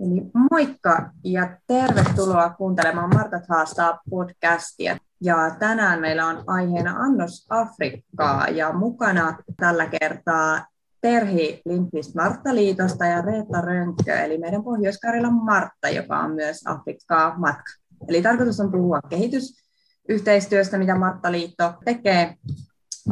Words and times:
Eli 0.00 0.30
moikka 0.50 1.10
ja 1.24 1.56
tervetuloa 1.66 2.50
kuuntelemaan 2.50 3.14
Martat 3.14 3.42
haastaa 3.48 4.00
podcastia. 4.10 4.96
Ja 5.20 5.56
tänään 5.58 6.00
meillä 6.00 6.26
on 6.26 6.44
aiheena 6.46 6.96
Annos 6.96 7.46
Afrikkaa 7.50 8.48
ja 8.48 8.72
mukana 8.72 9.38
tällä 9.56 9.86
kertaa 9.86 10.66
Terhi 11.00 11.62
Lindqvist 11.64 12.14
Marttaliitosta 12.14 13.06
ja 13.06 13.22
Reetta 13.22 13.60
Rönkkö, 13.60 14.14
eli 14.14 14.38
meidän 14.38 14.64
pohjois 14.64 14.98
Martta, 15.42 15.88
joka 15.88 16.18
on 16.18 16.34
myös 16.34 16.66
Afrikkaa 16.66 17.38
matka. 17.38 17.72
Eli 18.08 18.22
tarkoitus 18.22 18.60
on 18.60 18.72
puhua 18.72 19.00
kehitysyhteistyöstä, 19.08 20.78
mitä 20.78 20.94
Marttaliitto 20.94 21.74
tekee, 21.84 22.34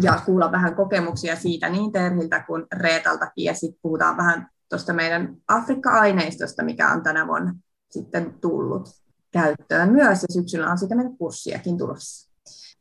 ja 0.03 0.21
kuulla 0.27 0.53
vähän 0.53 0.75
kokemuksia 0.75 1.37
siitä 1.37 1.69
niin 1.69 1.93
Terhiltä 1.93 2.45
kuin 2.47 2.67
Reetaltakin, 2.73 3.45
ja 3.45 3.55
sitten 3.55 3.81
puhutaan 3.83 4.17
vähän 4.17 4.49
tuosta 4.69 4.93
meidän 4.93 5.37
Afrikka-aineistosta, 5.49 6.65
mikä 6.65 6.93
on 6.93 7.03
tänä 7.03 7.27
vuonna 7.27 7.55
sitten 7.91 8.35
tullut 8.41 8.89
käyttöön 9.31 9.93
myös, 9.93 10.23
ja 10.23 10.29
syksyllä 10.33 10.71
on 10.71 10.79
siitä 10.79 10.95
meidän 10.95 11.17
kurssiakin 11.17 11.79
tulossa. 11.79 12.31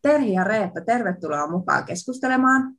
Terhi 0.02 0.34
ja 0.34 0.44
Reetta, 0.44 0.82
tervetuloa 0.82 1.48
mukaan 1.48 1.86
keskustelemaan. 1.86 2.74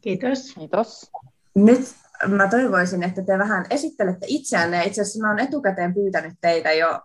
Kiitos. 0.00 0.54
Kiitos. 0.54 1.10
Nyt 1.54 1.94
mä 2.26 2.48
toivoisin, 2.48 3.02
että 3.02 3.22
te 3.22 3.38
vähän 3.38 3.66
esittelette 3.70 4.26
itseänne. 4.28 4.84
Itse 4.84 5.02
asiassa 5.02 5.20
mä 5.20 5.32
olen 5.32 5.44
etukäteen 5.44 5.94
pyytänyt 5.94 6.34
teitä 6.40 6.72
jo 6.72 7.00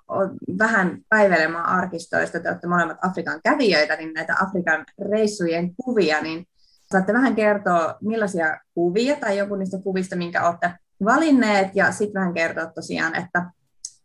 vähän 0.60 0.98
päivelemään 1.10 1.66
arkistoista. 1.66 2.40
Te 2.40 2.50
olette 2.50 2.68
molemmat 2.68 2.98
Afrikan 3.02 3.40
kävijöitä, 3.44 3.96
niin 3.96 4.14
näitä 4.14 4.36
Afrikan 4.42 4.86
reissujen 5.12 5.76
kuvia, 5.76 6.22
niin 6.22 6.46
Saatte 6.94 7.14
vähän 7.14 7.36
kertoa, 7.36 7.96
millaisia 8.02 8.58
kuvia 8.74 9.16
tai 9.16 9.38
joku 9.38 9.56
niistä 9.56 9.78
kuvista, 9.84 10.16
minkä 10.16 10.48
olette 10.48 10.72
valinneet, 11.06 11.68
ja 11.76 11.92
sitten 11.92 12.20
vähän 12.22 12.34
kertoa 12.34 12.66
tosiaan, 12.66 13.16
että 13.16 13.46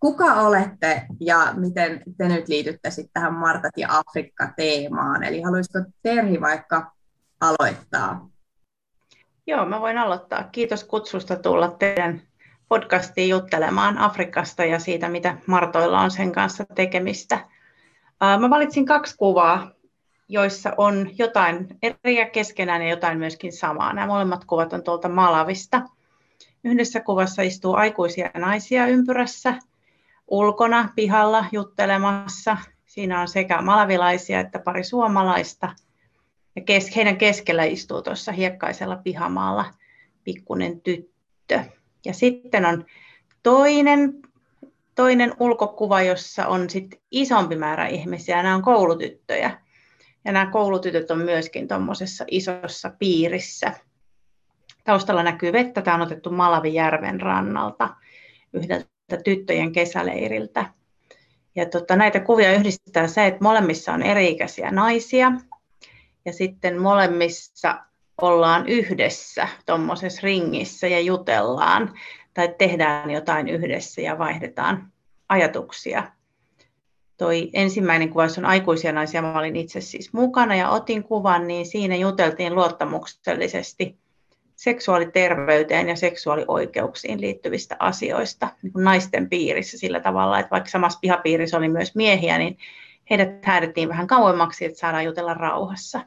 kuka 0.01 0.35
olette 0.35 1.07
ja 1.21 1.53
miten 1.57 2.03
te 2.19 2.29
nyt 2.29 2.49
liitytte 2.49 2.91
sitten 2.91 3.13
tähän 3.13 3.35
Martat 3.35 3.73
ja 3.77 3.89
Afrikka-teemaan. 3.91 5.23
Eli 5.23 5.43
haluaisiko 5.43 5.79
Terhi 6.03 6.41
vaikka 6.41 6.93
aloittaa? 7.41 8.29
Joo, 9.47 9.67
mä 9.67 9.81
voin 9.81 9.99
aloittaa. 9.99 10.49
Kiitos 10.53 10.85
kutsusta 10.85 11.37
tulla 11.37 11.71
teidän 11.79 12.23
podcastiin 12.69 13.29
juttelemaan 13.29 13.99
Afrikasta 13.99 14.65
ja 14.65 14.79
siitä, 14.79 15.09
mitä 15.09 15.37
Martoilla 15.47 16.01
on 16.01 16.11
sen 16.11 16.33
kanssa 16.33 16.65
tekemistä. 16.75 17.41
Mä 18.41 18.51
valitsin 18.51 18.87
kaksi 18.87 19.17
kuvaa 19.17 19.71
joissa 20.29 20.73
on 20.77 21.11
jotain 21.19 21.67
eriä 21.83 22.29
keskenään 22.29 22.83
ja 22.83 22.89
jotain 22.89 23.19
myöskin 23.19 23.53
samaa. 23.53 23.93
Nämä 23.93 24.07
molemmat 24.07 24.45
kuvat 24.45 24.73
on 24.73 24.83
tuolta 24.83 25.09
Malavista. 25.09 25.83
Yhdessä 26.65 27.01
kuvassa 27.01 27.43
istuu 27.43 27.75
aikuisia 27.75 28.31
naisia 28.35 28.87
ympyrässä, 28.87 29.55
ulkona, 30.29 30.89
pihalla 30.97 31.45
juttelemassa. 31.53 32.57
Siinä 32.87 33.21
on 33.21 33.29
sekä 33.29 33.63
malavilaisia 33.63 34.41
että 34.41 34.59
pari 34.59 34.85
suomalaista. 34.85 35.75
Ja 36.57 36.63
kes- 36.63 36.97
heidän 36.97 37.17
keskellä 37.17 37.65
istuu 37.65 38.03
tuossa 38.03 38.33
hiekkaisella 38.33 38.97
pihamaalla 38.97 39.65
pikkunen 40.25 40.81
tyttö. 40.81 41.61
Ja 42.05 42.15
sitten 42.15 42.67
on 42.67 42.85
toinen, 43.43 44.15
toinen 44.95 45.35
ulkokuva, 45.41 46.03
jossa 46.03 46.47
on 46.47 46.71
sit 46.71 47.01
isompi 47.11 47.57
määrä 47.57 47.87
ihmisiä. 47.87 48.43
Nämä 48.43 48.55
on 48.55 48.63
koulutyttöjä 48.63 49.68
ja 50.25 50.33
nämä 50.33 50.51
koulutytöt 50.51 51.11
on 51.11 51.19
myöskin 51.19 51.69
tuommoisessa 51.69 52.25
isossa 52.31 52.91
piirissä. 52.99 53.73
Taustalla 54.85 55.23
näkyy 55.23 55.53
vettä. 55.53 55.83
Tämä 55.83 55.95
on 55.95 56.01
otettu 56.03 56.31
Malavijärven 56.31 57.21
rannalta 57.21 57.89
yhdeltä 58.53 59.17
tyttöjen 59.25 59.73
kesäleiriltä. 59.73 60.67
Ja 61.57 61.67
tota, 61.67 61.97
näitä 61.97 62.21
kuvia 62.21 62.53
yhdistää 62.53 63.07
se, 63.07 63.27
että 63.27 63.45
molemmissa 63.45 63.93
on 63.93 64.03
eri-ikäisiä 64.03 64.71
naisia. 64.71 65.33
Ja 66.25 66.33
sitten 66.33 66.83
molemmissa 66.83 67.79
ollaan 68.21 68.69
yhdessä 68.69 69.49
tuommoisessa 69.67 70.21
ringissä 70.23 70.87
ja 70.87 71.01
jutellaan 71.01 71.95
tai 72.35 72.55
tehdään 72.59 73.11
jotain 73.11 73.49
yhdessä 73.49 74.01
ja 74.01 74.19
vaihdetaan 74.19 74.93
ajatuksia 75.29 76.18
toi 77.19 77.51
ensimmäinen 77.53 78.09
kuva, 78.09 78.23
on 78.39 78.45
aikuisia 78.45 78.93
naisia, 78.93 79.23
mä 79.23 79.39
olin 79.39 79.57
itse 79.57 79.81
siis 79.81 80.13
mukana 80.13 80.55
ja 80.55 80.71
otin 80.71 81.05
kuvan, 81.05 81.47
niin 81.47 81.67
siinä 81.67 81.97
juteltiin 81.97 82.55
luottamuksellisesti 82.55 83.97
seksuaaliterveyteen 84.57 85.89
ja 85.89 85.97
seksuaalioikeuksiin 85.97 87.21
liittyvistä 87.21 87.77
asioista 87.79 88.49
niin 88.63 88.73
kuin 88.73 88.85
naisten 88.85 89.29
piirissä 89.29 89.79
sillä 89.79 90.01
tavalla, 90.01 90.39
että 90.39 90.51
vaikka 90.51 90.71
samassa 90.71 90.99
pihapiirissä 91.03 91.57
oli 91.57 91.69
myös 91.69 91.95
miehiä, 91.95 92.39
niin 92.39 92.59
heidät 93.11 93.45
häädettiin 93.45 93.89
vähän 93.89 94.07
kauemmaksi, 94.07 94.65
että 94.65 94.79
saadaan 94.79 95.05
jutella 95.05 95.35
rauhassa. 95.35 96.01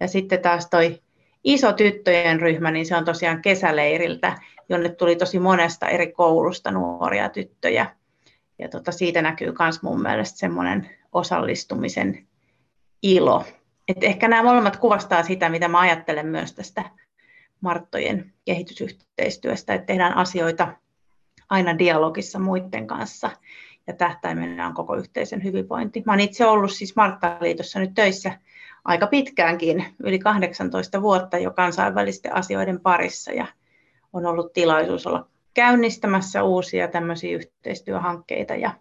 Ja 0.00 0.08
sitten 0.08 0.42
taas 0.42 0.68
toi 0.70 1.00
iso 1.44 1.72
tyttöjen 1.72 2.40
ryhmä, 2.40 2.70
niin 2.70 2.86
se 2.86 2.96
on 2.96 3.04
tosiaan 3.04 3.42
kesäleiriltä, 3.42 4.38
jonne 4.68 4.88
tuli 4.88 5.16
tosi 5.16 5.38
monesta 5.38 5.88
eri 5.88 6.12
koulusta 6.12 6.70
nuoria 6.70 7.28
tyttöjä 7.28 7.86
ja 8.58 8.68
tota, 8.68 8.92
siitä 8.92 9.22
näkyy 9.22 9.54
myös 9.58 9.82
mun 9.82 10.02
mielestä 10.02 10.38
semmoinen 10.38 10.90
osallistumisen 11.12 12.26
ilo. 13.02 13.44
Et 13.88 14.04
ehkä 14.04 14.28
nämä 14.28 14.42
molemmat 14.42 14.76
kuvastaa 14.76 15.22
sitä, 15.22 15.48
mitä 15.48 15.68
mä 15.68 15.80
ajattelen 15.80 16.26
myös 16.26 16.52
tästä 16.52 16.84
Marttojen 17.60 18.32
kehitysyhteistyöstä, 18.44 19.74
että 19.74 19.86
tehdään 19.86 20.16
asioita 20.16 20.68
aina 21.50 21.78
dialogissa 21.78 22.38
muiden 22.38 22.86
kanssa 22.86 23.30
ja 23.86 23.92
tähtäimenä 23.92 24.66
on 24.66 24.74
koko 24.74 24.96
yhteisön 24.96 25.44
hyvinvointi. 25.44 26.02
Mä 26.06 26.12
olen 26.12 26.24
itse 26.24 26.46
ollut 26.46 26.72
siis 26.72 26.96
Marttaliitossa 26.96 27.78
nyt 27.78 27.94
töissä 27.94 28.38
aika 28.84 29.06
pitkäänkin, 29.06 29.84
yli 29.98 30.18
18 30.18 31.02
vuotta 31.02 31.38
jo 31.38 31.50
kansainvälisten 31.50 32.36
asioiden 32.36 32.80
parissa 32.80 33.32
ja 33.32 33.46
on 34.12 34.26
ollut 34.26 34.52
tilaisuus 34.52 35.06
olla 35.06 35.28
käynnistämässä 35.54 36.42
uusia 36.42 36.88
tämmöisiä 36.88 37.36
yhteistyöhankkeita 37.36 38.54
ja 38.54 38.74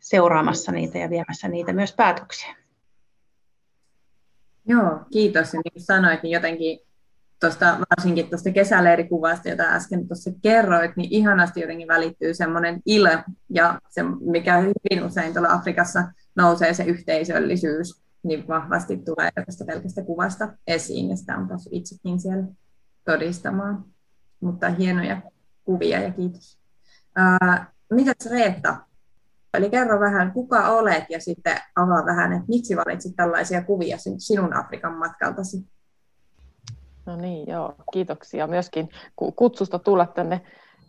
seuraamassa 0.00 0.72
niitä 0.72 0.98
ja 0.98 1.10
viemässä 1.10 1.48
niitä 1.48 1.72
myös 1.72 1.92
päätöksiä. 1.92 2.56
Joo, 4.66 5.00
kiitos. 5.12 5.54
Ja 5.54 5.60
niin 5.64 5.72
kuin 5.72 5.82
sanoit, 5.82 6.22
niin 6.22 6.30
jotenkin 6.30 6.78
tuosta, 7.40 7.78
varsinkin 7.90 8.28
tuosta 8.28 8.50
kesäleirikuvasta, 8.50 9.48
jota 9.48 9.62
äsken 9.62 10.08
tuossa 10.08 10.30
kerroit, 10.42 10.96
niin 10.96 11.08
ihanasti 11.12 11.60
jotenkin 11.60 11.88
välittyy 11.88 12.34
semmoinen 12.34 12.80
ilo, 12.86 13.08
ja 13.50 13.80
se, 13.88 14.02
mikä 14.20 14.58
hyvin 14.58 15.04
usein 15.06 15.32
tuolla 15.32 15.52
Afrikassa 15.52 16.04
nousee 16.36 16.74
se 16.74 16.84
yhteisöllisyys, 16.84 18.02
niin 18.22 18.48
vahvasti 18.48 18.96
tulee 18.96 19.30
tästä 19.46 19.64
pelkästä 19.64 20.02
kuvasta 20.02 20.48
esiin, 20.66 21.10
ja 21.10 21.16
sitä 21.16 21.36
on 21.36 21.48
päässyt 21.48 21.72
itsekin 21.72 22.20
siellä 22.20 22.44
todistamaan. 23.04 23.84
Mutta 24.40 24.68
hienoja 24.70 25.22
kuvia 25.64 26.00
ja 26.00 26.10
kiitos. 26.10 26.58
Mitäs 27.90 28.30
Reetta? 28.30 28.76
Eli 29.54 29.70
kerro 29.70 30.00
vähän, 30.00 30.32
kuka 30.32 30.68
olet 30.68 31.04
ja 31.08 31.20
sitten 31.20 31.60
avaa 31.76 32.06
vähän, 32.06 32.32
että 32.32 32.44
miksi 32.48 32.76
valitsit 32.76 33.16
tällaisia 33.16 33.64
kuvia 33.64 33.96
sinun 34.18 34.56
Afrikan 34.56 34.92
matkaltasi. 34.92 35.66
No 37.06 37.16
niin, 37.16 37.48
joo, 37.50 37.74
kiitoksia 37.92 38.46
myöskin 38.46 38.88
kutsusta 39.36 39.78
tulla 39.78 40.06
tänne 40.06 40.40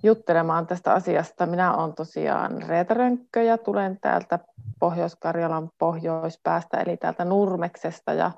juttelemaan 0.04 0.68
tästä 0.68 0.94
asiasta. 0.94 1.46
Minä 1.46 1.76
olen 1.76 1.94
tosiaan 1.94 2.62
Reeta 2.68 2.94
Rönkkö 2.94 3.44
ja 3.44 3.58
tulen 3.58 3.98
täältä 4.02 4.40
Pohjois-Karjalan 4.80 5.70
pohjoispäästä, 5.78 6.78
eli 6.78 6.98
täältä 6.98 7.26
Nurmeksesta 7.26 8.14
ja, 8.14 8.32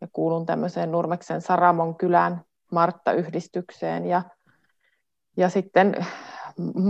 ja 0.00 0.08
kuulun 0.12 0.46
tämmöiseen 0.46 0.92
Nurmeksen 0.92 1.40
Saramon 1.40 1.96
kylän 1.96 2.40
Martta-yhdistykseen 2.72 4.06
ja 4.06 4.22
ja 5.36 5.48
sitten 5.48 6.06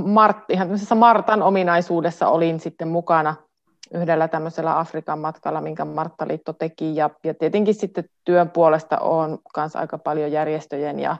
Mart, 0.04 0.36
ihan 0.48 0.68
Martan 0.94 1.42
ominaisuudessa 1.42 2.28
olin 2.28 2.60
sitten 2.60 2.88
mukana 2.88 3.34
yhdellä 3.94 4.28
tämmöisellä 4.28 4.78
Afrikan 4.78 5.18
matkalla, 5.18 5.60
minkä 5.60 5.84
Marttaliitto 5.84 6.52
teki. 6.52 6.96
Ja, 6.96 7.10
ja 7.24 7.34
tietenkin 7.34 7.74
sitten 7.74 8.04
työn 8.24 8.50
puolesta 8.50 8.98
on 8.98 9.38
myös 9.56 9.76
aika 9.76 9.98
paljon 9.98 10.32
järjestöjen 10.32 11.00
ja, 11.00 11.16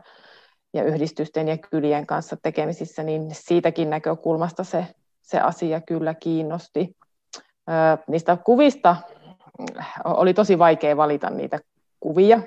ja 0.75 0.85
yhdistysten 0.85 1.49
ja 1.49 1.59
kylien 1.59 2.07
kanssa 2.07 2.37
tekemisissä, 2.43 3.03
niin 3.03 3.29
siitäkin 3.33 3.91
näkökulmasta 3.91 4.65
se, 4.65 4.87
se 5.23 5.41
asia 5.41 5.81
kyllä 5.81 6.15
kiinnosti. 6.15 6.97
Ö, 7.69 8.03
niistä 8.09 8.37
kuvista 8.37 8.97
oli 10.05 10.35
tosi 10.35 10.59
vaikea 10.59 10.97
valita 10.97 11.31
niitä 11.31 11.59
kuvia. 12.01 12.43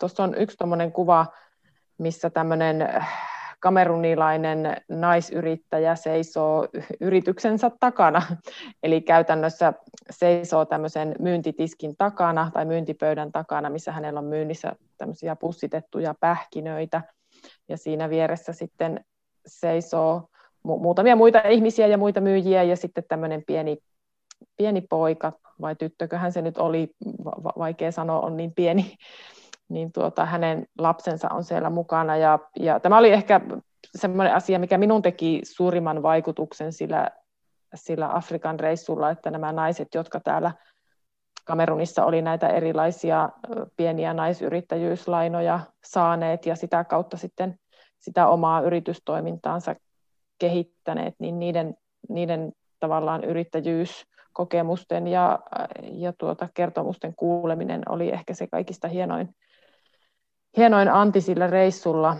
Tuossa 0.00 0.22
on 0.22 0.34
yksi 0.34 0.56
kuva, 0.92 1.26
missä 1.98 2.30
tämmöinen 2.30 2.88
kamerunilainen 3.60 4.76
naisyrittäjä 4.88 5.94
seisoo 5.94 6.68
yrityksensä 7.00 7.70
takana, 7.80 8.22
eli 8.82 9.00
käytännössä 9.00 9.72
seisoo 10.10 10.64
tämmöisen 10.64 11.14
myyntitiskin 11.18 11.96
takana 11.98 12.50
tai 12.54 12.64
myyntipöydän 12.64 13.32
takana, 13.32 13.70
missä 13.70 13.92
hänellä 13.92 14.20
on 14.20 14.26
myynnissä 14.26 14.72
tämmöisiä 14.98 15.36
pussitettuja 15.36 16.14
pähkinöitä, 16.20 17.02
ja 17.68 17.76
siinä 17.76 18.10
vieressä 18.10 18.52
sitten 18.52 19.04
seisoo 19.46 20.28
muutamia 20.62 21.16
muita 21.16 21.40
ihmisiä 21.40 21.86
ja 21.86 21.98
muita 21.98 22.20
myyjiä, 22.20 22.62
ja 22.62 22.76
sitten 22.76 23.04
tämmöinen 23.08 23.42
pieni, 23.46 23.78
pieni 24.56 24.80
poika, 24.80 25.32
vai 25.60 25.76
tyttököhän 25.76 26.32
se 26.32 26.42
nyt 26.42 26.58
oli, 26.58 26.90
vaikea 27.58 27.92
sanoa, 27.92 28.20
on 28.20 28.36
niin 28.36 28.54
pieni, 28.54 28.94
niin 29.70 29.92
tuota, 29.92 30.26
hänen 30.26 30.66
lapsensa 30.78 31.28
on 31.28 31.44
siellä 31.44 31.70
mukana. 31.70 32.16
Ja, 32.16 32.38
ja 32.56 32.80
tämä 32.80 32.98
oli 32.98 33.10
ehkä 33.10 33.40
semmoinen 33.94 34.34
asia, 34.34 34.58
mikä 34.58 34.78
minun 34.78 35.02
teki 35.02 35.40
suurimman 35.44 36.02
vaikutuksen 36.02 36.72
sillä, 36.72 37.10
sillä 37.74 38.16
Afrikan 38.16 38.60
reissulla, 38.60 39.10
että 39.10 39.30
nämä 39.30 39.52
naiset, 39.52 39.88
jotka 39.94 40.20
täällä 40.20 40.52
Kamerunissa 41.44 42.04
oli 42.04 42.22
näitä 42.22 42.48
erilaisia 42.48 43.28
pieniä 43.76 44.14
naisyrittäjyyslainoja 44.14 45.60
saaneet 45.84 46.46
ja 46.46 46.56
sitä 46.56 46.84
kautta 46.84 47.16
sitten 47.16 47.58
sitä 47.98 48.28
omaa 48.28 48.60
yritystoimintaansa 48.60 49.74
kehittäneet, 50.38 51.14
niin 51.18 51.38
niiden, 51.38 51.74
niiden 52.08 52.52
tavallaan 52.80 53.24
yrittäjyyskokemusten 53.24 55.06
ja, 55.06 55.38
ja 55.82 56.12
tuota 56.18 56.48
kertomusten 56.54 57.14
kuuleminen 57.16 57.82
oli 57.88 58.12
ehkä 58.12 58.34
se 58.34 58.46
kaikista 58.46 58.88
hienoin, 58.88 59.34
hienoin 60.56 60.88
anti 60.88 61.20
sillä 61.20 61.46
reissulla. 61.46 62.16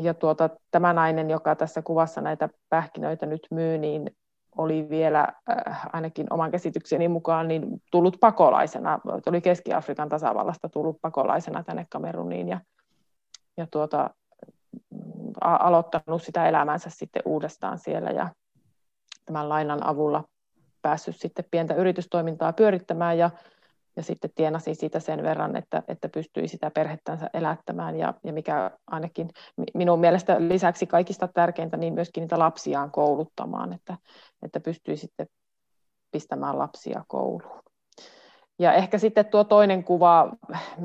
Ja 0.00 0.14
tuota, 0.14 0.50
tämä 0.70 0.92
nainen, 0.92 1.30
joka 1.30 1.56
tässä 1.56 1.82
kuvassa 1.82 2.20
näitä 2.20 2.48
pähkinöitä 2.68 3.26
nyt 3.26 3.46
myy, 3.50 3.78
niin 3.78 4.10
oli 4.58 4.86
vielä 4.90 5.28
äh, 5.68 5.86
ainakin 5.92 6.26
oman 6.30 6.50
käsitykseni 6.50 7.08
mukaan 7.08 7.48
niin 7.48 7.82
tullut 7.90 8.16
pakolaisena, 8.20 9.00
oli 9.26 9.40
Keski-Afrikan 9.40 10.08
tasavallasta 10.08 10.68
tullut 10.68 11.00
pakolaisena 11.00 11.62
tänne 11.62 11.86
Kameruniin 11.90 12.48
ja, 12.48 12.60
ja 13.56 13.66
tuota, 13.70 14.10
a- 15.40 15.56
aloittanut 15.66 16.22
sitä 16.22 16.48
elämänsä 16.48 16.90
sitten 16.90 17.22
uudestaan 17.24 17.78
siellä 17.78 18.10
ja 18.10 18.28
tämän 19.24 19.48
lainan 19.48 19.86
avulla 19.86 20.24
päässyt 20.82 21.16
sitten 21.16 21.44
pientä 21.50 21.74
yritystoimintaa 21.74 22.52
pyörittämään 22.52 23.18
ja 23.18 23.30
ja 23.96 24.02
sitten 24.02 24.30
tienasi 24.34 24.74
siitä 24.74 25.00
sen 25.00 25.22
verran, 25.22 25.56
että, 25.56 25.82
että 25.88 26.08
pystyi 26.08 26.48
sitä 26.48 26.70
perhettänsä 26.70 27.30
elättämään 27.34 27.96
ja, 27.96 28.14
ja 28.24 28.32
mikä 28.32 28.70
ainakin 28.86 29.30
minun 29.74 30.00
mielestä 30.00 30.36
lisäksi 30.38 30.86
kaikista 30.86 31.28
tärkeintä, 31.28 31.76
niin 31.76 31.94
myöskin 31.94 32.20
niitä 32.20 32.38
lapsiaan 32.38 32.90
kouluttamaan, 32.90 33.72
että, 33.72 33.98
että 34.42 34.60
pystyi 34.60 34.96
sitten 34.96 35.26
pistämään 36.10 36.58
lapsia 36.58 37.04
kouluun. 37.08 37.62
Ja 38.58 38.72
ehkä 38.72 38.98
sitten 38.98 39.26
tuo 39.26 39.44
toinen 39.44 39.84
kuva, 39.84 40.32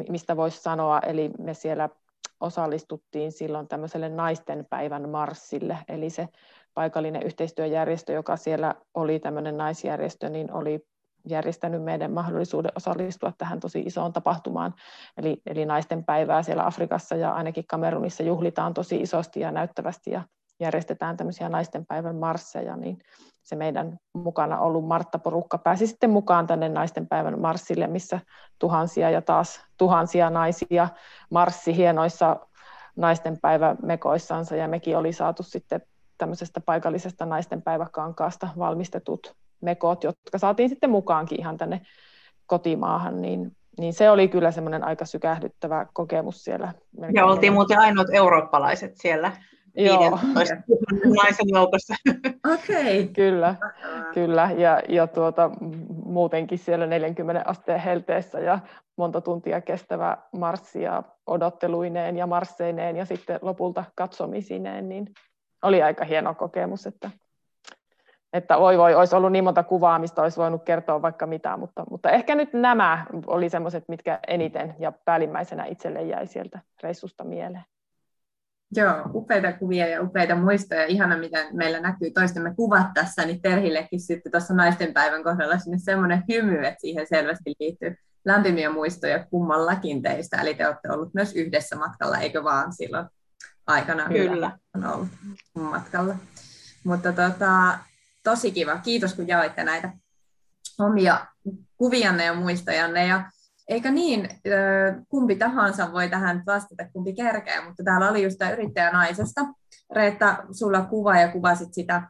mistä 0.09 0.37
voisi 0.37 0.61
sanoa, 0.61 0.99
eli 0.99 1.31
me 1.39 1.53
siellä 1.53 1.89
osallistuttiin 2.39 3.31
silloin 3.31 3.67
tämmöiselle 3.67 4.09
naisten 4.09 4.65
päivän 4.69 5.09
marssille, 5.09 5.77
eli 5.87 6.09
se 6.09 6.27
paikallinen 6.73 7.23
yhteistyöjärjestö, 7.23 8.13
joka 8.13 8.37
siellä 8.37 8.75
oli 8.93 9.19
tämmöinen 9.19 9.57
naisjärjestö, 9.57 10.29
niin 10.29 10.53
oli 10.53 10.85
järjestänyt 11.25 11.83
meidän 11.83 12.11
mahdollisuuden 12.11 12.71
osallistua 12.75 13.33
tähän 13.37 13.59
tosi 13.59 13.79
isoon 13.79 14.13
tapahtumaan. 14.13 14.73
Eli, 15.17 15.41
eli 15.45 15.65
naisten 15.65 16.05
päivää 16.05 16.43
siellä 16.43 16.65
Afrikassa 16.65 17.15
ja 17.15 17.31
ainakin 17.31 17.67
Kamerunissa 17.67 18.23
juhlitaan 18.23 18.73
tosi 18.73 19.01
isosti 19.01 19.39
ja 19.39 19.51
näyttävästi 19.51 20.11
ja 20.11 20.21
järjestetään 20.59 21.17
tämmöisiä 21.17 21.49
naisten 21.49 21.85
päivän 21.85 22.15
marsseja, 22.15 22.75
niin 22.75 22.97
se 23.43 23.55
meidän 23.55 23.97
mukana 24.13 24.59
ollut 24.59 24.87
Martta-porukka 24.87 25.57
pääsi 25.57 25.87
sitten 25.87 26.09
mukaan 26.09 26.47
tänne 26.47 26.69
naisten 26.69 27.07
päivän 27.07 27.39
marssille, 27.39 27.87
missä 27.87 28.19
tuhansia 28.59 29.09
ja 29.09 29.21
taas 29.21 29.65
tuhansia 29.77 30.29
naisia 30.29 30.89
marssi 31.29 31.75
hienoissa 31.75 32.39
naisten 32.95 33.37
mekoissansa 33.81 34.55
ja 34.55 34.67
mekin 34.67 34.97
oli 34.97 35.13
saatu 35.13 35.43
sitten 35.43 35.81
tämmöisestä 36.17 36.61
paikallisesta 36.61 37.25
naisten 37.25 37.61
päiväkankaasta 37.61 38.49
valmistetut 38.57 39.35
mekot, 39.61 40.03
jotka 40.03 40.37
saatiin 40.37 40.69
sitten 40.69 40.89
mukaankin 40.89 41.39
ihan 41.39 41.57
tänne 41.57 41.81
kotimaahan, 42.45 43.21
niin, 43.21 43.51
niin 43.79 43.93
se 43.93 44.09
oli 44.09 44.27
kyllä 44.27 44.51
semmoinen 44.51 44.83
aika 44.83 45.05
sykähdyttävä 45.05 45.85
kokemus 45.93 46.43
siellä. 46.43 46.73
Ja 47.13 47.25
oltiin 47.25 47.53
muuten 47.53 47.79
ainoat 47.79 48.07
eurooppalaiset 48.13 48.91
siellä 48.95 49.31
Joo. 49.75 50.19
naisen 51.23 51.49
joukossa. 51.53 51.95
Okei. 52.53 52.99
Okay. 53.01 53.13
Kyllä, 53.13 53.55
kyllä. 54.13 54.49
Ja, 54.57 54.81
ja 54.89 55.07
tuota, 55.07 55.51
muutenkin 56.05 56.59
siellä 56.59 56.85
40 56.85 57.43
asteen 57.45 57.79
helteessä 57.79 58.39
ja 58.39 58.59
monta 58.95 59.21
tuntia 59.21 59.61
kestävä 59.61 60.17
marssi 60.31 60.81
ja 60.81 61.03
odotteluineen 61.27 62.17
ja 62.17 62.27
marsseineen 62.27 62.95
ja 62.97 63.05
sitten 63.05 63.39
lopulta 63.41 63.83
katsomisineen, 63.95 64.89
niin 64.89 65.13
oli 65.63 65.81
aika 65.81 66.05
hieno 66.05 66.35
kokemus, 66.35 66.87
että 66.87 67.11
että 68.33 68.57
oi 68.57 68.77
voi, 68.77 68.95
olisi 68.95 69.15
ollut 69.15 69.31
niin 69.31 69.43
monta 69.43 69.63
kuvaa, 69.63 69.99
mistä 69.99 70.21
olisi 70.21 70.37
voinut 70.37 70.63
kertoa 70.63 71.01
vaikka 71.01 71.27
mitä, 71.27 71.57
mutta, 71.57 71.83
mutta 71.89 72.09
ehkä 72.09 72.35
nyt 72.35 72.53
nämä 72.53 73.05
oli 73.27 73.49
semmoiset, 73.49 73.83
mitkä 73.87 74.19
eniten 74.27 74.75
ja 74.79 74.91
päällimmäisenä 75.05 75.65
itselle 75.65 76.03
jäi 76.03 76.27
sieltä 76.27 76.59
reissusta 76.83 77.23
mieleen. 77.23 77.63
Joo, 78.75 78.93
upeita 79.13 79.53
kuvia 79.53 79.87
ja 79.87 80.01
upeita 80.01 80.35
muistoja. 80.35 80.85
Ihana, 80.85 81.17
miten 81.17 81.47
meillä 81.53 81.79
näkyy 81.79 82.11
toistemme 82.11 82.53
kuvat 82.55 82.87
tässä, 82.93 83.25
niin 83.25 83.41
Terhillekin 83.41 83.99
sitten 83.99 84.31
tuossa 84.31 84.53
naistenpäivän 84.53 85.23
kohdalla 85.23 85.57
sinne 85.57 85.77
semmoinen 85.77 86.23
hymy, 86.29 86.65
että 86.65 86.81
siihen 86.81 87.07
selvästi 87.07 87.53
liittyy 87.59 87.95
lämpimiä 88.25 88.69
muistoja 88.69 89.25
kummallakin 89.25 90.01
teistä. 90.01 90.41
Eli 90.41 90.53
te 90.53 90.67
olette 90.67 90.91
ollut 90.91 91.13
myös 91.13 91.35
yhdessä 91.35 91.75
matkalla, 91.75 92.17
eikö 92.17 92.43
vaan 92.43 92.73
silloin 92.73 93.05
aikana? 93.67 94.07
Kyllä. 94.07 94.51
On 94.75 94.85
ollut 94.85 95.07
matkalla. 95.53 96.15
Mutta 96.83 97.13
tota, 97.13 97.77
tosi 98.23 98.51
kiva. 98.51 98.77
Kiitos, 98.77 99.13
kun 99.13 99.27
jaoitte 99.27 99.63
näitä 99.63 99.93
omia 100.79 101.25
kuvianne 101.77 102.25
ja 102.25 102.33
muistojanne. 102.33 103.07
Ja 103.07 103.31
eikä 103.67 103.91
niin, 103.91 104.29
kumpi 105.09 105.35
tahansa 105.35 105.91
voi 105.91 106.09
tähän 106.09 106.43
vastata, 106.45 106.89
kumpi 106.93 107.13
kerkeä, 107.13 107.65
mutta 107.65 107.83
täällä 107.83 108.09
oli 108.09 108.23
just 108.23 108.37
tämä 108.37 108.51
yrittäjänaisesta. 108.51 109.41
Reetta, 109.95 110.37
sulla 110.51 110.85
kuva 110.85 111.17
ja 111.19 111.27
kuvasit 111.27 111.73
sitä 111.73 112.09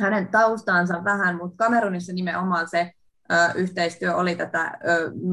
hänen 0.00 0.28
taustaansa 0.28 1.04
vähän, 1.04 1.36
mutta 1.36 1.64
Kamerunissa 1.64 2.12
nimenomaan 2.12 2.68
se 2.68 2.92
yhteistyö 3.54 4.16
oli 4.16 4.36
tätä 4.36 4.78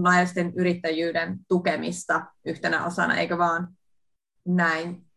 naisten 0.02 0.54
yrittäjyyden 0.56 1.40
tukemista 1.48 2.26
yhtenä 2.46 2.86
osana, 2.86 3.18
eikö 3.18 3.38
vaan 3.38 3.68
näin? 4.48 5.09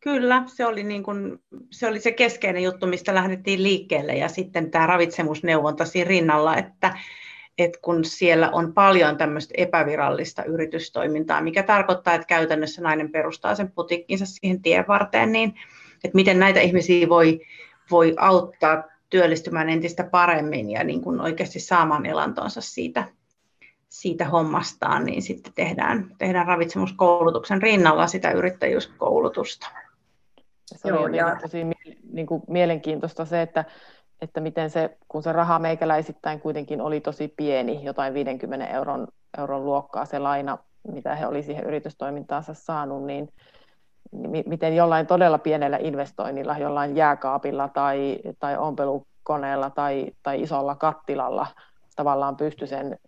Kyllä, 0.00 0.42
se 0.46 0.66
oli, 0.66 0.82
niin 0.82 1.02
kuin, 1.02 1.42
se 1.70 1.88
oli 1.88 2.00
se 2.00 2.12
keskeinen 2.12 2.62
juttu, 2.62 2.86
mistä 2.86 3.14
lähdettiin 3.14 3.62
liikkeelle 3.62 4.12
ja 4.14 4.28
sitten 4.28 4.70
tämä 4.70 4.86
ravitsemusneuvonta 4.86 5.84
siinä 5.84 6.08
rinnalla, 6.08 6.56
että, 6.56 6.98
että 7.58 7.78
kun 7.82 8.04
siellä 8.04 8.50
on 8.50 8.74
paljon 8.74 9.16
tämmöistä 9.16 9.54
epävirallista 9.56 10.44
yritystoimintaa, 10.44 11.40
mikä 11.40 11.62
tarkoittaa, 11.62 12.14
että 12.14 12.26
käytännössä 12.26 12.82
nainen 12.82 13.12
perustaa 13.12 13.54
sen 13.54 13.72
putikkinsa 13.72 14.26
siihen 14.26 14.62
tien 14.62 14.84
varteen, 14.88 15.32
niin 15.32 15.54
että 16.04 16.16
miten 16.16 16.38
näitä 16.38 16.60
ihmisiä 16.60 17.08
voi, 17.08 17.40
voi 17.90 18.14
auttaa 18.18 18.84
työllistymään 19.10 19.68
entistä 19.68 20.04
paremmin 20.04 20.70
ja 20.70 20.84
niin 20.84 21.00
kuin 21.00 21.20
oikeasti 21.20 21.60
saamaan 21.60 22.06
elantonsa 22.06 22.60
siitä, 22.60 23.04
siitä 23.88 24.24
hommastaan, 24.24 25.04
niin 25.04 25.22
sitten 25.22 25.52
tehdään, 25.52 26.14
tehdään 26.18 26.46
ravitsemuskoulutuksen 26.46 27.62
rinnalla 27.62 28.06
sitä 28.06 28.30
yrittäjyyskoulutusta. 28.30 29.66
Se 30.76 30.88
Joo, 30.88 31.02
oli 31.02 31.16
ja... 31.16 31.36
tosi 31.42 31.66
niin 32.12 32.26
kuin, 32.26 32.42
mielenkiintoista 32.48 33.24
se, 33.24 33.42
että, 33.42 33.64
että 34.22 34.40
miten 34.40 34.70
se, 34.70 34.96
kun 35.08 35.22
se 35.22 35.32
raha 35.32 35.58
meikäläisittäin 35.58 36.40
kuitenkin 36.40 36.80
oli 36.80 37.00
tosi 37.00 37.34
pieni, 37.36 37.84
jotain 37.84 38.14
50 38.14 38.66
euron, 38.66 39.08
euron 39.38 39.64
luokkaa 39.64 40.04
se 40.04 40.18
laina, 40.18 40.58
mitä 40.92 41.14
he 41.14 41.26
oli 41.26 41.42
siihen 41.42 41.64
yritystoimintaansa 41.64 42.54
saanut, 42.54 43.04
niin, 43.04 43.28
niin 44.12 44.44
miten 44.46 44.76
jollain 44.76 45.06
todella 45.06 45.38
pienellä 45.38 45.78
investoinnilla, 45.80 46.58
jollain 46.58 46.96
jääkaapilla 46.96 47.68
tai, 47.68 48.18
tai 48.38 48.58
ompelukoneella 48.58 49.70
tai, 49.70 50.06
tai 50.22 50.42
isolla 50.42 50.74
kattilalla 50.74 51.46
tavallaan 51.96 52.36
pystyi 52.36 52.68
sen 52.68 52.98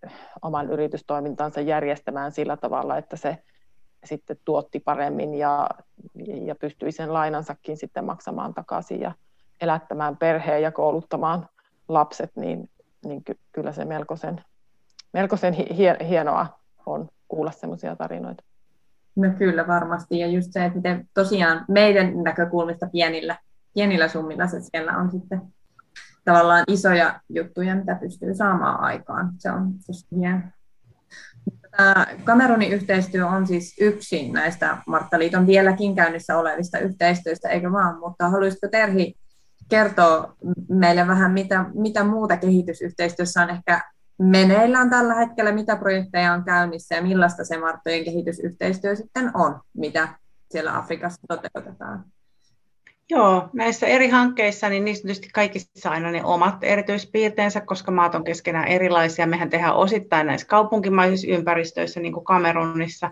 oman 0.41 0.69
yritystoimintansa 0.69 1.61
järjestämään 1.61 2.31
sillä 2.31 2.57
tavalla, 2.57 2.97
että 2.97 3.15
se 3.15 3.37
sitten 4.03 4.37
tuotti 4.45 4.79
paremmin 4.79 5.33
ja, 5.33 5.69
ja 6.25 6.55
pystyi 6.55 6.91
sen 6.91 7.13
lainansakin 7.13 7.77
sitten 7.77 8.05
maksamaan 8.05 8.53
takaisin 8.53 9.01
ja 9.01 9.11
elättämään 9.61 10.17
perheen 10.17 10.61
ja 10.61 10.71
kouluttamaan 10.71 11.49
lapset, 11.87 12.31
niin, 12.35 12.69
niin 13.05 13.23
ky- 13.23 13.39
kyllä 13.51 13.71
se 13.71 13.85
melkoisen 13.85 14.41
melkoisen 15.13 15.53
hienoa 16.07 16.47
on 16.85 17.09
kuulla 17.27 17.51
semmoisia 17.51 17.95
tarinoita. 17.95 18.43
No 19.15 19.29
kyllä 19.37 19.67
varmasti. 19.67 20.19
Ja 20.19 20.27
just 20.27 20.51
se, 20.51 20.65
että 20.65 20.77
miten 20.77 21.09
tosiaan 21.13 21.65
meidän 21.67 22.23
näkökulmista 22.23 22.87
pienillä, 22.91 23.37
pienillä 23.73 24.07
summilla 24.07 24.47
se 24.47 24.61
siellä 24.61 24.97
on 24.97 25.11
sitten 25.11 25.41
tavallaan 26.25 26.63
isoja 26.67 27.19
juttuja, 27.29 27.75
mitä 27.75 27.95
pystyy 27.95 28.33
saamaan 28.33 28.79
aikaan. 28.79 29.31
Se 29.37 29.51
on 29.51 29.73
tosi 29.87 30.05
hieno. 30.15 30.39
Tämä 31.77 32.05
Kamerunin 32.23 32.71
yhteistyö 32.73 33.27
on 33.27 33.47
siis 33.47 33.75
yksi 33.79 34.29
näistä 34.29 34.77
Marttaliiton 34.87 35.47
vieläkin 35.47 35.95
käynnissä 35.95 36.37
olevista 36.37 36.79
yhteistyöistä, 36.79 37.49
eikö 37.49 37.71
vaan? 37.71 37.99
Mutta 37.99 38.29
haluaisitko 38.29 38.67
Terhi 38.67 39.15
kertoa 39.69 40.35
meille 40.69 41.07
vähän, 41.07 41.31
mitä, 41.31 41.65
mitä 41.73 42.03
muuta 42.03 42.37
kehitysyhteistyössä 42.37 43.41
on 43.41 43.49
ehkä 43.49 43.81
meneillään 44.19 44.89
tällä 44.89 45.13
hetkellä, 45.13 45.51
mitä 45.51 45.75
projekteja 45.75 46.33
on 46.33 46.43
käynnissä 46.43 46.95
ja 46.95 47.01
millaista 47.01 47.45
se 47.45 47.57
Marttojen 47.57 48.03
kehitysyhteistyö 48.03 48.95
sitten 48.95 49.31
on, 49.33 49.59
mitä 49.73 50.07
siellä 50.51 50.77
Afrikassa 50.77 51.21
toteutetaan? 51.27 52.05
Joo, 53.13 53.49
näissä 53.53 53.87
eri 53.87 54.09
hankkeissa, 54.09 54.69
niin 54.69 54.85
niissä 54.85 55.01
tietysti 55.01 55.29
kaikissa 55.33 55.89
aina 55.89 56.11
ne 56.11 56.23
omat 56.23 56.63
erityispiirteensä, 56.63 57.61
koska 57.61 57.91
maat 57.91 58.15
on 58.15 58.23
keskenään 58.23 58.67
erilaisia. 58.67 59.27
Mehän 59.27 59.49
tehdään 59.49 59.75
osittain 59.75 60.27
näissä 60.27 60.47
kaupunkimaisissa 60.47 61.27
ympäristöissä, 61.27 61.99
niin 61.99 62.13
kuin 62.13 62.25
Kamerunissa, 62.25 63.11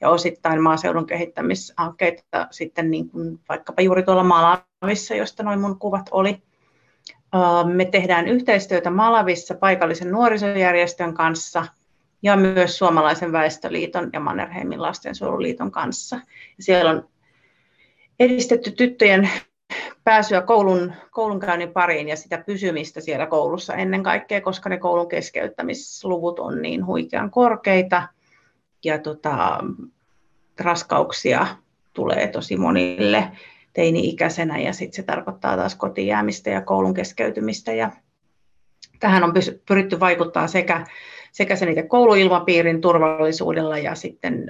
ja 0.00 0.08
osittain 0.08 0.62
maaseudun 0.62 1.06
kehittämishankkeita 1.06 2.46
sitten 2.50 2.90
niin 2.90 3.10
kuin 3.10 3.40
vaikkapa 3.48 3.82
juuri 3.82 4.02
tuolla 4.02 4.24
Malavissa, 4.24 5.14
josta 5.14 5.42
noin 5.42 5.60
mun 5.60 5.78
kuvat 5.78 6.08
oli. 6.10 6.42
Me 7.74 7.84
tehdään 7.84 8.28
yhteistyötä 8.28 8.90
Malavissa 8.90 9.54
paikallisen 9.54 10.10
nuorisojärjestön 10.10 11.14
kanssa 11.14 11.66
ja 12.22 12.36
myös 12.36 12.78
Suomalaisen 12.78 13.32
väestöliiton 13.32 14.10
ja 14.12 14.20
Mannerheimin 14.20 14.82
lastensuojeluliiton 14.82 15.70
kanssa. 15.70 16.20
Siellä 16.60 16.90
on 16.90 17.08
edistetty 18.20 18.70
tyttöjen 18.70 19.30
pääsyä 20.04 20.42
koulun, 20.42 20.92
koulunkäynnin 21.10 21.72
pariin 21.72 22.08
ja 22.08 22.16
sitä 22.16 22.42
pysymistä 22.46 23.00
siellä 23.00 23.26
koulussa 23.26 23.74
ennen 23.74 24.02
kaikkea, 24.02 24.40
koska 24.40 24.68
ne 24.68 24.78
koulun 24.78 25.08
keskeyttämisluvut 25.08 26.38
on 26.38 26.62
niin 26.62 26.86
huikean 26.86 27.30
korkeita 27.30 28.08
ja 28.84 28.98
tota, 28.98 29.60
raskauksia 30.60 31.46
tulee 31.92 32.26
tosi 32.26 32.56
monille 32.56 33.28
teini-ikäisenä 33.72 34.58
ja 34.58 34.72
sitten 34.72 34.96
se 34.96 35.02
tarkoittaa 35.02 35.56
taas 35.56 35.74
kotiin 35.74 36.06
jäämistä 36.06 36.50
ja 36.50 36.60
koulun 36.60 36.94
keskeytymistä 36.94 37.72
ja 37.72 37.90
tähän 39.00 39.24
on 39.24 39.32
pyritty 39.68 40.00
vaikuttaa 40.00 40.46
sekä, 40.46 40.86
sekä 41.32 41.56
sen 41.56 41.68
itse 41.68 41.82
kouluilmapiirin 41.82 42.80
turvallisuudella 42.80 43.78
ja 43.78 43.94
sitten 43.94 44.46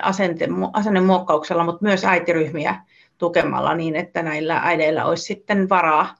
asennemuokkauksella, 0.72 1.64
mutta 1.64 1.84
myös 1.84 2.04
äitiryhmiä 2.04 2.80
tukemalla 3.20 3.74
niin, 3.74 3.96
että 3.96 4.22
näillä 4.22 4.60
äideillä 4.62 5.04
olisi 5.04 5.24
sitten 5.24 5.68
varaa 5.68 6.14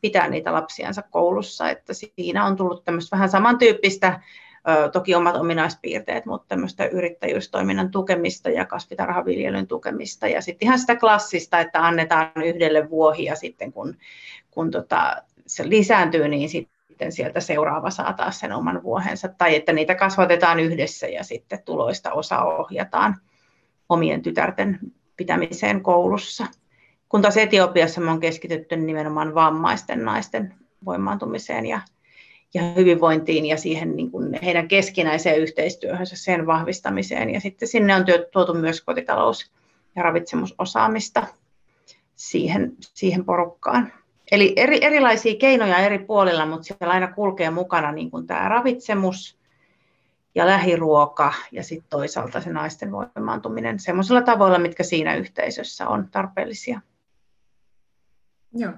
pitää 0.00 0.28
niitä 0.28 0.52
lapsiansa 0.52 1.02
koulussa. 1.02 1.70
Että 1.70 1.92
siinä 1.94 2.44
on 2.46 2.56
tullut 2.56 2.84
tämmöistä 2.84 3.16
vähän 3.16 3.28
samantyyppistä, 3.28 4.20
toki 4.92 5.14
omat 5.14 5.36
ominaispiirteet, 5.36 6.26
mutta 6.26 6.48
tämmöistä 6.48 6.86
yrittäjyystoiminnan 6.86 7.90
tukemista 7.90 8.50
ja 8.50 8.64
kasvitarhaviljelyn 8.64 9.66
tukemista. 9.66 10.28
Ja 10.28 10.40
sitten 10.40 10.66
ihan 10.66 10.78
sitä 10.78 10.96
klassista, 10.96 11.60
että 11.60 11.86
annetaan 11.86 12.32
yhdelle 12.44 12.90
vuohi 12.90 13.24
ja 13.24 13.36
sitten 13.36 13.72
kun, 13.72 13.96
kun 14.50 14.70
tota, 14.70 15.16
se 15.46 15.68
lisääntyy, 15.68 16.28
niin 16.28 16.48
sitten 16.48 17.12
sieltä 17.12 17.40
seuraava 17.40 17.90
saa 17.90 18.12
taas 18.12 18.40
sen 18.40 18.52
oman 18.52 18.82
vuohensa. 18.82 19.28
Tai 19.28 19.56
että 19.56 19.72
niitä 19.72 19.94
kasvatetaan 19.94 20.60
yhdessä 20.60 21.06
ja 21.06 21.24
sitten 21.24 21.62
tuloista 21.64 22.12
osa 22.12 22.42
ohjataan 22.42 23.16
omien 23.88 24.22
tytärten 24.22 24.78
pitämiseen 25.20 25.82
koulussa. 25.82 26.46
Kun 27.08 27.22
taas 27.22 27.36
Etiopiassa 27.36 28.00
me 28.00 28.10
on 28.10 28.20
keskitytty 28.20 28.76
nimenomaan 28.76 29.34
vammaisten 29.34 30.04
naisten 30.04 30.54
voimaantumiseen 30.84 31.66
ja, 31.66 31.80
ja 32.54 32.62
hyvinvointiin 32.76 33.46
ja 33.46 33.56
siihen 33.56 33.96
niin 33.96 34.10
kuin 34.10 34.38
heidän 34.42 34.68
keskinäiseen 34.68 35.40
yhteistyöhönsä, 35.40 36.16
sen 36.16 36.46
vahvistamiseen. 36.46 37.30
Ja 37.30 37.40
sitten 37.40 37.68
sinne 37.68 37.96
on 37.96 38.04
tuotu 38.32 38.54
myös 38.54 38.80
kotitalous- 38.80 39.50
ja 39.96 40.02
ravitsemusosaamista 40.02 41.26
siihen, 42.14 42.72
siihen 42.80 43.24
porukkaan. 43.24 43.92
Eli 44.32 44.52
eri, 44.56 44.78
erilaisia 44.82 45.34
keinoja 45.34 45.78
eri 45.78 45.98
puolilla, 45.98 46.46
mutta 46.46 46.64
siellä 46.64 46.94
aina 46.94 47.12
kulkee 47.12 47.50
mukana 47.50 47.92
niin 47.92 48.10
kuin 48.10 48.26
tämä 48.26 48.48
ravitsemus, 48.48 49.39
ja 50.34 50.46
lähiruoka 50.46 51.32
ja 51.52 51.62
sitten 51.62 51.90
toisaalta 51.90 52.40
se 52.40 52.52
naisten 52.52 52.92
voimaantuminen 52.92 53.78
semmoisilla 53.78 54.22
tavoilla, 54.22 54.58
mitkä 54.58 54.82
siinä 54.82 55.14
yhteisössä 55.14 55.88
on 55.88 56.08
tarpeellisia. 56.10 56.80
Joo. 58.54 58.72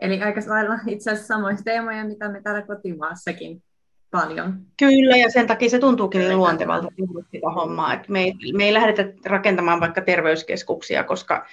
Eli 0.00 0.22
aika 0.22 0.40
lailla 0.46 0.78
itse 0.86 1.10
asiassa 1.10 1.34
samoja 1.34 1.56
teemoja, 1.64 2.04
mitä 2.04 2.28
me 2.28 2.40
täällä 2.40 2.62
kotimaassakin 2.62 3.62
paljon. 4.10 4.60
Kyllä, 4.78 5.16
ja 5.16 5.30
sen 5.30 5.46
takia 5.46 5.70
se 5.70 5.78
tuntuukin 5.78 6.20
niin 6.20 6.38
luontevalta 6.38 6.88
sitä 7.32 7.50
hommaa. 7.54 7.94
Että 7.94 8.12
me, 8.12 8.20
ei, 8.20 8.34
me 8.56 8.64
ei 8.64 8.74
lähdetä 8.74 9.04
rakentamaan 9.24 9.80
vaikka 9.80 10.00
terveyskeskuksia, 10.00 11.04
koska 11.04 11.46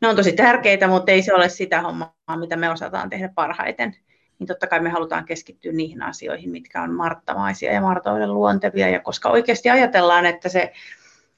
ne 0.00 0.08
on 0.08 0.16
tosi 0.16 0.32
tärkeitä, 0.32 0.88
mutta 0.88 1.12
ei 1.12 1.22
se 1.22 1.34
ole 1.34 1.48
sitä 1.48 1.82
hommaa, 1.82 2.36
mitä 2.38 2.56
me 2.56 2.70
osataan 2.70 3.10
tehdä 3.10 3.28
parhaiten 3.34 3.96
niin 4.38 4.46
totta 4.46 4.66
kai 4.66 4.80
me 4.80 4.90
halutaan 4.90 5.24
keskittyä 5.24 5.72
niihin 5.72 6.02
asioihin, 6.02 6.50
mitkä 6.50 6.82
on 6.82 6.94
marttamaisia 6.94 7.72
ja 7.72 7.80
martoille 7.80 8.26
luontevia. 8.26 8.88
Ja 8.88 9.00
koska 9.00 9.30
oikeasti 9.30 9.70
ajatellaan, 9.70 10.26
että 10.26 10.48
se, 10.48 10.72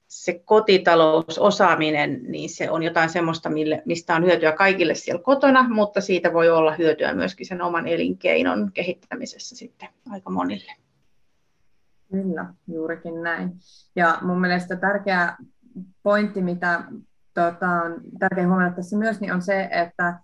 se 0.06 0.40
kotitalousosaaminen, 0.44 2.20
niin 2.22 2.50
se 2.50 2.70
on 2.70 2.82
jotain 2.82 3.08
semmoista, 3.08 3.48
mille, 3.48 3.82
mistä 3.84 4.16
on 4.16 4.24
hyötyä 4.24 4.52
kaikille 4.52 4.94
siellä 4.94 5.22
kotona, 5.22 5.68
mutta 5.68 6.00
siitä 6.00 6.32
voi 6.32 6.50
olla 6.50 6.74
hyötyä 6.74 7.14
myöskin 7.14 7.46
sen 7.46 7.62
oman 7.62 7.86
elinkeinon 7.86 8.72
kehittämisessä 8.72 9.56
sitten 9.56 9.88
aika 10.10 10.30
monille. 10.30 10.72
Kyllä, 12.10 12.46
juurikin 12.68 13.22
näin. 13.22 13.52
Ja 13.96 14.18
mun 14.22 14.40
mielestä 14.40 14.76
tärkeä 14.76 15.36
pointti, 16.02 16.42
mitä 16.42 16.84
tota, 17.34 17.68
on 17.68 18.00
tärkeä 18.18 18.46
huomata 18.46 18.76
tässä 18.76 18.96
myös, 18.96 19.20
niin 19.20 19.32
on 19.32 19.42
se, 19.42 19.68
että 19.70 20.14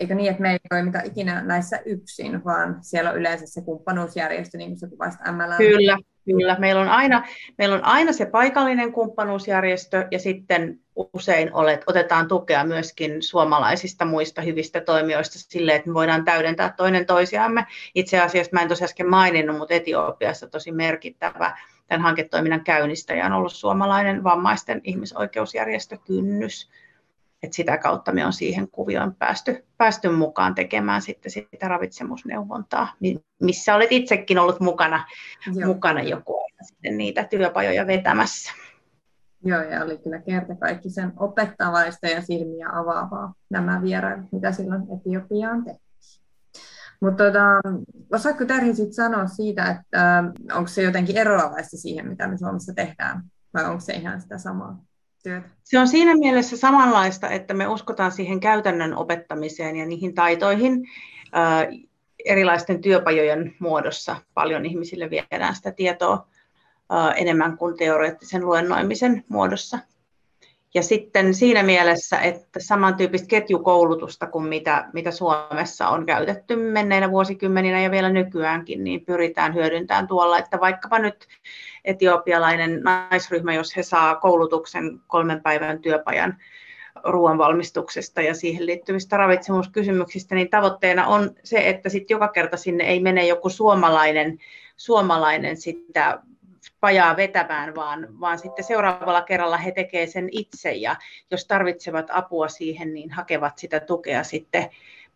Eikö 0.00 0.14
niin, 0.14 0.30
että 0.30 0.42
me 0.42 0.52
ei 0.52 0.58
toimita 0.68 1.00
ikinä 1.04 1.42
näissä 1.42 1.78
yksin, 1.84 2.44
vaan 2.44 2.78
siellä 2.80 3.10
on 3.10 3.16
yleensä 3.16 3.46
se 3.46 3.60
kumppanuusjärjestö, 3.60 4.58
niin 4.58 4.70
kuin 4.70 4.78
se 4.78 4.88
kuvasit 4.88 5.20
MLM. 5.20 5.56
Kyllä, 5.56 5.98
kyllä. 6.24 6.56
Meillä 6.58 6.80
on, 6.80 6.88
aina, 6.88 7.24
meillä 7.58 7.74
on 7.74 7.84
aina 7.84 8.12
se 8.12 8.26
paikallinen 8.26 8.92
kumppanuusjärjestö 8.92 10.08
ja 10.10 10.18
sitten 10.18 10.80
usein 11.14 11.54
olet, 11.54 11.84
otetaan 11.86 12.28
tukea 12.28 12.64
myöskin 12.64 13.22
suomalaisista 13.22 14.04
muista 14.04 14.42
hyvistä 14.42 14.80
toimijoista 14.80 15.38
sille, 15.38 15.74
että 15.74 15.88
me 15.88 15.94
voidaan 15.94 16.24
täydentää 16.24 16.74
toinen 16.76 17.06
toisiamme. 17.06 17.66
Itse 17.94 18.20
asiassa 18.20 18.50
mä 18.52 18.62
en 18.62 18.68
tosiaan 18.68 18.88
äsken 18.88 19.10
maininnut, 19.10 19.58
mutta 19.58 19.74
Etiopiassa 19.74 20.48
tosi 20.48 20.72
merkittävä 20.72 21.58
tämän 21.86 22.02
hanketoiminnan 22.02 22.64
käynnistäjä 22.64 23.26
on 23.26 23.32
ollut 23.32 23.52
suomalainen 23.52 24.24
vammaisten 24.24 24.80
ihmisoikeusjärjestö 24.84 25.96
Kynnys 26.06 26.70
et 27.42 27.52
sitä 27.52 27.78
kautta 27.78 28.12
me 28.12 28.26
on 28.26 28.32
siihen 28.32 28.70
kuvioon 28.70 29.14
päästy, 29.14 29.66
päästy 29.76 30.08
mukaan 30.08 30.54
tekemään 30.54 31.02
sitten 31.02 31.30
sitä 31.30 31.68
ravitsemusneuvontaa, 31.68 32.92
missä 33.42 33.74
olet 33.74 33.92
itsekin 33.92 34.38
ollut 34.38 34.60
mukana, 34.60 35.04
mukana 35.66 36.02
joku 36.02 36.38
aika 36.42 36.64
sitten 36.64 36.98
niitä 36.98 37.24
työpajoja 37.24 37.86
vetämässä. 37.86 38.52
Joo, 39.44 39.62
ja 39.62 39.84
oli 39.84 39.98
kyllä 39.98 40.18
kerta 40.18 40.54
kaikki 40.54 40.90
sen 40.90 41.12
opettavaista 41.16 42.06
ja 42.06 42.22
silmiä 42.22 42.68
avaavaa 42.72 43.34
nämä 43.50 43.82
vierailut, 43.82 44.32
mitä 44.32 44.52
silloin 44.52 44.82
Etiopiaan 44.82 45.64
tehtiin. 45.64 45.90
Mutta 47.00 47.24
tota, 47.24 47.40
osaatko 48.12 48.44
Terhi 48.44 48.74
sit 48.74 48.92
sanoa 48.92 49.26
siitä, 49.26 49.64
että 49.64 50.18
äh, 50.18 50.24
onko 50.52 50.68
se 50.68 50.82
jotenkin 50.82 51.16
eroavaista 51.16 51.76
siihen, 51.76 52.08
mitä 52.08 52.28
me 52.28 52.38
Suomessa 52.38 52.74
tehdään, 52.74 53.22
vai 53.54 53.64
onko 53.64 53.80
se 53.80 53.92
ihan 53.92 54.20
sitä 54.20 54.38
samaa? 54.38 54.84
Työtä? 55.22 55.48
Se 55.64 55.78
on 55.78 55.88
siinä 55.88 56.16
mielessä 56.16 56.56
samanlaista, 56.56 57.30
että 57.30 57.54
me 57.54 57.68
uskotaan 57.68 58.12
siihen 58.12 58.40
käytännön 58.40 58.96
opettamiseen 58.96 59.76
ja 59.76 59.86
niihin 59.86 60.14
taitoihin. 60.14 60.88
Erilaisten 62.24 62.80
työpajojen 62.80 63.54
muodossa 63.58 64.16
paljon 64.34 64.66
ihmisille 64.66 65.10
viedään 65.10 65.54
sitä 65.54 65.72
tietoa 65.72 66.26
enemmän 67.16 67.58
kuin 67.58 67.76
teoreettisen 67.76 68.46
luennoimisen 68.46 69.24
muodossa. 69.28 69.78
Ja 70.74 70.82
sitten 70.82 71.34
siinä 71.34 71.62
mielessä, 71.62 72.20
että 72.20 72.60
samantyyppistä 72.60 73.28
ketjukoulutusta 73.28 74.26
kuin 74.26 74.46
mitä, 74.46 74.88
mitä 74.92 75.10
Suomessa 75.10 75.88
on 75.88 76.06
käytetty 76.06 76.56
menneinä 76.56 77.10
vuosikymmeninä 77.10 77.80
ja 77.82 77.90
vielä 77.90 78.10
nykyäänkin, 78.10 78.84
niin 78.84 79.04
pyritään 79.04 79.54
hyödyntämään 79.54 80.08
tuolla, 80.08 80.38
että 80.38 80.60
vaikkapa 80.60 80.98
nyt 80.98 81.26
etiopialainen 81.84 82.80
naisryhmä, 82.82 83.54
jos 83.54 83.76
he 83.76 83.82
saa 83.82 84.14
koulutuksen 84.14 85.00
kolmen 85.06 85.42
päivän 85.42 85.78
työpajan 85.78 86.36
ruoanvalmistuksesta 87.04 88.22
ja 88.22 88.34
siihen 88.34 88.66
liittyvistä 88.66 89.16
ravitsemuskysymyksistä, 89.16 90.34
niin 90.34 90.50
tavoitteena 90.50 91.06
on 91.06 91.30
se, 91.44 91.68
että 91.68 91.88
sitten 91.88 92.14
joka 92.14 92.28
kerta 92.28 92.56
sinne 92.56 92.84
ei 92.84 93.00
mene 93.00 93.26
joku 93.26 93.48
suomalainen, 93.48 94.38
suomalainen 94.76 95.56
sitä 95.56 96.20
pajaa 96.80 97.16
vetämään, 97.16 97.74
vaan, 97.74 98.20
vaan 98.20 98.38
sitten 98.38 98.64
seuraavalla 98.64 99.22
kerralla 99.22 99.56
he 99.56 99.72
tekevät 99.72 100.10
sen 100.10 100.28
itse 100.32 100.72
ja 100.72 100.96
jos 101.30 101.46
tarvitsevat 101.46 102.06
apua 102.10 102.48
siihen, 102.48 102.94
niin 102.94 103.10
hakevat 103.10 103.58
sitä 103.58 103.80
tukea 103.80 104.24
sitten 104.24 104.70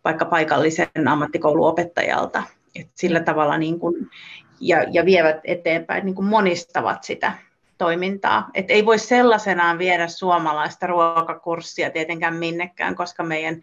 vaikka 0.04 0.24
paikallisen 0.24 1.08
ammattikouluopettajalta. 1.08 2.42
Et 2.74 2.88
sillä 2.94 3.20
tavalla 3.20 3.58
niin 3.58 3.80
kuin, 3.80 4.10
ja, 4.60 4.84
ja 4.92 5.04
vievät 5.04 5.40
eteenpäin, 5.44 6.04
niin 6.04 6.14
kuin 6.14 6.26
monistavat 6.26 7.04
sitä 7.04 7.32
toimintaa. 7.78 8.50
Et 8.54 8.70
ei 8.70 8.86
voi 8.86 8.98
sellaisenaan 8.98 9.78
viedä 9.78 10.08
suomalaista 10.08 10.86
ruokakurssia 10.86 11.90
tietenkään 11.90 12.34
minnekään, 12.34 12.94
koska 12.94 13.22
meidän, 13.22 13.62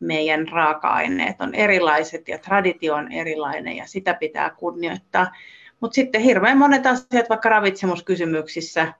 meidän 0.00 0.48
raaka-aineet 0.48 1.40
on 1.40 1.54
erilaiset 1.54 2.28
ja 2.28 2.38
traditio 2.38 2.94
on 2.94 3.12
erilainen 3.12 3.76
ja 3.76 3.86
sitä 3.86 4.14
pitää 4.14 4.50
kunnioittaa. 4.50 5.32
Mutta 5.80 5.94
sitten 5.94 6.20
hirveän 6.20 6.58
monet 6.58 6.86
asiat, 6.86 7.28
vaikka 7.28 7.48
ravitsemuskysymyksissä, 7.48 8.92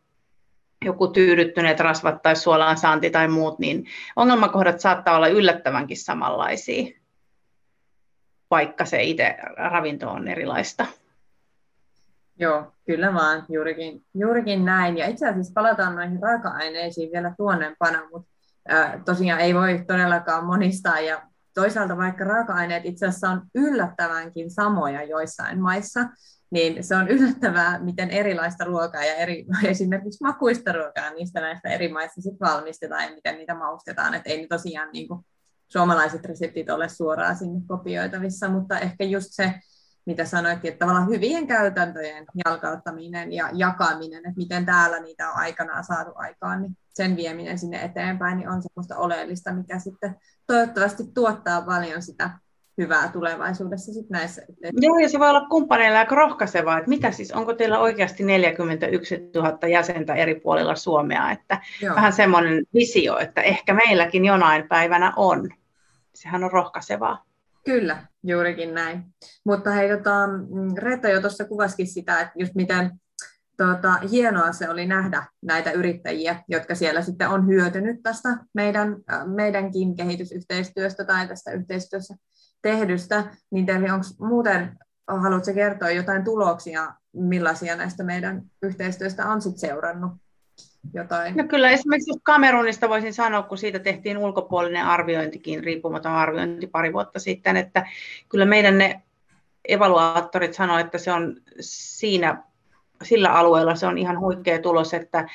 joku 0.85 1.09
tyydyttyneet 1.09 1.81
rasvat 1.81 2.23
tai 2.23 2.37
suolaan 2.37 2.79
saanti 2.79 3.11
tai 3.11 3.29
muut, 3.29 3.59
niin 3.59 3.87
ongelmakohdat 4.17 4.81
saattaa 4.81 5.17
olla 5.17 5.29
yllättävänkin 5.29 5.97
samanlaisia, 5.97 7.01
vaikka 8.51 8.85
se 8.85 9.03
itse 9.03 9.37
ravinto 9.57 10.11
on 10.11 10.29
erilaista. 10.29 10.87
Joo, 12.41 12.73
kyllä 12.87 13.15
vaan, 13.15 13.45
juurikin, 13.49 14.05
juurikin 14.15 14.65
näin. 14.65 14.99
Ja 14.99 15.07
itse 15.07 15.29
asiassa 15.29 15.53
palataan 15.55 15.95
noihin 15.95 16.23
raaka-aineisiin 16.23 17.13
vielä 17.13 17.35
tuonnempana, 17.37 18.09
mutta 18.13 18.31
äh, 18.73 19.05
tosiaan 19.05 19.41
ei 19.41 19.55
voi 19.55 19.85
todellakaan 19.87 20.47
monistaa. 20.47 21.01
Ja 21.01 21.23
toisaalta 21.55 21.97
vaikka 21.97 22.25
raaka-aineet 22.25 22.87
itse 22.87 23.07
asiassa 23.07 23.29
on 23.29 23.43
yllättävänkin 23.55 24.51
samoja 24.51 25.05
joissain 25.05 25.61
maissa, 25.61 26.01
niin 26.51 26.85
se 26.85 26.97
on 26.97 27.09
yllättävää, 27.09 27.79
miten 27.79 28.11
erilaista 28.11 28.65
ruokaa 28.65 29.05
ja 29.05 29.15
eri, 29.15 29.47
esimerkiksi 29.65 30.25
makuista 30.25 30.73
ruokaa 30.73 31.11
niistä 31.11 31.41
näistä 31.41 31.69
eri 31.69 31.89
maissa 31.89 32.23
sit 32.23 32.41
valmistetaan 32.41 33.05
ja 33.05 33.15
miten 33.15 33.37
niitä 33.37 33.55
maustetaan. 33.55 34.15
Että 34.15 34.31
ei 34.31 34.41
ne 34.41 34.47
tosiaan 34.47 34.89
niin 34.93 35.09
kuin, 35.09 35.25
suomalaiset 35.69 36.25
reseptit 36.25 36.71
ole 36.71 36.89
suoraan 36.89 37.37
sinne 37.37 37.61
kopioitavissa, 37.67 38.49
mutta 38.49 38.79
ehkä 38.79 39.05
just 39.05 39.29
se, 39.31 39.55
mitä 40.11 40.25
sanoit, 40.25 40.64
että 40.64 40.79
tavallaan 40.79 41.09
hyvien 41.09 41.47
käytäntöjen 41.47 42.25
jalkauttaminen 42.45 43.33
ja 43.33 43.50
jakaminen, 43.52 44.19
että 44.19 44.37
miten 44.37 44.67
täällä 44.67 45.00
niitä 45.00 45.31
on 45.31 45.37
aikanaan 45.37 45.85
saatu 45.85 46.11
aikaan, 46.14 46.62
niin 46.62 46.76
sen 46.95 47.17
vieminen 47.17 47.59
sinne 47.59 47.85
eteenpäin 47.85 48.38
niin 48.38 48.49
on 48.49 48.62
semmoista 48.62 48.97
oleellista, 48.97 49.52
mikä 49.52 49.79
sitten 49.79 50.17
toivottavasti 50.47 51.05
tuottaa 51.14 51.62
paljon 51.62 52.02
sitä 52.02 52.31
hyvää 52.79 53.09
tulevaisuudessa 53.09 53.93
sit 53.93 54.11
näissä. 54.11 54.43
Joo, 54.73 54.99
ja 54.99 55.09
se 55.09 55.19
voi 55.19 55.31
olla 55.31 55.47
kumppaneilla 55.50 55.99
aika 55.99 56.14
rohkaisevaa, 56.14 56.79
että 56.79 56.88
mitä 56.88 57.11
siis, 57.11 57.33
onko 57.33 57.55
teillä 57.55 57.79
oikeasti 57.79 58.25
41 58.25 59.31
000 59.35 59.69
jäsentä 59.69 60.14
eri 60.14 60.35
puolilla 60.40 60.75
Suomea, 60.75 61.31
että 61.31 61.61
Joo. 61.83 61.97
vähän 61.97 62.12
semmoinen 62.12 62.64
visio, 62.75 63.19
että 63.19 63.43
ehkä 63.43 63.75
meilläkin 63.75 64.25
jonain 64.25 64.69
päivänä 64.69 65.12
on. 65.17 65.49
Sehän 66.14 66.45
on 66.45 66.52
rohkaisevaa. 66.52 67.30
Kyllä, 67.64 68.07
juurikin 68.23 68.75
näin. 68.75 69.05
Mutta 69.45 69.71
hei, 69.71 69.97
tota, 69.97 70.26
mm, 70.26 70.75
Reetta 70.76 71.09
jo 71.09 71.21
tuossa 71.21 71.45
kuvasikin 71.45 71.87
sitä, 71.87 72.21
että 72.21 72.33
just 72.38 72.55
miten 72.55 72.90
tota, 73.57 73.93
hienoa 74.11 74.52
se 74.52 74.71
oli 74.71 74.87
nähdä 74.87 75.26
näitä 75.43 75.71
yrittäjiä, 75.71 76.43
jotka 76.49 76.75
siellä 76.75 77.02
sitten 77.02 77.28
on 77.28 77.47
hyötynyt 77.47 78.02
tästä 78.02 78.28
meidän, 78.54 78.97
meidänkin 79.26 79.97
kehitysyhteistyöstä 79.97 81.04
tai 81.04 81.28
tästä 81.28 81.52
yhteistyössä 81.52 82.15
tehdystä, 82.63 83.25
niin 83.50 83.67
teillä 83.67 83.95
onko 83.95 84.06
muuten, 84.21 84.78
haluatko 85.08 85.54
kertoa 85.54 85.91
jotain 85.91 86.25
tuloksia, 86.25 86.95
millaisia 87.13 87.76
näistä 87.76 88.04
meidän 88.04 88.43
yhteistyöstä 88.63 89.28
on 89.28 89.43
sitten 89.43 89.61
seurannut? 89.61 90.13
Jotain. 90.95 91.36
No 91.36 91.45
kyllä 91.45 91.71
esimerkiksi 91.71 92.21
Kamerunista 92.23 92.88
voisin 92.88 93.14
sanoa, 93.14 93.43
kun 93.43 93.58
siitä 93.58 93.78
tehtiin 93.78 94.19
ulkopuolinen 94.19 94.84
arviointikin, 94.84 95.64
riippumaton 95.64 96.12
arviointi 96.12 96.66
pari 96.66 96.93
vuotta 96.93 97.19
sitten, 97.19 97.56
että 97.56 97.86
kyllä 98.28 98.45
meidän 98.45 98.78
ne 98.78 99.02
evaluaattorit 99.69 100.54
sanoivat, 100.54 100.86
että 100.86 100.99
se 100.99 101.12
on 101.12 101.36
siinä 101.60 102.43
sillä 103.02 103.32
alueella 103.32 103.75
se 103.75 103.86
on 103.86 103.99
ihan 103.99 104.21
huikea 104.21 104.58
tulos, 104.58 104.95
että 104.95 105.28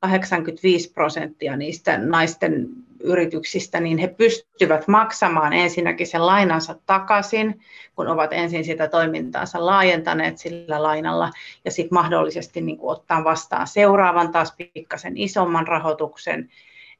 85 0.00 0.92
prosenttia 0.92 1.56
niistä 1.56 1.98
naisten 1.98 2.68
yrityksistä, 3.04 3.80
niin 3.80 3.98
he 3.98 4.08
pystyvät 4.08 4.88
maksamaan 4.88 5.52
ensinnäkin 5.52 6.06
sen 6.06 6.26
lainansa 6.26 6.74
takaisin, 6.86 7.60
kun 7.96 8.08
ovat 8.08 8.32
ensin 8.32 8.64
sitä 8.64 8.88
toimintaansa 8.88 9.66
laajentaneet 9.66 10.38
sillä 10.38 10.82
lainalla, 10.82 11.30
ja 11.64 11.70
sitten 11.70 11.94
mahdollisesti 11.94 12.60
niin 12.60 12.78
kuin 12.78 12.92
ottaa 12.92 13.24
vastaan 13.24 13.66
seuraavan 13.66 14.32
taas 14.32 14.54
pikkasen 14.74 15.16
isomman 15.16 15.66
rahoituksen, 15.66 16.48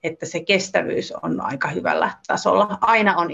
että 0.03 0.27
se 0.27 0.41
kestävyys 0.41 1.13
on 1.23 1.41
aika 1.41 1.69
hyvällä 1.69 2.11
tasolla. 2.27 2.79
Aina 2.81 3.17
on 3.17 3.29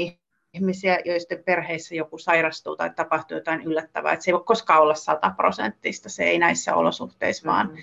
ihmisiä, 0.54 0.98
joiden 1.04 1.44
perheissä 1.44 1.94
joku 1.94 2.18
sairastuu 2.18 2.76
tai 2.76 2.90
tapahtuu 2.90 3.36
jotain 3.36 3.62
yllättävää. 3.62 4.12
Että 4.12 4.24
se 4.24 4.30
ei 4.30 4.32
voi 4.32 4.44
koskaan 4.44 4.82
olla 4.82 4.94
sataprosenttista, 4.94 6.08
se 6.08 6.24
ei 6.24 6.38
näissä 6.38 6.74
olosuhteissa 6.74 7.48
vaan, 7.48 7.66
mm-hmm. 7.66 7.82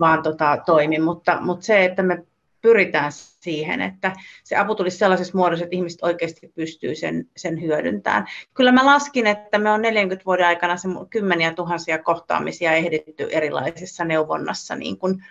vaan 0.00 0.22
tota, 0.22 0.58
toimi. 0.66 0.98
Mutta, 0.98 1.38
mutta 1.40 1.66
se, 1.66 1.84
että 1.84 2.02
me 2.02 2.24
pyritään 2.64 3.12
siihen, 3.12 3.80
että 3.80 4.12
se 4.44 4.56
apu 4.56 4.74
tulisi 4.74 4.98
sellaisessa 4.98 5.38
muodossa, 5.38 5.64
että 5.64 5.76
ihmiset 5.76 6.02
oikeasti 6.02 6.52
pystyy 6.54 6.94
sen, 6.94 7.26
sen 7.36 7.62
hyödyntämään. 7.62 8.26
Kyllä 8.54 8.72
mä 8.72 8.86
laskin, 8.86 9.26
että 9.26 9.58
me 9.58 9.70
on 9.70 9.82
40 9.82 10.24
vuoden 10.26 10.46
aikana 10.46 10.76
se 10.76 10.88
kymmeniä 11.10 11.52
tuhansia 11.52 11.98
kohtaamisia 11.98 12.72
ehditty 12.72 13.28
erilaisissa 13.30 14.04
neuvonnassa, 14.04 14.76
niin 14.76 14.98
kuin 14.98 15.24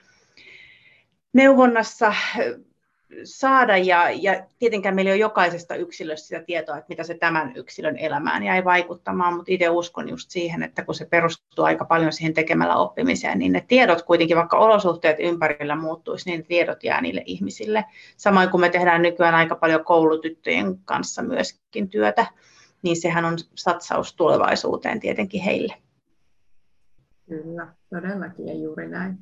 neuvonnassa 1.33 2.13
saada 3.23 3.77
ja, 3.77 4.09
ja 4.09 4.45
tietenkään 4.59 4.95
meillä 4.95 5.09
ei 5.09 5.13
ole 5.13 5.21
jokaisesta 5.21 5.75
yksilöstä 5.75 6.27
sitä 6.27 6.43
tietoa, 6.43 6.77
että 6.77 6.89
mitä 6.89 7.03
se 7.03 7.13
tämän 7.13 7.51
yksilön 7.55 7.97
elämään 7.97 8.43
jäi 8.43 8.63
vaikuttamaan, 8.63 9.33
mutta 9.33 9.51
itse 9.51 9.69
uskon 9.69 10.09
just 10.09 10.29
siihen, 10.29 10.63
että 10.63 10.85
kun 10.85 10.95
se 10.95 11.05
perustuu 11.05 11.65
aika 11.65 11.85
paljon 11.85 12.13
siihen 12.13 12.33
tekemällä 12.33 12.75
oppimiseen, 12.75 13.39
niin 13.39 13.51
ne 13.51 13.65
tiedot 13.67 14.01
kuitenkin, 14.01 14.37
vaikka 14.37 14.57
olosuhteet 14.57 15.17
ympärillä 15.19 15.75
muuttuisi, 15.75 16.29
niin 16.29 16.45
tiedot 16.45 16.83
jää 16.83 17.01
niille 17.01 17.23
ihmisille. 17.25 17.85
Samoin 18.17 18.49
kuin 18.49 18.61
me 18.61 18.69
tehdään 18.69 19.01
nykyään 19.01 19.35
aika 19.35 19.55
paljon 19.55 19.85
koulutyttöjen 19.85 20.79
kanssa 20.85 21.21
myöskin 21.21 21.89
työtä, 21.89 22.25
niin 22.81 23.01
sehän 23.01 23.25
on 23.25 23.37
satsaus 23.55 24.15
tulevaisuuteen 24.15 24.99
tietenkin 24.99 25.41
heille. 25.41 25.75
Kyllä, 27.29 27.67
todellakin 27.89 28.47
ja 28.47 28.53
juuri 28.53 28.87
näin. 28.87 29.17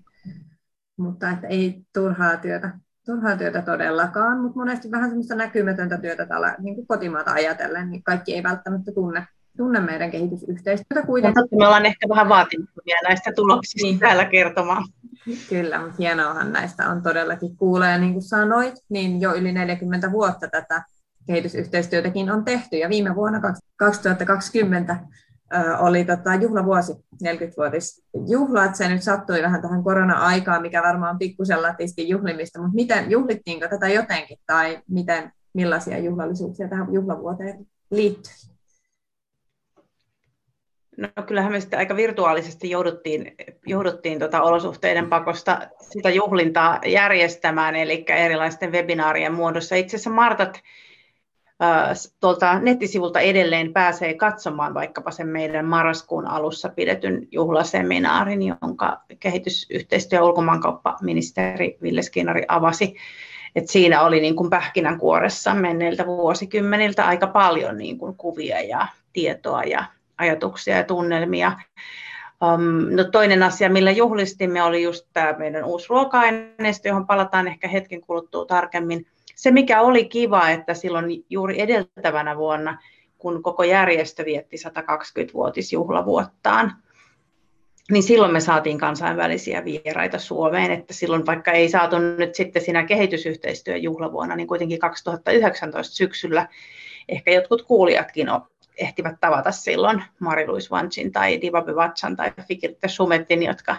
Mutta 0.97 1.29
että 1.29 1.47
ei 1.47 1.81
turhaa 1.93 2.37
työtä 2.37 2.71
turhaa 3.05 3.37
työtä 3.37 3.61
todellakaan, 3.61 4.39
mutta 4.39 4.59
monesti 4.59 4.91
vähän 4.91 5.09
semmoista 5.09 5.35
näkymätöntä 5.35 5.97
työtä 5.97 6.25
täällä 6.25 6.55
niin 6.59 6.75
kuin 6.75 6.87
kotimaata 6.87 7.31
ajatellen, 7.31 7.89
niin 7.89 8.03
kaikki 8.03 8.35
ei 8.35 8.43
välttämättä 8.43 8.91
tunne, 8.91 9.27
tunne 9.57 9.79
meidän 9.79 10.11
kehitysyhteistyötä 10.11 11.05
kuitenkin. 11.05 11.43
Mutta 11.43 11.55
me 11.55 11.65
ollaan 11.65 11.85
ehkä 11.85 12.09
vähän 12.09 12.29
vaatimattomia 12.29 12.97
näistä 13.03 13.31
tuloksista 13.35 13.87
niin. 13.87 13.99
täällä 13.99 14.25
kertomaan. 14.25 14.83
Kyllä, 15.49 15.79
mutta 15.79 15.95
hienoahan 15.99 16.53
näistä 16.53 16.89
on 16.89 17.01
todellakin 17.01 17.57
kuulee, 17.57 17.97
niin 17.97 18.13
kuin 18.13 18.23
sanoit, 18.23 18.73
niin 18.89 19.21
jo 19.21 19.33
yli 19.33 19.51
40 19.51 20.11
vuotta 20.11 20.47
tätä 20.47 20.83
kehitysyhteistyötäkin 21.27 22.31
on 22.31 22.45
tehty, 22.45 22.77
ja 22.77 22.89
viime 22.89 23.15
vuonna 23.15 23.39
2020 23.39 24.97
oli 25.79 26.05
tota, 26.05 26.35
juhlavuosi, 26.35 26.93
40-vuotis 27.23 28.03
juhla, 28.27 28.65
että 28.65 28.77
se 28.77 28.89
nyt 28.89 29.03
sattui 29.03 29.41
vähän 29.41 29.61
tähän 29.61 29.83
korona-aikaan, 29.83 30.61
mikä 30.61 30.81
varmaan 30.81 31.17
pikkusen 31.17 31.61
latisti 31.61 32.09
juhlimista, 32.09 32.59
mutta 32.61 32.75
miten, 32.75 33.11
juhlittiinko 33.11 33.67
tätä 33.67 33.87
jotenkin, 33.87 34.37
tai 34.45 34.79
miten, 34.89 35.31
millaisia 35.53 35.97
juhlallisuuksia 35.97 36.67
tähän 36.67 36.93
juhlavuoteen 36.93 37.67
liittyy? 37.91 38.33
No 40.97 41.23
kyllähän 41.27 41.51
me 41.51 41.59
sitten 41.59 41.79
aika 41.79 41.95
virtuaalisesti 41.95 42.69
jouduttiin, 42.69 43.35
jouduttiin 43.65 44.19
tota 44.19 44.41
olosuhteiden 44.41 45.09
pakosta 45.09 45.59
sitä 45.79 46.09
juhlintaa 46.09 46.79
järjestämään, 46.85 47.75
eli 47.75 48.05
erilaisten 48.07 48.71
webinaarien 48.71 49.33
muodossa. 49.33 49.75
Itse 49.75 49.95
asiassa 49.95 50.09
Martat 50.09 50.59
tuolta 52.19 52.59
nettisivulta 52.59 53.19
edelleen 53.19 53.73
pääsee 53.73 54.13
katsomaan 54.13 54.73
vaikkapa 54.73 55.11
sen 55.11 55.27
meidän 55.27 55.65
marraskuun 55.65 56.27
alussa 56.27 56.69
pidetyn 56.69 57.27
juhlaseminaarin, 57.31 58.41
jonka 58.41 59.01
kehitysyhteistyö- 59.19 60.19
ja 60.19 60.23
ulkomaankauppaministeri 60.23 61.77
Ville 61.81 62.01
Skinnari 62.01 62.45
avasi. 62.47 62.95
Et 63.55 63.67
siinä 63.67 64.01
oli 64.01 64.19
niin 64.19 64.35
kuin 64.35 64.49
pähkinänkuoressa 64.49 65.53
menneiltä 65.53 66.05
vuosikymmeniltä 66.05 67.05
aika 67.05 67.27
paljon 67.27 67.77
niin 67.77 67.97
kuin 67.97 68.15
kuvia 68.15 68.61
ja 68.61 68.87
tietoa 69.13 69.63
ja 69.63 69.85
ajatuksia 70.17 70.77
ja 70.77 70.83
tunnelmia. 70.83 71.51
Um, 72.43 72.95
no 72.95 73.03
toinen 73.03 73.43
asia, 73.43 73.69
millä 73.69 73.91
juhlistimme, 73.91 74.63
oli 74.63 74.83
just 74.83 75.07
tämä 75.13 75.33
meidän 75.37 75.63
uusi 75.63 75.85
ruoka-aineisto, 75.89 76.87
johon 76.87 77.07
palataan 77.07 77.47
ehkä 77.47 77.67
hetken 77.67 78.01
kuluttua 78.01 78.45
tarkemmin– 78.45 79.05
se, 79.35 79.51
mikä 79.51 79.81
oli 79.81 80.05
kiva, 80.05 80.49
että 80.49 80.73
silloin 80.73 81.25
juuri 81.29 81.61
edeltävänä 81.61 82.37
vuonna, 82.37 82.77
kun 83.17 83.43
koko 83.43 83.63
järjestö 83.63 84.25
vietti 84.25 84.57
120-vuotisjuhlavuottaan, 84.57 86.73
niin 87.91 88.03
silloin 88.03 88.33
me 88.33 88.39
saatiin 88.39 88.77
kansainvälisiä 88.77 89.65
vieraita 89.65 90.19
Suomeen, 90.19 90.71
että 90.71 90.93
silloin 90.93 91.25
vaikka 91.25 91.51
ei 91.51 91.69
saatu 91.69 91.99
nyt 91.99 92.35
sitten 92.35 92.61
siinä 92.61 92.85
kehitysyhteistyön 92.85 93.83
juhlavuonna, 93.83 94.35
niin 94.35 94.47
kuitenkin 94.47 94.79
2019 94.79 95.95
syksyllä 95.95 96.47
ehkä 97.09 97.31
jotkut 97.31 97.61
kuulijatkin 97.61 98.27
ehtivät 98.77 99.15
tavata 99.19 99.51
silloin 99.51 100.03
Mari-Louise 100.19 100.69
Vanchin 100.71 101.11
tai 101.11 101.41
Divabe 101.41 101.75
Vatsan 101.75 102.15
tai 102.15 102.31
Fikirte 102.47 102.87
Sumetin, 102.87 103.43
jotka, 103.43 103.77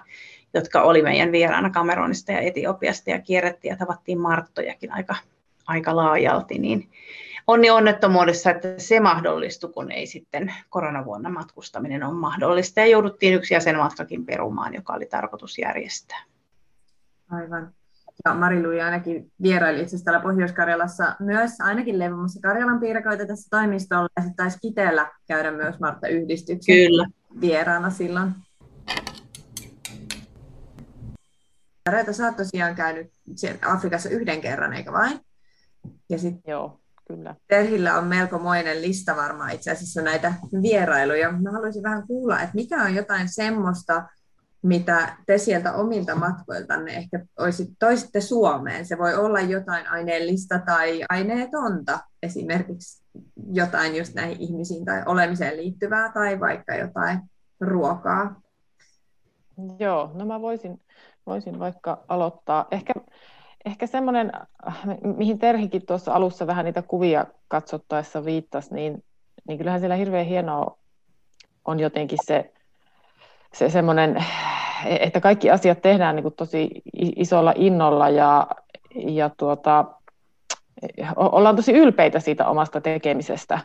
jotka 0.55 0.83
oli 0.83 1.03
meidän 1.03 1.33
vieraana 1.33 1.71
Kameronista 1.71 2.33
ja 2.33 2.41
Etiopiasta 2.41 3.11
ja 3.11 3.21
kierrettiin 3.21 3.71
ja 3.71 3.77
tavattiin 3.77 4.21
Marttojakin 4.21 4.93
aika, 4.93 5.17
aika 5.67 5.97
laajalti, 5.97 6.59
niin 6.59 6.91
onni 7.47 7.71
onnettomuudessa, 7.71 8.51
että 8.51 8.69
se 8.79 9.01
mahdollistui, 9.01 9.73
kun 9.73 9.91
ei 9.91 10.07
sitten 10.07 10.55
koronavuonna 10.71 11.31
matkustaminen 11.31 12.05
on 12.05 12.17
mahdollista 12.17 12.81
ja 12.81 12.87
jouduttiin 12.87 13.35
yksi 13.35 13.55
jäsenmatkakin 13.55 14.27
perumaan, 14.27 14.75
joka 14.75 14.93
oli 14.93 15.07
tarkoitus 15.07 15.59
järjestää. 15.59 16.23
Aivan. 17.31 17.73
Ja 18.25 18.35
Marilu 18.35 18.69
ainakin 18.85 19.33
vieraili 19.43 19.83
itse 19.83 20.05
täällä 20.05 20.21
Pohjois-Karjalassa 20.21 21.17
myös 21.21 21.61
ainakin 21.61 21.99
leivomassa 21.99 22.41
Karjalan 22.41 22.81
piirakoita 22.81 23.27
tässä 23.27 23.51
toimistolla 23.51 24.09
ja 24.17 24.23
sitten 24.23 24.37
taisi 24.37 24.59
Kiteellä 24.63 25.11
käydä 25.27 25.51
myös 25.51 25.81
Martta 25.81 26.09
Yhdistyksen 26.09 26.77
Kyllä. 26.77 27.07
vieraana 27.41 27.91
silloin. 27.91 28.31
Reeta, 31.91 32.13
sä 32.13 32.27
oot 32.27 32.37
tosiaan 32.37 32.75
käynyt 32.75 33.11
Afrikassa 33.75 34.09
yhden 34.09 34.41
kerran, 34.41 34.73
eikä 34.73 34.93
vain? 34.93 35.21
Ja 36.13 36.19
sit 36.19 36.35
Joo, 36.47 36.81
kyllä. 37.09 37.35
Terhillä 37.49 37.99
on 37.99 38.05
melkomoinen 38.05 38.83
lista 38.83 39.17
varmaan 39.17 39.51
itse 39.51 39.71
asiassa 39.71 40.03
näitä 40.03 40.35
vierailuja. 40.63 41.33
Mä 41.33 41.51
haluaisin 41.51 41.83
vähän 41.83 42.07
kuulla, 42.07 42.41
että 42.41 42.55
mikä 42.55 42.83
on 42.83 42.95
jotain 42.95 43.29
semmoista, 43.29 44.09
mitä 44.63 45.17
te 45.27 45.39
sieltä 45.39 45.73
omilta 45.73 46.15
matkoiltanne 46.15 46.93
ehkä 46.93 47.25
olisit, 47.39 47.69
toisitte 47.79 48.21
Suomeen. 48.21 48.87
Se 48.87 48.99
voi 48.99 49.15
olla 49.15 49.41
jotain 49.41 49.89
aineellista 49.89 50.59
tai 50.59 51.01
aineetonta, 51.09 52.01
esimerkiksi 52.23 53.05
jotain 53.53 53.97
just 53.97 54.15
näihin 54.15 54.41
ihmisiin 54.41 54.85
tai 54.85 55.03
olemiseen 55.07 55.57
liittyvää 55.57 56.13
tai 56.13 56.41
vaikka 56.41 56.75
jotain 56.75 57.21
ruokaa. 57.61 58.41
Joo, 59.79 60.11
no 60.15 60.27
mä 60.27 60.41
voisin, 60.41 60.81
voisin 61.27 61.59
vaikka 61.59 62.05
aloittaa. 62.09 62.67
Ehkä, 62.71 62.93
ehkä 63.65 63.87
semmoinen, 63.87 64.33
mihin 65.17 65.39
Terhikin 65.39 65.87
tuossa 65.87 66.15
alussa 66.15 66.47
vähän 66.47 66.65
niitä 66.65 66.83
kuvia 66.83 67.27
katsottaessa 67.49 68.25
viittasi, 68.25 68.75
niin, 68.75 69.05
niin 69.49 69.59
kyllähän 69.59 69.81
siellä 69.81 69.97
hirveän 69.97 70.27
hienoa 70.27 70.79
on 71.65 71.81
jotenkin 71.81 72.19
se, 72.25 72.53
se 73.55 73.71
semmoinen, 73.71 74.25
että 74.87 75.21
kaikki 75.21 75.51
asiat 75.51 75.83
tehdään 75.83 76.17
niin 76.17 76.23
kuin 76.23 76.35
tosi 76.35 76.71
isolla 77.17 77.53
innolla 77.57 78.09
ja, 78.09 78.47
ja 78.95 79.31
tuota, 79.37 79.85
ollaan 81.17 81.57
tosi 81.57 81.73
ylpeitä 81.73 82.21
siitä 82.21 82.49
omasta 82.49 82.81
tekemisestä. 82.81 83.61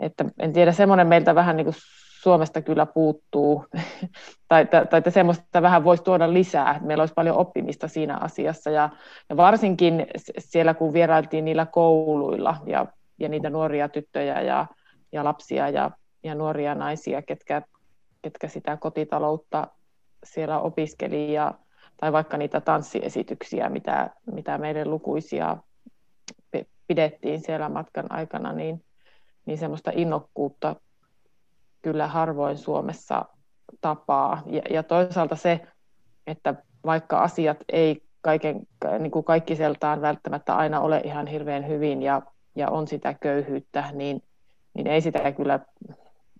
Että 0.00 0.24
en 0.38 0.52
tiedä, 0.52 0.72
semmoinen 0.72 1.06
meiltä 1.06 1.34
vähän 1.34 1.56
niin 1.56 1.64
kuin 1.64 1.76
Suomesta 2.22 2.62
kyllä 2.62 2.86
puuttuu, 2.86 3.64
tai, 4.48 4.66
tai, 4.66 4.86
tai 5.02 5.12
semmoista 5.12 5.62
vähän 5.62 5.84
voisi 5.84 6.02
tuoda 6.02 6.32
lisää, 6.32 6.80
meillä 6.82 7.02
olisi 7.02 7.14
paljon 7.14 7.36
oppimista 7.36 7.88
siinä 7.88 8.16
asiassa, 8.16 8.70
ja, 8.70 8.90
ja 9.28 9.36
varsinkin 9.36 10.06
siellä, 10.38 10.74
kun 10.74 10.92
vierailtiin 10.92 11.44
niillä 11.44 11.66
kouluilla, 11.66 12.56
ja, 12.66 12.86
ja 13.18 13.28
niitä 13.28 13.50
nuoria 13.50 13.88
tyttöjä 13.88 14.40
ja, 14.40 14.66
ja 15.12 15.24
lapsia 15.24 15.68
ja, 15.68 15.90
ja 16.22 16.34
nuoria 16.34 16.74
naisia, 16.74 17.22
ketkä 17.22 17.62
ketkä 18.22 18.48
sitä 18.48 18.76
kotitaloutta 18.76 19.66
siellä 20.24 20.60
opiskeli, 20.60 21.32
ja, 21.32 21.54
tai 21.96 22.12
vaikka 22.12 22.36
niitä 22.36 22.60
tanssiesityksiä, 22.60 23.68
mitä, 23.68 24.10
mitä 24.32 24.58
meidän 24.58 24.90
lukuisia 24.90 25.56
pidettiin 26.86 27.40
siellä 27.40 27.68
matkan 27.68 28.12
aikana, 28.12 28.52
niin, 28.52 28.84
niin 29.46 29.58
semmoista 29.58 29.90
innokkuutta 29.94 30.76
kyllä 31.82 32.06
harvoin 32.06 32.58
Suomessa 32.58 33.24
tapaa. 33.80 34.42
Ja, 34.46 34.62
ja 34.70 34.82
toisaalta 34.82 35.36
se, 35.36 35.60
että 36.26 36.54
vaikka 36.84 37.18
asiat 37.18 37.56
ei 37.72 38.02
kaiken, 38.20 38.66
niin 38.98 39.10
kuin 39.10 39.24
kaikkiseltaan 39.24 40.00
välttämättä 40.00 40.54
aina 40.54 40.80
ole 40.80 41.00
ihan 41.04 41.26
hirveän 41.26 41.68
hyvin 41.68 42.02
ja, 42.02 42.22
ja 42.56 42.70
on 42.70 42.88
sitä 42.88 43.14
köyhyyttä, 43.14 43.84
niin, 43.92 44.22
niin 44.74 44.86
ei 44.86 45.00
sitä 45.00 45.32
kyllä 45.32 45.60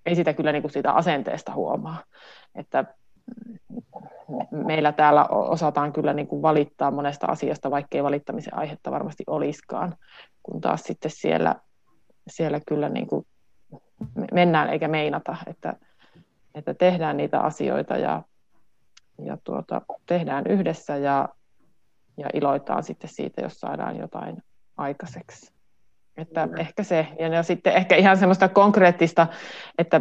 ei 0.07 0.15
sitä 0.15 0.33
kyllä 0.33 0.53
niin 0.53 0.63
kuin 0.63 0.73
siitä 0.73 0.93
asenteesta 0.93 1.55
huomaa. 1.55 2.03
Että 2.55 2.85
meillä 4.51 4.93
täällä 4.93 5.25
osataan 5.27 5.93
kyllä 5.93 6.13
niin 6.13 6.27
kuin 6.27 6.43
valittaa 6.43 6.91
monesta 6.91 7.27
asiasta, 7.27 7.71
vaikkei 7.71 8.03
valittamisen 8.03 8.59
aihetta 8.59 8.91
varmasti 8.91 9.25
olisikaan, 9.27 9.95
kun 10.43 10.61
taas 10.61 10.83
sitten 10.83 11.11
siellä, 11.11 11.55
siellä 12.29 12.61
kyllä 12.67 12.89
niin 12.89 13.07
kuin 13.07 13.27
mennään 14.33 14.69
eikä 14.71 14.89
meinata, 14.89 15.37
että, 15.47 15.77
että 16.55 16.75
tehdään 16.75 17.17
niitä 17.17 17.41
asioita 17.41 17.97
ja, 17.97 18.23
ja 19.25 19.37
tuota, 19.45 19.81
tehdään 20.07 20.45
yhdessä 20.47 20.97
ja, 20.97 21.29
ja 22.17 22.29
iloitaan 22.35 22.83
sitten 22.83 23.11
siitä, 23.11 23.41
jos 23.41 23.61
saadaan 23.61 23.97
jotain 23.97 24.43
aikaiseksi. 24.77 25.53
Että 26.17 26.47
mm. 26.47 26.57
ehkä 26.59 26.83
se, 26.83 27.07
ja 27.19 27.29
ne 27.29 27.39
on 27.39 27.45
sitten 27.45 27.73
ehkä 27.73 27.97
ihan 27.97 28.17
semmoista 28.17 28.49
konkreettista, 28.49 29.27
että 29.79 30.01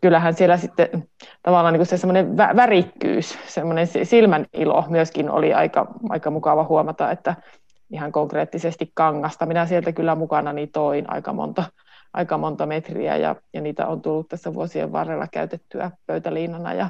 kyllähän 0.00 0.34
siellä 0.34 0.56
sitten 0.56 1.08
tavallaan 1.42 1.72
niin 1.72 1.78
kuin 1.78 1.86
se 1.86 1.96
semmoinen 1.96 2.36
värikkyys, 2.36 3.38
semmoinen 3.46 3.88
silmän 4.02 4.46
ilo 4.52 4.84
myöskin 4.88 5.30
oli 5.30 5.54
aika, 5.54 5.86
aika 6.08 6.30
mukava 6.30 6.64
huomata, 6.64 7.10
että 7.10 7.34
ihan 7.90 8.12
konkreettisesti 8.12 8.90
kangasta. 8.94 9.46
Minä 9.46 9.66
sieltä 9.66 9.92
kyllä 9.92 10.14
mukana 10.14 10.52
niin 10.52 10.72
toin 10.72 11.10
aika 11.10 11.32
monta, 11.32 11.64
aika 12.16 12.38
monta 12.38 12.66
metriä 12.66 13.16
ja, 13.16 13.36
ja 13.52 13.60
niitä 13.60 13.86
on 13.86 14.02
tullut 14.02 14.28
tässä 14.28 14.54
vuosien 14.54 14.92
varrella 14.92 15.26
käytettyä 15.32 15.90
pöytäliinana 16.06 16.74
ja, 16.74 16.88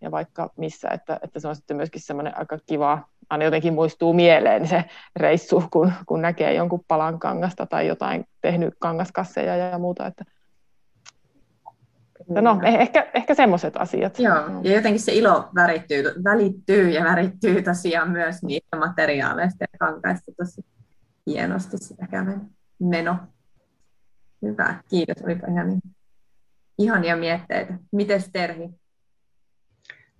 ja 0.00 0.10
vaikka 0.10 0.50
missä, 0.56 0.88
että, 0.88 1.20
että 1.22 1.40
se 1.40 1.48
on 1.48 1.56
sitten 1.56 1.76
myöskin 1.76 2.00
semmoinen 2.00 2.38
aika 2.38 2.58
kiva 2.66 2.98
aina 3.30 3.44
jotenkin 3.44 3.74
muistuu 3.74 4.12
mieleen 4.12 4.68
se 4.68 4.84
reissu, 5.16 5.64
kun, 5.70 5.92
kun 6.06 6.22
näkee 6.22 6.54
jonkun 6.54 6.84
palan 6.88 7.18
kangasta 7.18 7.66
tai 7.66 7.86
jotain 7.86 8.24
tehnyt 8.40 8.74
kangaskasseja 8.78 9.56
ja 9.56 9.78
muuta. 9.78 10.06
Että, 10.06 10.24
no, 12.28 12.60
eh, 12.64 12.74
ehkä, 12.74 13.10
ehkä 13.14 13.34
semmoiset 13.34 13.76
asiat. 13.76 14.18
Joo, 14.18 14.60
ja 14.62 14.74
jotenkin 14.74 15.00
se 15.00 15.12
ilo 15.12 15.48
värittyy, 15.54 16.04
välittyy 16.24 16.90
ja 16.90 17.04
värittyy 17.04 17.62
tosiaan 17.62 18.10
myös 18.10 18.42
niistä 18.42 18.76
materiaaleista 18.76 19.64
ja 19.64 19.78
kankaista 19.78 20.32
tosi 20.36 20.64
hienosti 21.26 21.78
sitä 21.78 22.06
meno. 22.78 23.16
Hyvä, 24.42 24.82
kiitos, 24.90 25.22
olipa 25.24 25.46
ihan 25.46 25.80
ihania 26.78 27.16
mietteitä. 27.16 27.74
Mites 27.92 28.30
Terhi? 28.32 28.68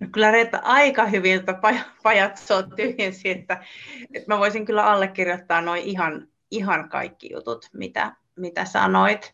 No 0.00 0.06
kyllä 0.12 0.30
Reetta 0.30 0.60
aika 0.62 1.06
hyviltä 1.06 1.54
pajat 2.02 2.36
so 2.36 2.62
tyhjensi, 2.62 3.30
että, 3.30 3.64
että 4.14 4.34
mä 4.34 4.38
voisin 4.38 4.66
kyllä 4.66 4.84
allekirjoittaa 4.84 5.60
noin 5.60 5.82
ihan, 5.82 6.28
ihan 6.50 6.88
kaikki 6.88 7.32
jutut, 7.32 7.66
mitä, 7.72 8.12
mitä 8.36 8.64
sanoit. 8.64 9.32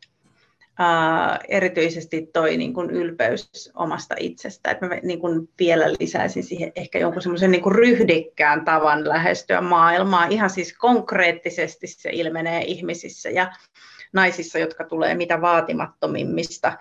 Uh, 0.80 1.44
erityisesti 1.48 2.28
toi 2.32 2.56
niin 2.56 2.74
kuin 2.74 2.90
ylpeys 2.90 3.70
omasta 3.74 4.14
itsestä. 4.18 4.70
Että 4.70 4.86
mä 4.86 4.94
niin 5.02 5.20
kuin 5.20 5.48
vielä 5.58 5.92
lisäisin 6.00 6.44
siihen 6.44 6.72
ehkä 6.74 6.98
jonkun 6.98 7.22
semmoisen 7.22 7.50
niin 7.50 7.72
ryhdikkään 7.72 8.64
tavan 8.64 9.08
lähestyä 9.08 9.60
maailmaa. 9.60 10.26
Ihan 10.26 10.50
siis 10.50 10.78
konkreettisesti 10.78 11.86
se 11.86 12.10
ilmenee 12.12 12.62
ihmisissä 12.64 13.30
ja 13.30 13.52
naisissa, 14.16 14.58
jotka 14.58 14.84
tulee 14.84 15.14
mitä 15.14 15.40
vaatimattomimmista 15.40 16.78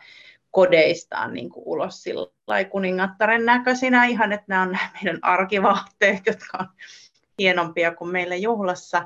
kodeistaan 0.52 1.34
niin 1.34 1.50
kuin 1.50 1.64
ulos 1.66 2.04
sillä 2.04 2.64
kuningattaren 2.72 3.46
näköisinä 3.46 4.06
ihan, 4.06 4.32
että 4.32 4.46
nämä 4.48 4.62
on 4.62 4.72
nämä 4.72 4.90
meidän 4.94 5.20
arkivaatteet, 5.22 6.26
jotka 6.26 6.58
on 6.60 6.68
hienompia 7.40 7.96
kuin 7.96 8.12
meillä 8.12 8.36
juhlassa. 8.36 9.06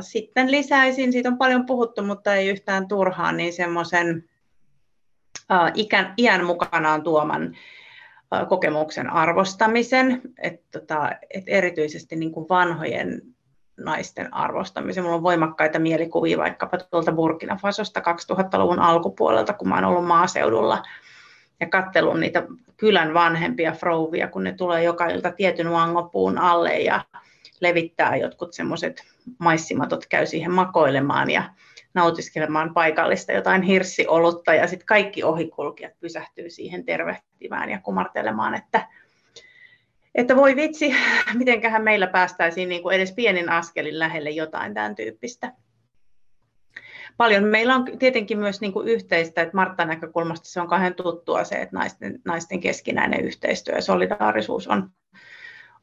Sitten 0.00 0.50
lisäisin, 0.50 1.12
siitä 1.12 1.28
on 1.28 1.38
paljon 1.38 1.66
puhuttu, 1.66 2.02
mutta 2.02 2.34
ei 2.34 2.48
yhtään 2.48 2.88
turhaan, 2.88 3.36
niin 3.36 3.52
semmoisen 3.52 4.24
iän 6.18 6.44
mukanaan 6.44 7.02
tuoman 7.02 7.56
kokemuksen 8.48 9.10
arvostamisen, 9.10 10.22
että, 10.42 10.78
tota, 10.78 11.10
erityisesti 11.46 12.16
niin 12.16 12.32
vanhojen 12.48 13.33
naisten 13.76 14.34
arvostamisen. 14.34 15.04
Mulla 15.04 15.16
on 15.16 15.22
voimakkaita 15.22 15.78
mielikuvia 15.78 16.38
vaikkapa 16.38 16.78
tuolta 16.78 17.12
Burkina 17.12 17.56
Fasosta 17.62 18.00
2000-luvun 18.00 18.78
alkupuolelta, 18.78 19.52
kun 19.52 19.68
mä 19.68 19.74
oon 19.74 19.84
ollut 19.84 20.06
maaseudulla 20.06 20.82
ja 21.60 21.68
kattelun 21.68 22.20
niitä 22.20 22.46
kylän 22.76 23.14
vanhempia 23.14 23.72
frouvia, 23.72 24.28
kun 24.28 24.44
ne 24.44 24.52
tulee 24.52 24.82
joka 24.82 25.06
ilta 25.06 25.32
tietyn 25.32 25.70
vangopuun 25.70 26.38
alle 26.38 26.78
ja 26.78 27.04
levittää 27.60 28.16
jotkut 28.16 28.52
semmoiset 28.52 29.02
maissimatot, 29.38 30.06
käy 30.06 30.26
siihen 30.26 30.52
makoilemaan 30.52 31.30
ja 31.30 31.42
nautiskelemaan 31.94 32.74
paikallista 32.74 33.32
jotain 33.32 33.62
hirssiolutta 33.62 34.54
ja 34.54 34.66
sitten 34.66 34.86
kaikki 34.86 35.24
ohikulkijat 35.24 35.92
pysähtyy 36.00 36.50
siihen 36.50 36.84
tervehtimään 36.84 37.70
ja 37.70 37.80
kumartelemaan, 37.80 38.54
että, 38.54 38.88
että 40.14 40.36
voi 40.36 40.56
vitsi, 40.56 40.94
mitenköhän 41.38 41.82
meillä 41.82 42.06
päästäisiin 42.06 42.68
niin 42.68 42.82
kuin 42.82 42.96
edes 42.96 43.12
pienin 43.12 43.48
askelin 43.48 43.98
lähelle 43.98 44.30
jotain 44.30 44.74
tämän 44.74 44.94
tyyppistä. 44.94 45.52
Paljon 47.16 47.44
meillä 47.44 47.74
on 47.74 47.98
tietenkin 47.98 48.38
myös 48.38 48.60
niin 48.60 48.72
kuin 48.72 48.88
yhteistä, 48.88 49.42
että 49.42 49.56
Martta 49.56 49.84
näkökulmasta 49.84 50.48
se 50.48 50.60
on 50.60 50.68
kahden 50.68 50.94
tuttua 50.94 51.44
se, 51.44 51.54
että 51.54 51.76
naisten, 51.76 52.20
naisten 52.24 52.60
keskinäinen 52.60 53.20
yhteistyö 53.20 53.74
ja 53.74 53.82
solidaarisuus 53.82 54.68
on, 54.68 54.90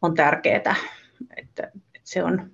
on 0.01 0.15
tärkeää. 0.15 0.55
Että, 0.55 0.75
että 1.37 1.71
se 2.03 2.23
on, 2.23 2.51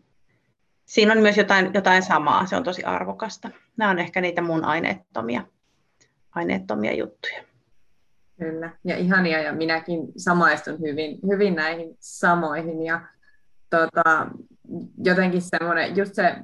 siinä 0.86 1.12
on 1.12 1.20
myös 1.20 1.38
jotain, 1.38 1.72
jotain 1.74 2.04
samaa, 2.04 2.46
se 2.46 2.56
on 2.56 2.64
tosi 2.64 2.84
arvokasta. 2.84 3.50
Nämä 3.78 3.92
on 3.92 4.00
ehkä 4.00 4.22
niitä 4.22 4.42
mun 4.42 4.66
aineettomia, 4.66 5.42
aineettomia 6.32 6.94
juttuja. 6.94 7.44
Kyllä, 8.40 8.72
ja 8.84 8.98
ihania, 8.98 9.42
ja 9.42 9.54
minäkin 9.54 10.08
samaistun 10.18 10.80
hyvin, 10.80 11.20
hyvin 11.28 11.56
näihin 11.56 11.98
samoihin, 12.00 12.84
ja 12.84 13.02
tota, 13.70 14.28
jotenkin 15.04 15.42
semmoinen, 15.42 15.98
just 15.98 16.16
se 16.16 16.36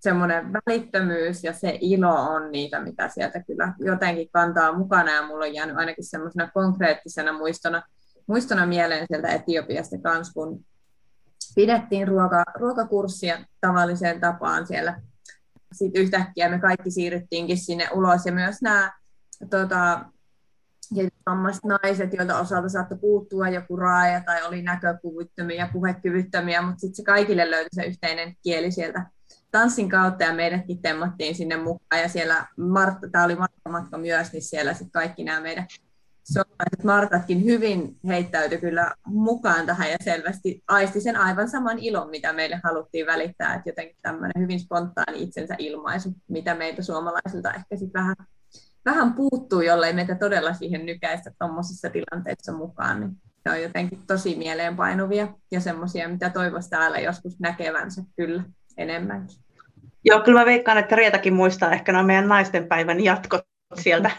semmoinen 0.00 0.52
välittömyys 0.52 1.44
ja 1.44 1.52
se 1.52 1.78
ilo 1.80 2.14
on 2.14 2.52
niitä, 2.52 2.80
mitä 2.80 3.08
sieltä 3.08 3.42
kyllä 3.42 3.74
jotenkin 3.78 4.28
kantaa 4.32 4.78
mukana, 4.78 5.14
ja 5.14 5.26
mulla 5.26 5.44
on 5.44 5.54
jäänyt 5.54 5.76
ainakin 5.76 6.04
semmoisena 6.04 6.50
konkreettisena 6.54 7.32
muistona, 7.32 7.82
muistona 8.26 8.66
mieleen 8.66 9.06
sieltä 9.08 9.28
Etiopiasta 9.28 9.98
kanssa, 9.98 10.32
kun 10.32 10.64
pidettiin 11.54 12.08
ruoka, 12.08 12.44
ruokakurssia 12.54 13.44
tavalliseen 13.60 14.20
tapaan 14.20 14.66
siellä. 14.66 15.00
Sitten 15.72 16.02
yhtäkkiä 16.02 16.48
me 16.48 16.58
kaikki 16.58 16.90
siirryttiinkin 16.90 17.58
sinne 17.58 17.88
ulos. 17.94 18.26
Ja 18.26 18.32
myös 18.32 18.62
nämä 18.62 18.92
tota, 19.50 20.04
vammaiset 21.26 22.12
joilta 22.12 22.38
osalta 22.38 22.68
saattoi 22.68 22.98
puuttua 22.98 23.48
joku 23.48 23.76
raaja 23.76 24.20
tai 24.26 24.42
oli 24.42 24.62
näkökyvyttömiä 24.62 25.56
ja 25.56 25.68
puhekyvyttömiä, 25.72 26.62
mutta 26.62 26.80
sitten 26.80 26.96
se 26.96 27.02
kaikille 27.02 27.50
löytyi 27.50 27.68
se 27.72 27.82
yhteinen 27.82 28.36
kieli 28.42 28.70
sieltä 28.70 29.06
tanssin 29.50 29.88
kautta 29.88 30.24
ja 30.24 30.34
meidätkin 30.34 30.82
temmattiin 30.82 31.34
sinne 31.34 31.56
mukaan. 31.56 32.02
Ja 32.02 32.08
siellä 32.08 32.46
Martta, 32.56 33.08
tämä 33.12 33.24
oli 33.24 33.36
Martta-matka 33.36 33.98
myös, 33.98 34.32
niin 34.32 34.42
siellä 34.42 34.72
sitten 34.72 34.90
kaikki 34.90 35.24
nämä 35.24 35.40
meidän 35.40 35.66
suomalaiset 36.32 36.84
Martatkin 36.84 37.44
hyvin 37.44 37.96
heittäytyi 38.06 38.58
kyllä 38.58 38.94
mukaan 39.06 39.66
tähän 39.66 39.90
ja 39.90 39.96
selvästi 40.04 40.62
aisti 40.68 41.00
sen 41.00 41.16
aivan 41.16 41.48
saman 41.48 41.78
ilon, 41.78 42.10
mitä 42.10 42.32
meille 42.32 42.60
haluttiin 42.64 43.06
välittää, 43.06 43.54
että 43.54 43.68
jotenkin 43.68 43.96
tämmöinen 44.02 44.42
hyvin 44.42 44.60
spontaani 44.60 45.22
itsensä 45.22 45.54
ilmaisu, 45.58 46.14
mitä 46.28 46.54
meitä 46.54 46.82
suomalaisilta 46.82 47.52
ehkä 47.52 47.76
sitten 47.76 48.00
vähän, 48.00 48.16
vähän 48.84 49.12
puuttuu, 49.12 49.60
jollei 49.60 49.92
meitä 49.92 50.14
todella 50.14 50.54
siihen 50.54 50.86
nykäistä 50.86 51.32
tuommoisissa 51.38 51.90
tilanteissa 51.90 52.52
mukaan, 52.52 53.00
niin 53.00 53.10
ne 53.44 53.50
on 53.50 53.62
jotenkin 53.62 54.06
tosi 54.06 54.36
mieleenpainuvia 54.36 55.28
ja 55.50 55.60
semmoisia, 55.60 56.08
mitä 56.08 56.30
toivoisi 56.30 56.70
täällä 56.70 56.98
joskus 56.98 57.40
näkevänsä 57.40 58.02
kyllä 58.16 58.42
enemmänkin. 58.76 59.36
Joo, 60.04 60.20
kyllä 60.20 60.40
mä 60.40 60.46
veikkaan, 60.46 60.78
että 60.78 60.96
Rietakin 60.96 61.34
muistaa 61.34 61.72
ehkä 61.72 61.92
nämä 61.92 62.04
meidän 62.04 62.28
naistenpäivän 62.28 63.04
jatkot 63.04 63.46
sieltä 63.74 64.10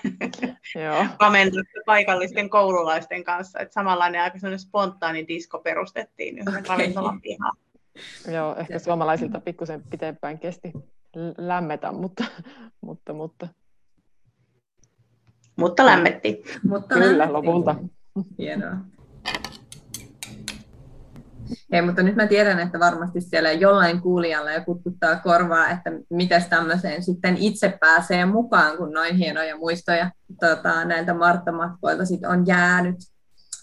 paikallisten 1.86 2.50
koululaisten 2.50 3.24
kanssa. 3.24 3.60
Että 3.60 3.74
samanlainen 3.74 4.22
aika 4.22 4.38
spontaani 4.58 5.28
disko 5.28 5.60
perustettiin 5.60 6.38
yhden 6.38 6.54
okay. 6.54 6.64
ravintolan 6.70 7.22
pihaan. 7.22 7.58
Joo, 8.32 8.56
ehkä 8.56 8.80
suomalaisilta 8.80 9.40
pikkusen 9.40 9.84
pitempään 9.90 10.40
kesti 10.40 10.74
lämmetä, 11.38 11.92
mutta, 11.92 12.24
mutta, 12.82 13.14
mutta. 13.14 13.48
Mutta 15.56 15.86
lämmetti. 15.86 16.44
Mutta 16.64 16.96
Kyllä, 16.96 17.18
lämmetti. 17.18 17.34
lopulta. 17.34 17.76
Hienoa. 18.38 18.78
Hei, 21.72 21.82
mutta 21.82 22.04
nyt 22.04 22.16
mä 22.16 22.28
tiedän, 22.28 22.60
että 22.60 22.80
varmasti 22.80 23.22
siellä 23.22 23.52
jollain 23.52 24.02
kuulijalla 24.02 24.52
jo 24.52 24.64
kutkuttaa 24.66 25.16
korvaa, 25.16 25.70
että 25.70 25.92
miten 26.10 26.46
tämmöiseen 26.50 27.04
sitten 27.04 27.38
itse 27.38 27.78
pääsee 27.80 28.26
mukaan, 28.26 28.78
kun 28.78 28.92
noin 28.92 29.16
hienoja 29.16 29.58
muistoja 29.58 30.12
tota, 30.40 30.86
näiltä 30.86 31.14
Martta-matkoilta 31.14 32.06
sit 32.06 32.26
on 32.26 32.48
jäänyt 32.48 32.96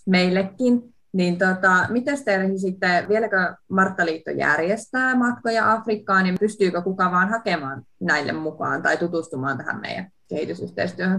meillekin. 0.07 0.95
Niin 1.13 1.39
tota, 1.39 1.87
miten 1.89 2.25
teille 2.25 2.59
sitten, 2.59 3.09
vieläkö 3.09 3.55
Marttaliitto 3.69 4.31
järjestää 4.31 5.15
matkoja 5.15 5.73
Afrikkaan, 5.73 6.25
niin 6.25 6.37
pystyykö 6.41 6.83
kuka 6.83 7.11
vaan 7.11 7.29
hakemaan 7.29 7.83
näille 8.01 8.33
mukaan 8.33 8.83
tai 8.83 8.97
tutustumaan 8.97 9.59
tähän 9.59 9.81
meidän 9.81 10.11
kehitysyhteistyöhön? 10.29 11.19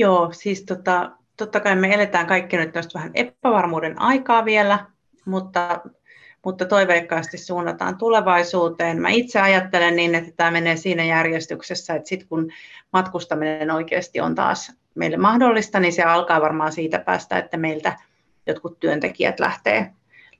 Joo, 0.00 0.32
siis 0.32 0.62
tota, 0.62 1.10
totta 1.36 1.60
kai 1.60 1.76
me 1.76 1.94
eletään 1.94 2.26
kaikki 2.26 2.56
nyt 2.56 2.74
vähän 2.94 3.10
epävarmuuden 3.14 4.00
aikaa 4.00 4.44
vielä, 4.44 4.86
mutta, 5.24 5.80
mutta 6.44 6.64
toiveikkaasti 6.64 7.38
suunnataan 7.38 7.98
tulevaisuuteen. 7.98 9.00
Mä 9.00 9.08
itse 9.08 9.40
ajattelen 9.40 9.96
niin, 9.96 10.14
että 10.14 10.30
tämä 10.36 10.50
menee 10.50 10.76
siinä 10.76 11.04
järjestyksessä, 11.04 11.94
että 11.94 12.08
sitten 12.08 12.28
kun 12.28 12.52
matkustaminen 12.92 13.70
oikeasti 13.70 14.20
on 14.20 14.34
taas 14.34 14.72
meille 14.94 15.16
mahdollista, 15.16 15.80
niin 15.80 15.92
se 15.92 16.02
alkaa 16.02 16.40
varmaan 16.40 16.72
siitä 16.72 16.98
päästä, 16.98 17.38
että 17.38 17.56
meiltä 17.56 17.96
jotkut 18.46 18.80
työntekijät 18.80 19.40
lähtee, 19.40 19.90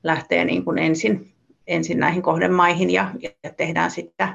lähtee 0.02 0.44
niin 0.44 0.64
kuin 0.64 0.78
ensin, 0.78 1.32
ensin 1.66 1.98
näihin 1.98 2.22
kohdemaihin 2.22 2.90
ja, 2.90 3.10
ja 3.42 3.50
tehdään 3.56 3.90
sitten 3.90 4.28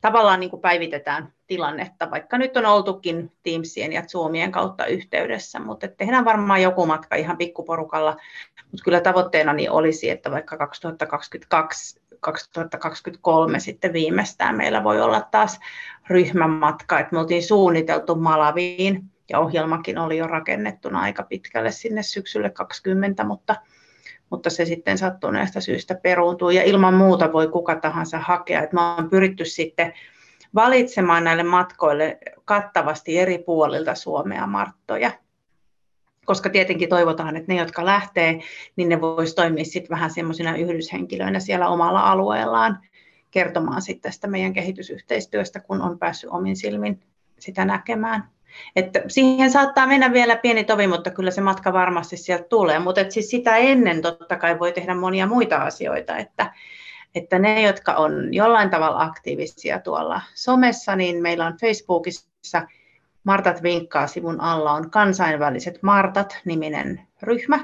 tavallaan 0.00 0.40
niin 0.40 0.50
kuin 0.50 0.62
päivitetään 0.62 1.32
tilannetta, 1.46 2.10
vaikka 2.10 2.38
nyt 2.38 2.56
on 2.56 2.66
oltukin 2.66 3.32
Teamsien 3.42 3.92
ja 3.92 4.02
Zoomien 4.02 4.52
kautta 4.52 4.86
yhteydessä, 4.86 5.58
mutta 5.60 5.88
tehdään 5.88 6.24
varmaan 6.24 6.62
joku 6.62 6.86
matka 6.86 7.16
ihan 7.16 7.36
pikkuporukalla, 7.36 8.16
mutta 8.72 8.84
kyllä 8.84 9.00
tavoitteena 9.00 9.52
niin 9.52 9.70
olisi, 9.70 10.10
että 10.10 10.30
vaikka 10.30 10.56
2022 10.56 12.00
2023 12.20 13.60
sitten 13.60 13.92
viimeistään 13.92 14.56
meillä 14.56 14.84
voi 14.84 15.00
olla 15.00 15.20
taas 15.30 15.60
ryhmämatka, 16.08 16.98
että 16.98 17.12
me 17.12 17.20
oltiin 17.20 17.42
suunniteltu 17.42 18.14
Malaviin 18.14 19.02
ja 19.30 19.38
ohjelmakin 19.38 19.98
oli 19.98 20.16
jo 20.16 20.26
rakennettuna 20.26 21.00
aika 21.00 21.22
pitkälle 21.22 21.70
sinne 21.70 22.02
syksylle 22.02 22.50
20, 22.50 23.24
mutta, 23.24 23.56
mutta 24.30 24.50
se 24.50 24.64
sitten 24.64 24.98
sattuneesta 24.98 25.60
syystä 25.60 25.94
peruuntuu 25.94 26.50
ja 26.50 26.62
ilman 26.62 26.94
muuta 26.94 27.32
voi 27.32 27.48
kuka 27.48 27.76
tahansa 27.76 28.18
hakea. 28.18 28.62
että 28.62 28.74
me 28.74 28.80
on 28.80 29.10
pyritty 29.10 29.44
sitten 29.44 29.92
valitsemaan 30.54 31.24
näille 31.24 31.42
matkoille 31.42 32.18
kattavasti 32.44 33.18
eri 33.18 33.38
puolilta 33.38 33.94
Suomea 33.94 34.46
Marttoja. 34.46 35.10
Koska 36.24 36.50
tietenkin 36.50 36.88
toivotaan, 36.88 37.36
että 37.36 37.52
ne, 37.52 37.58
jotka 37.58 37.84
lähtee, 37.84 38.40
niin 38.76 38.88
ne 38.88 39.00
voisi 39.00 39.34
toimia 39.34 39.64
sitten 39.64 39.90
vähän 39.90 40.10
semmoisina 40.10 40.56
yhdyshenkilöinä 40.56 41.40
siellä 41.40 41.68
omalla 41.68 42.00
alueellaan 42.00 42.78
kertomaan 43.30 43.82
sitten 43.82 44.02
tästä 44.02 44.26
meidän 44.26 44.52
kehitysyhteistyöstä, 44.52 45.60
kun 45.60 45.82
on 45.82 45.98
päässyt 45.98 46.30
omin 46.30 46.56
silmin 46.56 47.00
sitä 47.38 47.64
näkemään. 47.64 48.35
Että 48.76 49.02
siihen 49.08 49.50
saattaa 49.50 49.86
mennä 49.86 50.12
vielä 50.12 50.36
pieni 50.36 50.64
tovi, 50.64 50.86
mutta 50.86 51.10
kyllä 51.10 51.30
se 51.30 51.40
matka 51.40 51.72
varmasti 51.72 52.16
sieltä 52.16 52.44
tulee. 52.48 52.78
Mutta 52.78 53.00
siis 53.08 53.30
sitä 53.30 53.56
ennen 53.56 54.02
totta 54.02 54.36
kai 54.36 54.58
voi 54.58 54.72
tehdä 54.72 54.94
monia 54.94 55.26
muita 55.26 55.56
asioita, 55.56 56.16
että 56.16 56.52
että 57.14 57.38
ne, 57.38 57.62
jotka 57.62 57.94
on 57.94 58.34
jollain 58.34 58.70
tavalla 58.70 59.02
aktiivisia 59.02 59.78
tuolla 59.78 60.20
somessa, 60.34 60.96
niin 60.96 61.22
meillä 61.22 61.46
on 61.46 61.56
Facebookissa 61.60 62.62
Martat 63.24 63.62
vinkkaa 63.62 64.06
sivun 64.06 64.40
alla 64.40 64.72
on 64.72 64.90
kansainväliset 64.90 65.82
Martat-niminen 65.82 67.00
ryhmä, 67.22 67.58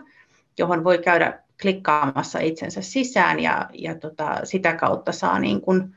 johon 0.59 0.85
voi 0.85 0.99
käydä 0.99 1.39
klikkaamassa 1.63 2.39
itsensä 2.39 2.83
sisään 2.83 3.41
ja, 3.41 3.69
ja 3.73 3.95
tota, 3.95 4.41
sitä 4.45 4.73
kautta 4.75 5.13
saa 5.13 5.39
niin 5.39 5.61
kuin 5.61 5.97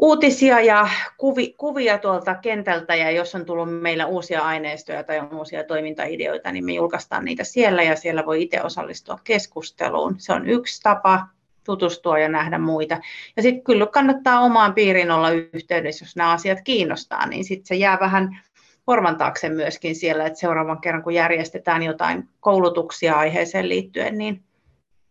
uutisia 0.00 0.60
ja 0.60 0.88
kuvi, 1.16 1.54
kuvia 1.58 1.98
tuolta 1.98 2.34
kentältä 2.34 2.94
ja 2.94 3.10
jos 3.10 3.34
on 3.34 3.44
tullut 3.44 3.80
meillä 3.80 4.06
uusia 4.06 4.42
aineistoja 4.42 5.04
tai 5.04 5.18
on 5.18 5.34
uusia 5.34 5.64
toimintaideoita, 5.64 6.52
niin 6.52 6.64
me 6.64 6.72
julkaistaan 6.72 7.24
niitä 7.24 7.44
siellä 7.44 7.82
ja 7.82 7.96
siellä 7.96 8.26
voi 8.26 8.42
itse 8.42 8.62
osallistua 8.62 9.18
keskusteluun. 9.24 10.14
Se 10.18 10.32
on 10.32 10.48
yksi 10.48 10.82
tapa 10.82 11.26
tutustua 11.64 12.18
ja 12.18 12.28
nähdä 12.28 12.58
muita. 12.58 13.00
Ja 13.36 13.42
sitten 13.42 13.64
kyllä 13.64 13.86
kannattaa 13.86 14.40
omaan 14.40 14.74
piiriin 14.74 15.10
olla 15.10 15.30
yhteydessä, 15.30 16.04
jos 16.04 16.16
nämä 16.16 16.32
asiat 16.32 16.58
kiinnostaa, 16.64 17.26
niin 17.26 17.44
sitten 17.44 17.66
se 17.66 17.74
jää 17.74 18.00
vähän 18.00 18.40
korvan 18.84 19.16
taakse 19.16 19.48
myöskin 19.48 19.96
siellä, 19.96 20.26
että 20.26 20.38
seuraavan 20.38 20.80
kerran 20.80 21.02
kun 21.02 21.14
järjestetään 21.14 21.82
jotain 21.82 22.28
koulutuksia 22.40 23.14
aiheeseen 23.14 23.68
liittyen, 23.68 24.18
niin 24.18 24.42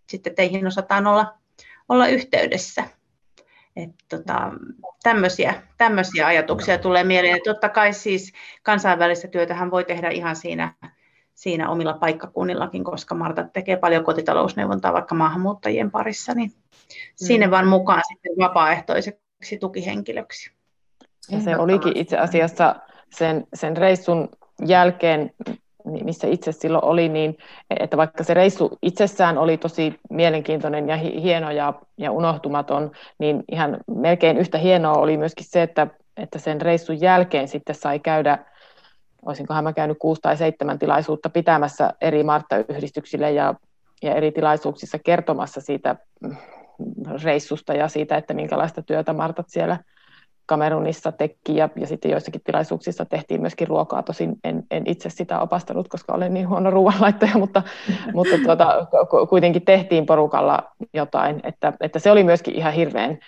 sitten 0.08 0.36
teihin 0.36 0.68
osataan 0.68 1.08
olla, 1.08 1.34
olla 1.90 2.08
yhteydessä. 2.08 2.99
Tota, 4.10 4.52
tämmöisiä, 5.04 5.54
tämmöisiä 5.78 6.28
ajatuksia 6.28 6.78
tulee 6.78 7.04
mieleen. 7.04 7.38
Ja 7.38 7.44
totta 7.44 7.70
kai 7.70 7.94
siis 7.94 8.34
kansainvälistä 8.64 9.28
työtähän 9.28 9.72
voi 9.72 9.86
tehdä 9.86 10.10
ihan 10.10 10.36
siinä 10.36 10.74
siinä 11.40 11.70
omilla 11.70 11.94
paikkakunnillakin, 11.94 12.84
koska 12.84 13.16
Marta 13.16 13.44
tekee 13.44 13.78
paljon 13.78 14.04
kotitalousneuvontaa 14.04 14.94
vaikka 14.94 15.16
maahanmuuttajien 15.16 15.92
parissa, 15.92 16.34
niin 16.34 16.50
mm. 16.50 16.90
sinne 17.16 17.52
vaan 17.52 17.68
mukaan 17.68 18.02
sitten 18.08 18.32
vapaaehtoiseksi 18.38 19.58
tukihenkilöksi. 19.60 20.52
Ja 21.30 21.42
se 21.42 21.58
olikin 21.58 21.98
itse 21.98 22.18
asiassa 22.18 22.76
sen, 23.10 23.48
sen 23.54 23.78
reissun 23.78 24.30
jälkeen, 24.66 25.32
missä 25.86 26.28
itse 26.28 26.52
silloin 26.52 26.86
oli, 26.86 27.10
niin 27.10 27.38
että 27.80 27.98
vaikka 27.98 28.24
se 28.24 28.34
reissu 28.34 28.78
itsessään 28.82 29.38
oli 29.38 29.58
tosi 29.58 30.00
mielenkiintoinen 30.10 30.90
ja 30.90 30.98
hieno 30.98 31.52
ja, 31.52 31.74
ja 31.98 32.12
unohtumaton, 32.12 32.92
niin 33.20 33.44
ihan 33.52 33.78
melkein 33.96 34.38
yhtä 34.38 34.58
hienoa 34.58 34.94
oli 34.94 35.18
myöskin 35.18 35.46
se, 35.50 35.62
että, 35.62 35.88
että 36.18 36.40
sen 36.40 36.62
reissun 36.62 37.02
jälkeen 37.02 37.48
sitten 37.48 37.76
sai 37.76 38.00
käydä 38.00 38.40
olisinkohan 39.26 39.64
mä 39.64 39.74
käynyt 39.74 39.98
kuusi 40.00 40.22
tai 40.22 40.38
seitsemän 40.38 40.80
tilaisuutta 40.80 41.30
pitämässä 41.30 41.94
eri 42.02 42.24
Martta-yhdistyksille 42.24 43.32
ja, 43.32 43.54
ja 44.04 44.16
eri 44.16 44.32
tilaisuuksissa 44.32 45.00
kertomassa 45.00 45.62
siitä 45.62 45.96
reissusta 47.24 47.74
ja 47.74 47.88
siitä, 47.88 48.18
että 48.18 48.34
minkälaista 48.34 48.82
työtä 48.82 49.14
Martat 49.14 49.50
siellä 49.50 49.78
Kamerunissa 50.50 51.12
teki 51.12 51.56
ja, 51.56 51.70
ja 51.76 51.88
sitten 51.88 52.12
joissakin 52.12 52.42
tilaisuuksissa 52.44 53.06
tehtiin 53.06 53.42
myöskin 53.42 53.68
ruokaa. 53.68 54.04
Tosin 54.04 54.36
en, 54.44 54.64
en 54.72 54.84
itse 54.86 55.10
sitä 55.10 55.40
opastanut, 55.40 55.88
koska 55.88 56.14
olen 56.14 56.34
niin 56.34 56.50
huono 56.50 56.72
ruoanlaittaja, 56.72 57.38
mutta, 57.44 57.64
mutta 58.14 58.36
tuota, 58.44 58.88
kuitenkin 59.30 59.66
tehtiin 59.66 60.06
porukalla 60.06 60.72
jotain. 60.94 61.40
Että, 61.44 61.74
että 61.82 62.00
se 62.00 62.12
oli 62.12 62.24
myöskin 62.24 62.56
ihan 62.56 62.74
hirveän 62.74 63.20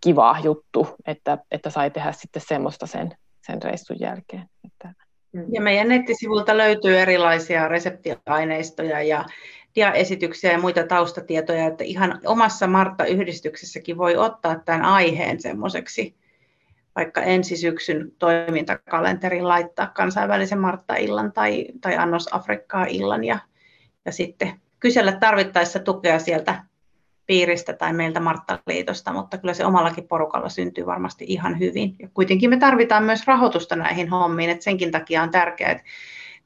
kiva 0.00 0.36
juttu, 0.42 0.88
että, 1.06 1.38
että 1.50 1.70
sai 1.70 1.90
tehdä 1.90 2.12
sitten 2.12 2.42
semmoista 2.46 2.86
sen, 2.86 3.14
sen 3.46 3.62
reissun 3.62 4.00
jälkeen. 4.00 4.44
Että... 4.64 4.94
Ja 5.52 5.60
meidän 5.60 5.88
nettisivulta 5.88 6.56
löytyy 6.56 6.98
erilaisia 6.98 7.68
reseptiaineistoja 7.68 9.02
ja 9.02 9.24
diaesityksiä 9.74 10.52
ja 10.52 10.58
muita 10.58 10.86
taustatietoja, 10.86 11.66
että 11.66 11.84
ihan 11.84 12.20
omassa 12.26 12.66
Martta-yhdistyksessäkin 12.66 13.98
voi 13.98 14.16
ottaa 14.16 14.58
tämän 14.64 14.84
aiheen 14.84 15.40
semmoiseksi 15.40 16.19
vaikka 16.96 17.22
ensi 17.22 17.56
syksyn 17.56 18.12
toimintakalenterin 18.18 19.48
laittaa 19.48 19.86
kansainvälisen 19.86 20.58
Martta-illan 20.58 21.32
tai, 21.32 21.66
tai 21.80 21.96
Annos 21.96 22.28
Afrikkaa-illan 22.32 23.24
ja, 23.24 23.38
ja 24.04 24.12
sitten 24.12 24.60
kysellä 24.80 25.12
tarvittaessa 25.12 25.78
tukea 25.78 26.18
sieltä 26.18 26.64
piiristä 27.26 27.72
tai 27.72 27.92
meiltä 27.92 28.20
Martta-liitosta, 28.20 29.12
mutta 29.12 29.38
kyllä 29.38 29.54
se 29.54 29.64
omallakin 29.64 30.08
porukalla 30.08 30.48
syntyy 30.48 30.86
varmasti 30.86 31.24
ihan 31.28 31.58
hyvin. 31.58 31.96
Ja 31.98 32.08
kuitenkin 32.14 32.50
me 32.50 32.56
tarvitaan 32.56 33.04
myös 33.04 33.26
rahoitusta 33.26 33.76
näihin 33.76 34.08
hommiin, 34.08 34.50
että 34.50 34.64
senkin 34.64 34.90
takia 34.90 35.22
on 35.22 35.30
tärkeää, 35.30 35.70
että 35.70 35.84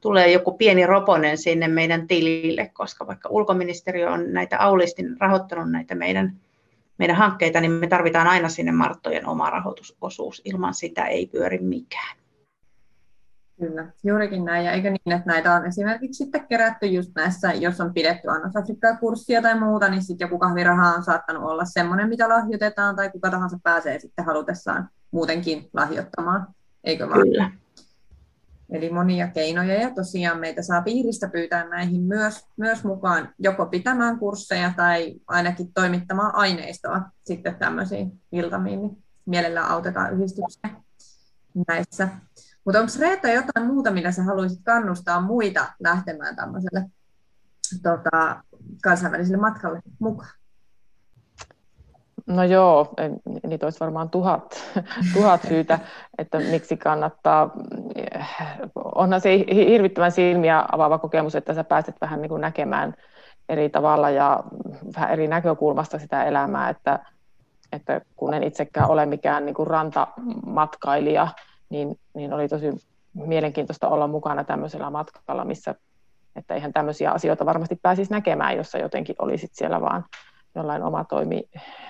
tulee 0.01 0.33
joku 0.33 0.53
pieni 0.53 0.87
roponen 0.87 1.39
sinne 1.39 1.69
meidän 1.69 2.07
tilille, 2.07 2.71
koska 2.73 3.07
vaikka 3.07 3.29
ulkoministeriö 3.29 4.11
on 4.11 4.33
näitä 4.33 4.59
aulistin 4.59 5.17
rahoittanut 5.21 5.71
näitä 5.71 5.95
meidän 5.95 6.37
meidän 6.99 7.17
hankkeita, 7.17 7.61
niin 7.61 7.73
me 7.73 7.87
tarvitaan 7.87 8.27
aina 8.27 8.49
sinne 8.49 8.73
Marttojen 8.73 9.27
oma 9.27 9.51
rahoitusosuus. 9.51 10.43
Ilman 10.45 10.75
sitä 10.75 11.07
ei 11.07 11.27
pyöri 11.27 11.59
mikään. 11.59 12.17
Kyllä, 13.61 13.87
juurikin 14.05 14.45
näin. 14.45 14.65
Ja 14.65 14.73
eikö 14.73 14.91
niin, 14.91 15.17
että 15.17 15.31
näitä 15.33 15.55
on 15.55 15.67
esimerkiksi 15.67 16.25
sitten 16.25 16.47
kerätty 16.47 16.87
just 16.87 17.11
näissä, 17.15 17.53
jos 17.53 17.81
on 17.81 17.95
pidetty 17.95 18.29
annos 18.29 18.53
kurssia 19.01 19.43
tai 19.43 19.59
muuta, 19.61 19.89
niin 19.89 20.03
sitten 20.03 20.25
joku 20.25 20.39
kahviraha 20.39 20.95
on 20.95 21.03
saattanut 21.03 21.43
olla 21.43 21.65
semmoinen, 21.65 22.09
mitä 22.09 22.29
lahjoitetaan, 22.29 22.97
tai 22.97 23.11
kuka 23.11 23.31
tahansa 23.31 23.59
pääsee 23.63 23.99
sitten 23.99 24.25
halutessaan 24.25 24.89
muutenkin 25.11 25.69
lahjoittamaan. 25.73 26.47
Eikö 26.85 27.09
vaan? 27.09 27.21
Kyllä. 27.21 27.51
Eli 28.71 28.91
monia 28.91 29.29
keinoja 29.29 29.81
ja 29.81 29.91
tosiaan 29.91 30.41
meitä 30.41 30.63
saa 30.63 30.83
piiristä 30.83 31.29
pyytää 31.29 31.69
näihin 31.69 32.03
myös, 32.03 32.47
myös 32.57 32.85
mukaan 32.85 33.35
joko 33.39 33.67
pitämään 33.67 34.19
kursseja 34.19 34.73
tai 34.77 35.15
ainakin 35.27 35.73
toimittamaan 35.73 36.35
aineistoa 36.35 37.03
sitten 37.25 37.55
tämmöisiin 37.55 38.21
iltamiin, 38.33 38.83
niin 38.83 39.05
mielellään 39.27 39.71
autetaan 39.71 40.15
yhdistyksiä 40.15 40.71
näissä. 41.69 42.09
Mutta 42.65 42.81
onko 42.81 42.93
Reetta 43.01 43.29
jotain 43.29 43.67
muuta, 43.67 43.91
millä 43.91 44.13
sä 44.13 44.23
haluaisit 44.23 44.61
kannustaa 44.65 45.21
muita 45.21 45.73
lähtemään 45.81 46.37
tämmöiselle 46.37 46.91
tota, 47.83 48.43
kansainväliselle 48.83 49.39
matkalle 49.39 49.81
mukaan? 49.99 50.44
No 52.27 52.45
joo, 52.45 52.95
niitä 53.47 53.67
olisi 53.67 53.81
varmaan 53.81 54.11
tuhat, 54.11 54.73
tuhat 55.15 55.43
syytä, 55.49 55.79
että 56.19 56.39
miksi 56.39 56.77
kannattaa. 56.77 57.51
Onhan 58.95 59.21
se 59.21 59.45
hirvittävän 59.55 60.13
silmiä 60.13 60.65
avaava 60.73 60.99
kokemus, 60.99 61.35
että 61.35 61.55
sä 61.55 61.65
pääset 61.65 61.97
vähän 62.01 62.23
niin 62.23 62.29
kuin 62.29 62.41
näkemään 62.41 62.95
eri 63.49 63.69
tavalla 63.69 64.11
ja 64.11 64.45
vähän 64.97 65.11
eri 65.11 65.29
näkökulmasta 65.29 65.99
sitä 65.99 66.25
elämää, 66.25 66.69
että, 66.69 66.99
että 67.73 68.01
kun 68.17 68.35
en 68.35 68.43
itsekään 68.43 68.91
ole 68.91 69.07
mikään 69.07 69.47
niin 69.47 69.55
kuin 69.55 69.67
rantamatkailija, 69.67 71.29
niin, 71.71 71.99
niin 72.15 72.33
oli 72.33 72.49
tosi 72.49 72.73
mielenkiintoista 73.15 73.89
olla 73.89 74.07
mukana 74.07 74.45
tämmöisellä 74.45 74.91
matkalla, 74.91 75.45
missä 75.45 75.75
että 76.37 76.55
eihän 76.55 76.73
tämmöisiä 76.73 77.11
asioita 77.11 77.47
varmasti 77.47 77.79
pääsisi 77.83 78.11
näkemään, 78.11 78.57
jos 78.57 78.75
jotenkin 78.75 79.17
olisit 79.19 79.51
siellä 79.55 79.81
vaan 79.81 80.05
jollain 80.55 80.83
omatoimi, 80.83 81.43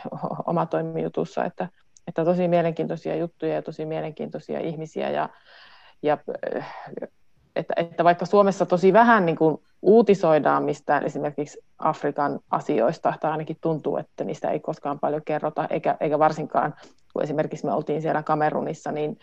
omatoimijutussa, 0.46 1.44
että, 1.44 1.68
että 2.08 2.24
tosi 2.24 2.48
mielenkiintoisia 2.48 3.16
juttuja 3.16 3.54
ja 3.54 3.62
tosi 3.62 3.86
mielenkiintoisia 3.86 4.60
ihmisiä 4.60 5.10
ja, 5.10 5.28
ja 6.02 6.18
että, 7.56 7.74
että 7.76 8.04
vaikka 8.04 8.26
Suomessa 8.26 8.66
tosi 8.66 8.92
vähän 8.92 9.26
niin 9.26 9.36
kuin 9.36 9.62
uutisoidaan 9.82 10.64
mistään 10.64 11.04
esimerkiksi 11.04 11.58
Afrikan 11.78 12.40
asioista, 12.50 13.14
tai 13.20 13.30
ainakin 13.30 13.56
tuntuu, 13.60 13.96
että 13.96 14.24
niistä 14.24 14.50
ei 14.50 14.60
koskaan 14.60 14.98
paljon 14.98 15.22
kerrota, 15.24 15.66
eikä, 15.70 15.96
eikä 16.00 16.18
varsinkaan, 16.18 16.74
kun 17.12 17.22
esimerkiksi 17.22 17.66
me 17.66 17.72
oltiin 17.72 18.02
siellä 18.02 18.22
Kamerunissa, 18.22 18.92
niin 18.92 19.18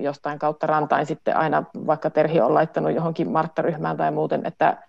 jostain 0.00 0.38
kautta 0.38 0.66
rantain 0.66 1.06
sitten 1.06 1.36
aina, 1.36 1.64
vaikka 1.86 2.10
Terhi 2.10 2.40
on 2.40 2.54
laittanut 2.54 2.94
johonkin 2.94 3.30
Martta-ryhmään 3.30 3.96
tai 3.96 4.10
muuten, 4.10 4.46
että 4.46 4.82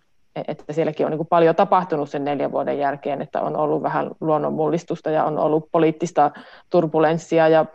että 0.47 0.73
sielläkin 0.73 1.05
on 1.05 1.11
niin 1.11 1.27
paljon 1.27 1.55
tapahtunut 1.55 2.09
sen 2.09 2.25
neljän 2.25 2.51
vuoden 2.51 2.79
jälkeen, 2.79 3.21
että 3.21 3.41
on 3.41 3.55
ollut 3.55 3.83
vähän 3.83 4.11
luonnonmullistusta 4.21 5.09
ja 5.09 5.23
on 5.23 5.37
ollut 5.37 5.71
poliittista 5.71 6.31
turbulenssia 6.69 7.47
ja, 7.47 7.65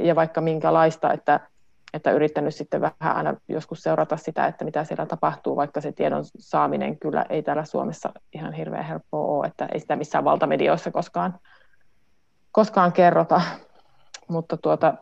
ja 0.00 0.16
vaikka 0.16 0.40
minkälaista, 0.40 1.12
että, 1.12 1.40
että 1.92 2.10
yrittänyt 2.10 2.54
sitten 2.54 2.80
vähän 2.80 3.16
aina 3.16 3.34
joskus 3.48 3.82
seurata 3.82 4.16
sitä, 4.16 4.46
että 4.46 4.64
mitä 4.64 4.84
siellä 4.84 5.06
tapahtuu, 5.06 5.56
vaikka 5.56 5.80
se 5.80 5.92
tiedon 5.92 6.24
saaminen 6.38 6.98
kyllä 6.98 7.26
ei 7.28 7.42
täällä 7.42 7.64
Suomessa 7.64 8.12
ihan 8.32 8.52
hirveän 8.52 8.84
helppoa 8.84 9.38
ole, 9.38 9.46
että 9.46 9.68
ei 9.72 9.80
sitä 9.80 9.96
missään 9.96 10.24
valtamedioissa 10.24 10.90
koskaan, 10.90 11.38
koskaan 12.52 12.92
kerrota. 12.92 13.40
Mutta 14.28 14.56
tuota, 14.56 14.94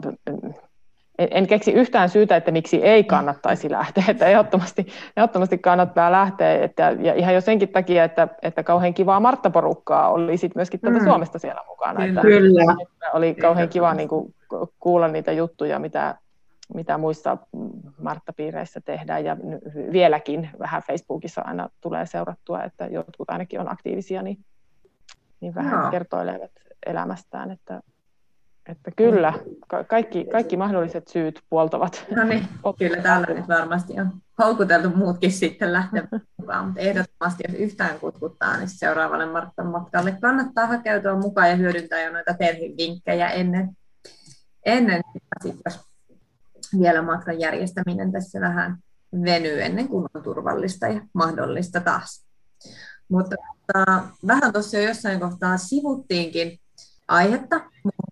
en, 1.19 1.29
en 1.31 1.47
keksi 1.47 1.73
yhtään 1.73 2.09
syytä, 2.09 2.37
että 2.37 2.51
miksi 2.51 2.85
ei 2.85 3.05
kannattaisi 3.05 3.71
lähteä, 3.71 4.05
että 4.09 4.27
ehdottomasti, 4.27 4.87
ehdottomasti 5.17 5.59
kannattaa 5.59 6.13
lähteä, 6.13 6.65
että, 6.65 6.97
ja 7.01 7.15
ihan 7.15 7.35
jo 7.35 7.41
senkin 7.41 7.69
takia, 7.69 8.05
että, 8.05 8.29
että 8.43 8.63
kauhean 8.63 8.95
kivaa 8.95 9.21
Martta-porukkaa 9.21 10.09
oli 10.09 10.37
sit 10.37 10.55
myöskin 10.55 10.81
tuolta 10.81 10.99
mm. 10.99 11.05
Suomesta 11.05 11.39
siellä 11.39 11.61
mukana. 11.69 12.05
Että, 12.05 12.21
Kyllä. 12.21 12.77
Että 12.83 13.07
oli 13.13 13.35
kauhean 13.35 13.69
kiva 13.69 13.95
niin 13.95 14.09
kuin, 14.09 14.35
kuulla 14.81 15.09
niitä 15.09 15.33
juttuja, 15.33 15.79
mitä, 15.79 16.15
mitä 16.75 16.99
muissa 16.99 17.39
Martta-piireissä 17.99 18.81
tehdään, 18.81 19.25
ja 19.25 19.37
vieläkin 19.93 20.51
vähän 20.59 20.83
Facebookissa 20.83 21.43
aina 21.45 21.69
tulee 21.81 22.07
seurattua, 22.07 22.63
että 22.63 22.87
jotkut 22.87 23.31
ainakin 23.31 23.61
on 23.61 23.73
aktiivisia, 23.73 24.23
niin, 24.23 24.39
niin 25.41 25.55
vähän 25.55 25.85
no. 25.85 25.91
kertoilevat 25.91 26.51
elämästään, 26.87 27.51
että 27.51 27.81
että 28.69 28.91
kyllä, 28.97 29.33
kaikki, 29.89 30.25
kaikki 30.33 30.57
mahdolliset 30.57 31.09
syyt 31.09 31.41
puoltavat. 31.51 32.07
No 32.17 32.25
niin, 32.25 32.49
kyllä 32.79 33.03
täällä 33.03 33.27
nyt 33.27 33.49
varmasti 33.49 34.01
on 34.01 34.13
houkuteltu 34.39 34.91
muutkin 34.91 35.33
sitten 35.33 35.73
lähtemään 35.73 36.23
mukaan, 36.37 36.67
mutta 36.67 36.81
ehdottomasti 36.81 37.45
jos 37.49 37.57
yhtään 37.59 37.99
kutkuttaa, 38.01 38.57
niin 38.57 38.69
seuraavalle 38.69 39.27
Marttan 39.27 39.67
matkalle 39.67 40.17
kannattaa 40.21 40.67
hakeutua 40.67 41.17
mukaan 41.17 41.51
ja 41.51 41.57
hyödyntää 41.57 42.03
jo 42.03 42.13
noita 42.13 42.35
Terhin 42.35 42.77
vinkkejä 42.77 43.29
ennen, 43.29 43.77
ennen 44.67 45.03
sit, 45.43 45.57
jos 45.65 45.81
vielä 46.81 47.03
matkan 47.03 47.41
järjestäminen 47.41 48.13
tässä 48.13 48.41
vähän 48.41 48.77
venyy 49.25 49.63
ennen 49.63 49.89
kuin 49.89 50.07
on 50.15 50.23
turvallista 50.23 50.87
ja 50.87 51.01
mahdollista 51.13 51.81
taas. 51.81 52.27
Mutta 53.09 53.37
uh, 53.77 54.03
vähän 54.27 54.53
tuossa 54.53 54.77
jo 54.77 54.89
jossain 54.89 55.21
kohtaa 55.21 55.57
sivuttiinkin 55.57 56.61
aihetta, 57.09 57.61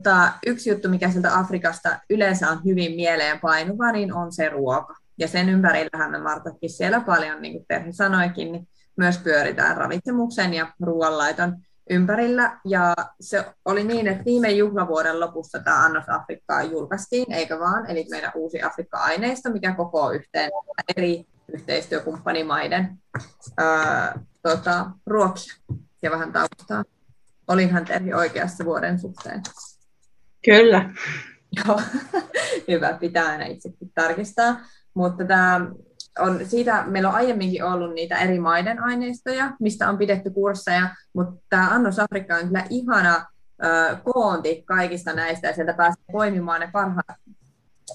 mutta 0.00 0.32
yksi 0.46 0.70
juttu, 0.70 0.88
mikä 0.88 1.10
sieltä 1.10 1.38
Afrikasta 1.38 1.98
yleensä 2.10 2.48
on 2.48 2.64
hyvin 2.64 2.96
mieleen 2.96 3.40
painuva, 3.40 3.92
niin 3.92 4.14
on 4.14 4.32
se 4.32 4.48
ruoka. 4.48 4.94
Ja 5.18 5.28
sen 5.28 5.48
ympärillähän 5.48 6.10
me 6.10 6.18
Martakin 6.18 6.70
siellä 6.70 7.00
paljon, 7.00 7.42
niin 7.42 7.52
kuin 7.52 7.64
Terhi 7.68 7.92
sanoikin, 7.92 8.52
niin 8.52 8.68
myös 8.96 9.18
pyöritään 9.18 9.76
ravitsemuksen 9.76 10.54
ja 10.54 10.72
ruoanlaiton 10.80 11.56
ympärillä. 11.90 12.60
Ja 12.64 12.94
se 13.20 13.44
oli 13.64 13.84
niin, 13.84 14.06
että 14.06 14.24
viime 14.24 14.50
juhlavuoden 14.50 15.20
lopussa 15.20 15.58
tämä 15.58 15.84
Annos 15.84 16.08
Afrikkaa 16.08 16.62
julkaistiin, 16.62 17.32
eikö 17.32 17.58
vaan? 17.58 17.90
Eli 17.90 18.06
meidän 18.10 18.32
uusi 18.34 18.62
Afrikka-aineisto, 18.62 19.50
mikä 19.50 19.74
koko 19.74 20.10
yhteen 20.10 20.50
eri 20.96 21.24
yhteistyökumppanimaiden 21.52 22.98
ää, 23.56 24.20
tota, 24.42 24.90
ruokia 25.06 25.54
ja 26.02 26.10
vähän 26.10 26.32
taustaa. 26.32 26.84
Olinhan 27.48 27.84
Terhi 27.84 28.14
oikeassa 28.14 28.64
vuoden 28.64 28.98
suhteen. 28.98 29.42
Kyllä. 30.44 30.90
Joo, 31.66 31.80
hyvä, 32.68 32.96
pitää 33.00 33.28
aina 33.28 33.44
itsekin 33.44 33.92
tarkistaa. 33.94 34.56
Mutta 34.94 35.24
tämä 35.24 35.60
on, 36.18 36.40
siitä 36.46 36.84
meillä 36.86 37.08
on 37.08 37.14
aiemminkin 37.14 37.64
ollut 37.64 37.94
niitä 37.94 38.18
eri 38.18 38.40
maiden 38.40 38.82
aineistoja, 38.82 39.52
mistä 39.60 39.88
on 39.88 39.98
pidetty 39.98 40.30
kursseja, 40.30 40.88
mutta 41.12 41.42
tämä 41.48 41.70
Annos 41.70 41.98
Afrikka 41.98 42.34
on 42.36 42.46
kyllä 42.46 42.64
ihana 42.70 43.26
ö, 43.64 43.96
koonti 44.04 44.62
kaikista 44.62 45.12
näistä 45.12 45.46
ja 45.46 45.54
sieltä 45.54 45.72
pääsee 45.72 46.04
poimimaan 46.12 46.60
ne 46.60 46.70
parhaat, 46.72 47.18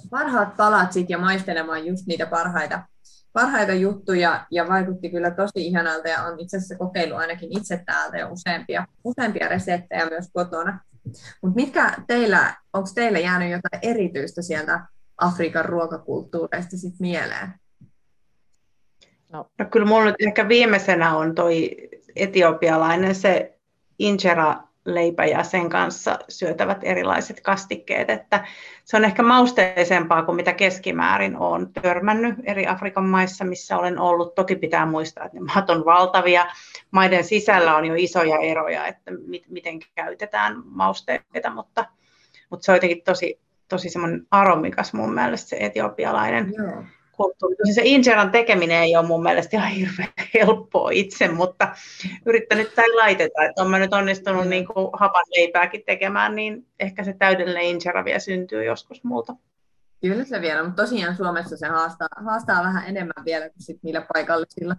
parhaat 0.09 0.57
palat 0.57 0.91
sit 0.91 1.09
ja 1.09 1.17
maistelemaan 1.17 1.85
just 1.85 2.07
niitä 2.07 2.25
parhaita, 2.25 2.83
parhaita 3.33 3.73
juttuja 3.73 4.45
ja 4.51 4.67
vaikutti 4.67 5.09
kyllä 5.09 5.31
tosi 5.31 5.67
ihanalta 5.67 6.07
ja 6.07 6.23
on 6.23 6.39
itse 6.39 6.57
asiassa 6.57 6.77
kokeillut 6.77 7.19
ainakin 7.19 7.57
itse 7.57 7.83
täältä 7.85 8.17
jo 8.17 8.29
useampia, 8.29 8.87
useampia 9.03 9.47
reseptejä 9.47 10.09
myös 10.09 10.29
kotona. 10.33 10.79
Mutta 11.41 11.56
mitkä 11.56 11.93
teillä, 12.08 12.56
onko 12.74 12.89
teillä 12.95 13.20
jäänyt 13.20 13.51
jotain 13.51 13.80
erityistä 13.82 14.41
sieltä 14.41 14.86
Afrikan 15.18 15.66
ruokakulttuureista 15.66 16.78
sit 16.78 16.99
mieleen? 16.99 17.53
No. 19.32 19.51
no 19.60 19.66
kyllä 19.66 19.86
mulla 19.86 20.06
nyt 20.06 20.16
ehkä 20.20 20.47
viimeisenä 20.47 21.18
on 21.18 21.36
toi 21.36 21.78
etiopialainen 22.16 23.16
se 23.16 23.60
injera 23.99 24.64
leipä 24.86 25.25
ja 25.25 25.43
sen 25.43 25.69
kanssa 25.69 26.19
syötävät 26.29 26.77
erilaiset 26.83 27.41
kastikkeet, 27.41 28.09
että 28.09 28.47
se 28.83 28.97
on 28.97 29.05
ehkä 29.05 29.23
mausteisempaa 29.23 30.23
kuin 30.23 30.36
mitä 30.36 30.53
keskimäärin 30.53 31.38
on 31.38 31.73
törmännyt 31.81 32.36
eri 32.43 32.67
Afrikan 32.67 33.05
maissa, 33.05 33.45
missä 33.45 33.77
olen 33.77 33.99
ollut. 33.99 34.36
Toki 34.36 34.55
pitää 34.55 34.86
muistaa, 34.86 35.25
että 35.25 35.38
ne 35.38 35.45
maat 35.45 35.69
on 35.69 35.86
valtavia. 35.86 36.45
Maiden 36.91 37.23
sisällä 37.23 37.75
on 37.75 37.86
jo 37.86 37.93
isoja 37.97 38.38
eroja, 38.38 38.88
että 38.88 39.11
miten 39.47 39.79
käytetään 39.95 40.61
mausteita, 40.65 41.49
mutta, 41.49 41.86
mutta 42.49 42.65
se 42.65 42.71
on 42.71 42.75
jotenkin 42.75 43.01
tosi, 43.03 43.39
tosi 43.67 43.89
semmoinen 43.89 44.27
aromikas 44.31 44.93
mun 44.93 45.13
mielestä 45.13 45.49
se 45.49 45.57
etiopialainen. 45.59 46.53
Joo 46.57 46.83
kulttuuri. 47.18 47.55
Se 47.74 47.82
injeran 47.86 48.32
tekeminen 48.32 48.82
ei 48.82 48.95
ole 48.95 49.07
mun 49.07 49.24
mielestä 49.24 49.57
ihan 49.57 49.70
hirveän 49.70 50.13
helppoa 50.34 50.89
itse, 50.93 51.28
mutta 51.28 51.76
yrittänyt 52.26 52.76
tai 52.76 52.89
laiteta, 52.95 53.43
että 53.43 53.61
on 53.61 53.70
mä 53.70 53.80
nyt 53.80 53.93
onnistunut 53.93 54.47
niin 54.47 54.66
kuin 54.68 54.89
hapan 54.93 55.24
leipääkin 55.38 55.84
tekemään, 55.86 56.36
niin 56.36 56.68
ehkä 56.80 57.03
se 57.03 57.13
täydellinen 57.13 57.63
injera 57.63 58.05
vielä 58.05 58.20
syntyy 58.20 58.63
joskus 58.63 59.03
multa. 59.03 59.36
Kyllä 60.01 60.26
se 60.26 60.41
vielä, 60.41 60.63
mutta 60.63 60.84
tosiaan 60.84 61.16
Suomessa 61.16 61.57
se 61.57 61.68
haastaa, 61.68 62.07
haastaa 62.26 62.63
vähän 62.63 62.88
enemmän 62.88 63.26
vielä 63.26 63.49
kuin 63.49 63.63
sit 63.63 63.84
niillä 63.84 64.05
paikallisilla 64.13 64.76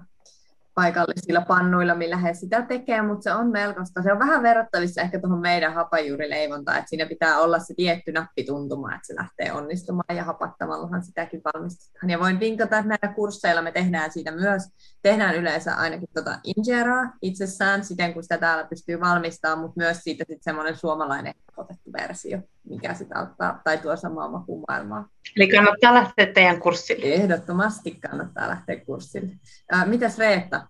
paikallisilla 0.76 1.40
pannuilla, 1.40 1.94
millä 1.94 2.16
he 2.16 2.34
sitä 2.34 2.62
tekee, 2.62 3.02
mutta 3.02 3.22
se 3.22 3.32
on 3.32 3.50
melkoista. 3.50 4.02
Se 4.02 4.12
on 4.12 4.18
vähän 4.18 4.42
verrattavissa 4.42 5.00
ehkä 5.00 5.20
tuohon 5.20 5.40
meidän 5.40 5.74
hapajuurileivontaan, 5.74 6.78
että 6.78 6.88
siinä 6.88 7.06
pitää 7.06 7.38
olla 7.38 7.58
se 7.58 7.74
tietty 7.74 8.12
nappituntuma, 8.12 8.94
että 8.94 9.06
se 9.06 9.14
lähtee 9.14 9.52
onnistumaan 9.52 10.16
ja 10.16 10.24
hapattamallahan 10.24 11.04
sitäkin 11.04 11.40
valmistetaan. 11.44 12.10
Ja 12.10 12.18
voin 12.18 12.40
vinkata, 12.40 12.78
että 12.78 12.88
näillä 12.88 13.14
kursseilla 13.14 13.62
me 13.62 13.72
tehdään 13.72 14.12
siitä 14.12 14.30
myös, 14.30 14.62
tehdään 15.02 15.34
yleensä 15.34 15.74
ainakin 15.74 16.08
tuota 16.14 16.38
injeraa 16.44 17.12
itsessään 17.22 17.84
siten, 17.84 18.14
kun 18.14 18.22
sitä 18.22 18.38
täällä 18.38 18.64
pystyy 18.64 19.00
valmistamaan, 19.00 19.58
mutta 19.58 19.80
myös 19.80 19.98
siitä 19.98 20.24
sitten 20.24 20.44
semmoinen 20.44 20.76
suomalainen 20.76 21.34
otettu 21.56 21.92
versio, 21.92 22.38
mikä 22.68 22.94
sitä 22.94 23.18
auttaa 23.18 23.60
tai 23.64 23.78
tuo 23.78 23.96
samaa 23.96 24.28
makumaailmaa. 24.28 25.08
Eli 25.36 25.48
kannattaa 25.48 25.94
lähteä 25.94 26.26
teidän 26.26 26.60
kurssille. 26.60 27.14
Ehdottomasti 27.14 27.90
kannattaa 27.90 28.48
lähteä 28.48 28.80
kurssille. 28.80 29.32
Ää, 29.72 29.86
mitäs 29.86 30.18
Reetta, 30.18 30.66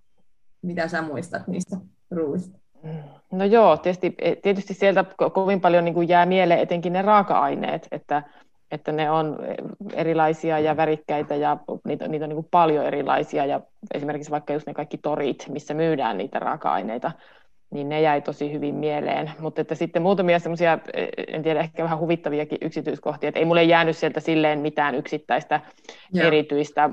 mitä 0.63 0.89
sä 0.89 1.03
muistat 1.03 1.47
niistä 1.47 1.77
ruuista? 2.11 2.59
No 3.33 3.45
joo, 3.45 3.77
tietysti, 3.77 4.17
tietysti 4.43 4.75
sieltä 4.75 5.05
kovin 5.33 5.61
paljon 5.61 5.85
niin 5.85 5.95
kuin 5.95 6.09
jää 6.09 6.27
mieleen 6.27 6.61
etenkin 6.61 6.93
ne 6.93 7.03
raaka-aineet, 7.03 7.89
että, 7.91 8.23
että 8.71 8.93
ne 8.93 9.11
on 9.11 9.39
erilaisia 9.93 10.59
ja 10.59 10.77
värikkäitä 10.77 11.35
ja 11.35 11.57
niitä, 11.85 12.09
niitä 12.09 12.25
on 12.25 12.29
niin 12.29 12.37
kuin 12.37 12.49
paljon 12.51 12.85
erilaisia 12.85 13.47
ja 13.47 13.61
esimerkiksi 13.95 14.31
vaikka 14.31 14.53
just 14.53 14.67
ne 14.67 14.75
kaikki 14.75 14.99
torit, 14.99 15.47
missä 15.49 15.75
myydään 15.75 16.19
niitä 16.19 16.39
raaka-aineita, 16.39 17.13
niin 17.71 17.89
ne 17.89 18.01
jäi 18.01 18.23
tosi 18.23 18.53
hyvin 18.53 18.75
mieleen. 18.75 19.31
Mutta 19.39 19.61
että 19.61 19.75
sitten 19.75 20.03
muutamia 20.03 20.39
semmoisia, 20.39 20.79
en 21.29 21.43
tiedä, 21.43 21.61
ehkä 21.61 21.83
vähän 21.83 21.99
huvittaviakin 21.99 22.59
yksityiskohtia, 22.61 23.29
että 23.29 23.39
ei 23.39 23.45
mulle 23.45 23.65
jäänyt 23.65 23.97
sieltä 23.97 24.21
silleen 24.21 24.59
mitään 24.59 24.95
yksittäistä 24.95 25.61
Joo. 26.13 26.27
erityistä, 26.27 26.91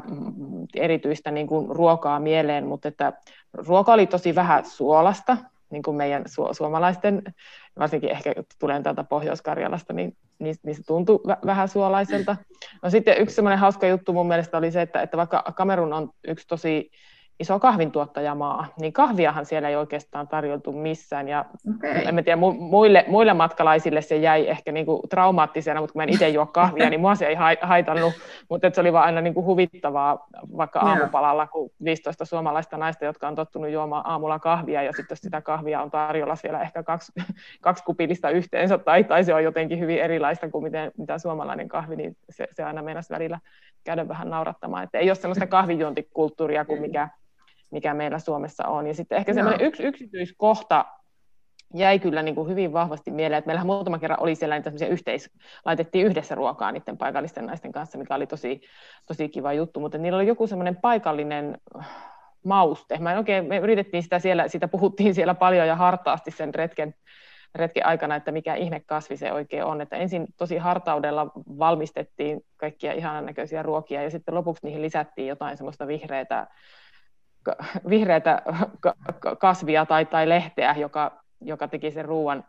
erityistä 0.75 1.31
niin 1.31 1.47
kuin 1.47 1.75
ruokaa 1.75 2.19
mieleen, 2.19 2.67
mutta 2.67 2.87
että 2.87 3.13
ruoka 3.53 3.93
oli 3.93 4.07
tosi 4.07 4.35
vähän 4.35 4.65
suolasta, 4.65 5.37
niin 5.69 5.83
kuin 5.83 5.97
meidän 5.97 6.23
su- 6.29 6.53
suomalaisten, 6.53 7.21
varsinkin 7.79 8.09
ehkä 8.09 8.33
tulen 8.59 8.83
täältä 8.83 9.03
Pohjois-Karjalasta, 9.03 9.93
niin, 9.93 10.17
niin, 10.39 10.55
niin 10.63 10.75
se 10.75 10.83
tuntui 10.83 11.19
v- 11.27 11.45
vähän 11.45 11.67
suolaiselta. 11.67 12.35
No 12.81 12.89
sitten 12.89 13.17
yksi 13.17 13.35
semmoinen 13.35 13.59
hauska 13.59 13.87
juttu 13.87 14.13
mun 14.13 14.27
mielestä 14.27 14.57
oli 14.57 14.71
se, 14.71 14.81
että, 14.81 15.01
että 15.01 15.17
vaikka 15.17 15.43
Kamerun 15.55 15.93
on 15.93 16.09
yksi 16.27 16.47
tosi 16.47 16.91
iso 17.43 17.59
kahvintuottajamaa, 17.59 18.67
niin 18.79 18.93
kahviahan 18.93 19.45
siellä 19.45 19.69
ei 19.69 19.75
oikeastaan 19.75 20.27
tarjoltu 20.27 20.71
missään. 20.71 21.27
Ja 21.27 21.45
okay. 21.75 21.91
en 21.91 22.23
tiedä, 22.23 22.35
muille, 22.35 23.05
muille 23.07 23.33
matkalaisille 23.33 24.01
se 24.01 24.17
jäi 24.17 24.49
ehkä 24.49 24.71
niin 24.71 24.85
kuin 24.85 25.01
traumaattisena, 25.09 25.81
mutta 25.81 25.93
kun 25.93 25.99
mä 25.99 26.03
en 26.03 26.09
itse 26.09 26.29
juo 26.29 26.45
kahvia, 26.45 26.89
niin 26.89 26.99
mua 26.99 27.15
se 27.15 27.25
ei 27.25 27.35
haitannut, 27.61 28.13
mutta 28.49 28.69
se 28.73 28.81
oli 28.81 28.93
vaan 28.93 29.05
aina 29.05 29.21
niin 29.21 29.33
kuin 29.33 29.45
huvittavaa 29.45 30.27
vaikka 30.57 30.79
aamupalalla, 30.79 31.47
kun 31.47 31.71
15 31.83 32.25
suomalaista 32.25 32.77
naista, 32.77 33.05
jotka 33.05 33.27
on 33.27 33.35
tottunut 33.35 33.71
juomaan 33.71 34.07
aamulla 34.07 34.39
kahvia, 34.39 34.83
ja 34.83 34.93
sitten 34.93 35.17
sitä 35.17 35.41
kahvia 35.41 35.81
on 35.81 35.91
tarjolla 35.91 36.35
siellä 36.35 36.61
ehkä 36.61 36.83
kaksi, 36.83 37.11
kaksi 37.61 37.83
kupillista 37.83 38.29
yhteensä, 38.29 38.77
tai, 38.77 39.03
tai 39.03 39.23
se 39.23 39.33
on 39.33 39.43
jotenkin 39.43 39.79
hyvin 39.79 39.99
erilaista 39.99 40.49
kuin 40.49 40.63
miten, 40.63 40.91
mitä 40.97 41.17
suomalainen 41.17 41.67
kahvi, 41.67 41.95
niin 41.95 42.17
se, 42.29 42.47
se 42.51 42.63
aina 42.63 42.81
meinasi 42.81 43.13
välillä 43.13 43.39
käydä 43.83 44.07
vähän 44.07 44.29
naurattamaan. 44.29 44.83
Että 44.83 44.97
ei 44.97 45.09
ole 45.09 45.15
sellaista 45.15 45.47
kahvijuontikulttuuria 45.47 46.65
kuin 46.65 46.81
mikä 46.81 47.09
mikä 47.73 47.93
meillä 47.93 48.19
Suomessa 48.19 48.67
on. 48.67 48.87
Ja 48.87 48.93
sitten 48.93 49.17
ehkä 49.17 49.33
semmoinen 49.33 49.67
yksi 49.67 49.83
yksityiskohta 49.83 50.85
jäi 51.73 51.99
kyllä 51.99 52.21
niin 52.21 52.35
kuin 52.35 52.49
hyvin 52.49 52.73
vahvasti 52.73 53.11
mieleen, 53.11 53.37
että 53.37 53.47
meillähän 53.47 53.67
muutama 53.67 53.99
kerran 53.99 54.23
oli 54.23 54.35
siellä 54.35 54.59
niitä 54.59 54.85
yhteis, 54.85 55.31
laitettiin 55.65 56.05
yhdessä 56.05 56.35
ruokaa 56.35 56.71
niiden 56.71 56.97
paikallisten 56.97 57.45
naisten 57.45 57.71
kanssa, 57.71 57.97
mikä 57.97 58.15
oli 58.15 58.27
tosi, 58.27 58.61
tosi 59.07 59.29
kiva 59.29 59.53
juttu, 59.53 59.79
mutta 59.79 59.97
niillä 59.97 60.17
oli 60.17 60.27
joku 60.27 60.47
semmoinen 60.47 60.75
paikallinen 60.75 61.57
mauste. 62.45 62.97
Mä 62.97 63.11
en 63.11 63.17
oikein, 63.17 63.45
me 63.47 63.57
yritettiin 63.57 64.03
sitä 64.03 64.19
siellä, 64.19 64.47
sitä 64.47 64.67
puhuttiin 64.67 65.15
siellä 65.15 65.33
paljon 65.33 65.67
ja 65.67 65.75
hartaasti 65.75 66.31
sen 66.31 66.55
retken, 66.55 66.93
retken 67.55 67.85
aikana, 67.85 68.15
että 68.15 68.31
mikä 68.31 68.55
ihme 68.55 68.79
kasvi 68.79 69.17
se 69.17 69.33
oikein 69.33 69.63
on. 69.63 69.81
Että 69.81 69.95
ensin 69.95 70.27
tosi 70.37 70.57
hartaudella 70.57 71.27
valmistettiin 71.59 72.41
kaikkia 72.57 72.93
ihanan 72.93 73.25
näköisiä 73.25 73.63
ruokia 73.63 74.03
ja 74.03 74.09
sitten 74.09 74.35
lopuksi 74.35 74.65
niihin 74.65 74.81
lisättiin 74.81 75.27
jotain 75.27 75.57
semmoista 75.57 75.87
vihreitä 75.87 76.47
vihreätä 77.89 78.41
kasvia 79.39 79.85
tai, 79.85 80.05
tai 80.05 80.29
lehteä, 80.29 80.75
joka, 80.77 81.23
joka 81.41 81.67
teki 81.67 81.91
sen 81.91 82.05
ruoan 82.05 82.43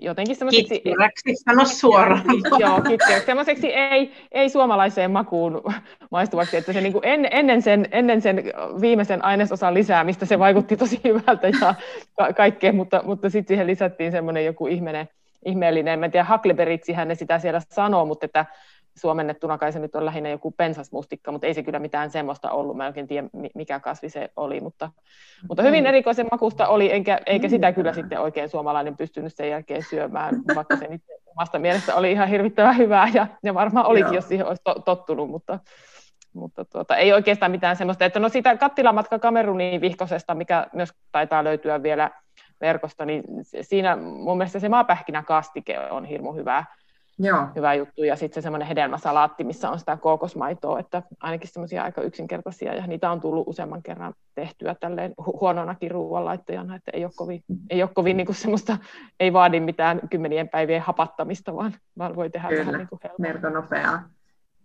jotenkin 0.00 0.36
semmoiseksi... 0.36 0.74
Kittiräksi, 0.74 1.36
sano 1.36 1.64
suoraan. 1.64 2.24
Joo, 2.58 2.80
kittiräksi. 2.80 3.26
Semmoiseksi 3.26 3.74
ei, 3.74 4.12
ei 4.32 4.48
suomalaiseen 4.48 5.10
makuun 5.10 5.62
maistuvaksi, 6.10 6.56
että 6.56 6.72
se 6.72 6.80
niin 6.80 6.92
kuin 6.92 7.04
en, 7.06 7.28
ennen, 7.30 7.62
sen, 7.62 7.88
ennen 7.90 8.22
sen 8.22 8.42
viimeisen 8.80 9.24
ainesosan 9.24 9.74
lisäämistä 9.74 10.26
se 10.26 10.38
vaikutti 10.38 10.76
tosi 10.76 11.00
hyvältä 11.04 11.48
ja 11.48 11.74
ka- 12.16 12.32
kaikkea, 12.32 12.72
mutta, 12.72 13.02
mutta 13.04 13.30
sitten 13.30 13.48
siihen 13.48 13.66
lisättiin 13.66 14.12
semmoinen 14.12 14.44
joku 14.44 14.66
ihmeinen, 14.66 15.08
ihmeellinen, 15.46 16.04
en 16.04 16.10
tiedä, 16.10 16.24
hakleberiksi 16.24 16.92
hän 16.92 17.08
ne 17.08 17.14
sitä 17.14 17.38
siellä 17.38 17.60
sanoo, 17.70 18.04
mutta 18.06 18.26
että 18.26 18.46
suomennettuna 18.96 19.58
kai 19.58 19.72
se 19.72 19.78
nyt 19.78 19.94
on 19.94 20.04
lähinnä 20.04 20.28
joku 20.28 20.50
pensasmustikka, 20.50 21.32
mutta 21.32 21.46
ei 21.46 21.54
se 21.54 21.62
kyllä 21.62 21.78
mitään 21.78 22.10
semmoista 22.10 22.50
ollut. 22.50 22.76
Mä 22.76 22.84
en 22.84 22.88
oikein 22.88 23.08
tiedä, 23.08 23.28
mikä 23.54 23.80
kasvi 23.80 24.08
se 24.08 24.30
oli, 24.36 24.60
mutta, 24.60 24.90
mutta 25.48 25.62
hyvin 25.62 25.84
mm. 25.84 25.88
erikoisen 25.88 26.26
makusta 26.30 26.68
oli, 26.68 26.92
enkä, 26.92 27.18
eikä 27.26 27.48
sitä 27.48 27.70
mm. 27.70 27.74
kyllä 27.74 27.92
sitten 27.92 28.20
oikein 28.20 28.48
suomalainen 28.48 28.96
pystynyt 28.96 29.34
sen 29.34 29.50
jälkeen 29.50 29.82
syömään, 29.90 30.34
vaikka 30.54 30.76
se 30.76 30.88
nyt 30.88 31.02
omasta 31.26 31.58
mielestä 31.58 31.94
oli 31.94 32.12
ihan 32.12 32.28
hirvittävän 32.28 32.76
hyvää, 32.76 33.08
ja, 33.14 33.26
ja 33.42 33.54
varmaan 33.54 33.86
olikin, 33.86 34.06
Joo. 34.06 34.14
jos 34.14 34.28
siihen 34.28 34.46
olisi 34.46 34.62
to, 34.64 34.74
tottunut, 34.74 35.30
mutta, 35.30 35.58
mutta 36.32 36.64
tuota, 36.64 36.96
ei 36.96 37.12
oikeastaan 37.12 37.50
mitään 37.50 37.76
semmoista, 37.76 38.04
että 38.04 38.20
no 38.20 38.28
sitä 38.28 38.56
kattilamatka 38.56 39.18
Kameruniin 39.18 39.80
vihkosesta, 39.80 40.34
mikä 40.34 40.66
myös 40.72 40.92
taitaa 41.12 41.44
löytyä 41.44 41.82
vielä 41.82 42.10
verkosta, 42.60 43.04
niin 43.04 43.24
siinä 43.60 43.96
mun 43.96 44.38
mielestä 44.38 44.58
se 44.58 44.68
maapähkinäkastike 44.68 45.78
on 45.78 46.04
hirmu 46.04 46.32
hyvää, 46.32 46.64
Joo. 47.18 47.46
hyvä 47.56 47.74
juttu. 47.74 48.04
Ja 48.04 48.16
sitten 48.16 48.34
se 48.34 48.44
semmoinen 48.44 48.68
hedelmäsalaatti, 48.68 49.44
missä 49.44 49.70
on 49.70 49.78
sitä 49.78 49.96
kookosmaitoa, 49.96 50.80
että 50.80 51.02
ainakin 51.20 51.48
semmoisia 51.52 51.82
aika 51.82 52.02
yksinkertaisia, 52.02 52.74
ja 52.74 52.86
niitä 52.86 53.10
on 53.10 53.20
tullut 53.20 53.48
useamman 53.48 53.82
kerran 53.82 54.14
tehtyä 54.34 54.76
tälleen 54.80 55.10
hu- 55.20 55.40
huononakin 55.40 55.90
ruoanlaittajana, 55.90 56.76
että 56.76 56.90
ei 56.94 57.04
ole 57.04 57.12
kovin, 57.16 57.42
ei 57.70 57.82
ole 57.82 57.90
kovin 57.94 58.16
niin 58.16 58.26
kuin 58.26 58.36
semmoista, 58.36 58.78
ei 59.20 59.32
vaadi 59.32 59.60
mitään 59.60 60.00
kymmenien 60.10 60.48
päivien 60.48 60.82
hapattamista, 60.82 61.56
vaan, 61.56 61.74
vaan 61.98 62.16
voi 62.16 62.30
tehdä 62.30 62.48
Kyllä. 62.48 62.60
vähän 62.60 62.78
niin 62.78 62.88
kuin 62.88 63.00
melko 63.18 63.48
nopeaa. 63.48 64.02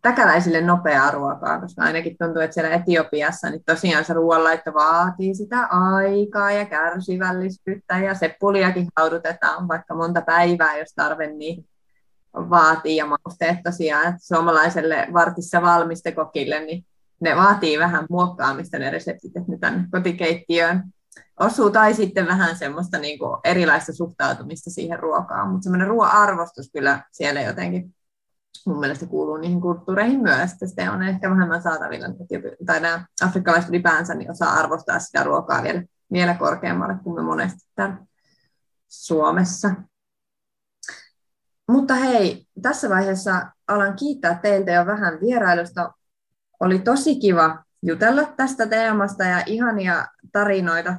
Täkäläisille 0.02 0.62
nopeaa 0.62 1.12
ruokaa, 1.12 1.62
koska 1.62 1.82
ainakin 1.82 2.16
tuntuu, 2.20 2.42
että 2.42 2.54
siellä 2.54 2.76
Etiopiassa 2.76 3.50
niin 3.50 3.64
tosiaan 3.66 4.06
se 4.06 4.14
ruoanlaitto 4.14 4.74
vaatii 4.74 5.36
sitä 5.36 5.66
aikaa 5.66 6.52
ja 6.52 6.66
kärsivällisyyttä 6.66 7.98
ja 7.98 8.14
seppuliakin 8.14 8.88
haudutetaan 8.98 9.68
vaikka 9.68 9.96
monta 9.96 10.22
päivää, 10.22 10.78
jos 10.78 10.94
tarve, 10.96 11.28
niin 11.28 11.66
vaatii 12.50 12.96
ja 12.96 13.06
mausteet 13.06 13.58
tosiaan, 13.64 14.08
että 14.08 14.28
suomalaiselle 14.28 15.08
vartissa 15.14 15.62
valmistekokille, 15.62 16.60
niin 16.60 16.86
ne 17.22 17.36
vaatii 17.36 17.80
vähän 17.80 18.06
muokkaamista 18.10 18.80
ne 18.80 18.90
reseptit, 18.90 19.38
että 19.38 19.52
ne 19.52 19.58
tänne 19.58 19.88
kotikeittiöön 19.92 20.84
osuu, 21.40 21.70
tai 21.70 21.94
sitten 21.94 22.28
vähän 22.28 22.56
semmoista 22.56 22.98
niin 22.98 23.20
kuin 23.20 23.38
erilaista 23.44 23.94
suhtautumista 23.94 24.70
siihen 24.70 25.00
ruokaan, 25.00 25.50
mutta 25.50 25.64
semmoinen 25.64 25.88
ruoan 25.88 26.12
arvostus 26.12 26.70
kyllä 26.74 27.04
siellä 27.12 27.42
jotenkin 27.42 27.96
mun 28.66 28.80
mielestä 28.80 29.06
kuuluu 29.06 29.38
niihin 29.38 29.62
kulttuureihin 29.62 30.22
myös, 30.22 30.52
että 30.52 30.68
se 30.68 30.90
on 30.90 31.04
ehkä 31.04 31.30
vähemmän 31.30 31.62
saatavilla, 31.62 32.08
tai 32.66 32.80
nämä 32.80 33.06
afrikkalaiset 33.26 33.70
ylipäänsä 33.70 34.14
niin 34.14 34.32
osaa 34.32 34.54
arvostaa 34.54 35.00
sitä 35.00 35.24
ruokaa 35.24 35.64
vielä, 35.64 35.84
vielä 36.12 36.34
korkeammalle 36.34 36.96
kuin 37.04 37.16
me 37.16 37.22
monesti 37.22 37.70
täällä 37.76 37.98
Suomessa. 38.88 39.72
Mutta 41.68 41.96
hei, 41.96 42.48
tässä 42.62 42.90
vaiheessa 42.90 43.48
alan 43.68 43.96
kiittää 43.96 44.40
teiltä 44.42 44.72
jo 44.72 44.86
vähän 44.86 45.20
vierailusta. 45.22 45.94
Oli 46.60 46.80
tosi 46.80 47.20
kiva 47.20 47.64
jutella 47.84 48.24
tästä 48.38 48.68
teemasta 48.68 49.24
ja 49.24 49.44
ihania 49.46 50.06
tarinoita, 50.32 50.96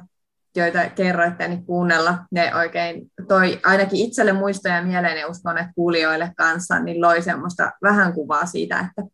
joita 0.55 0.89
kerroitte, 0.89 1.47
niin 1.47 1.65
kuunnella. 1.65 2.17
Ne 2.31 2.55
oikein 2.55 3.11
toi 3.27 3.59
ainakin 3.65 4.05
itselle 4.05 4.33
muistoja 4.33 4.83
mieleen 4.83 5.19
ja 5.19 5.27
uskon, 5.27 5.57
että 5.57 5.71
kuulijoille 5.75 6.33
kanssa, 6.37 6.79
niin 6.79 7.01
loi 7.01 7.21
semmoista 7.21 7.71
vähän 7.81 8.13
kuvaa 8.13 8.45
siitä, 8.45 8.79
että 8.79 9.11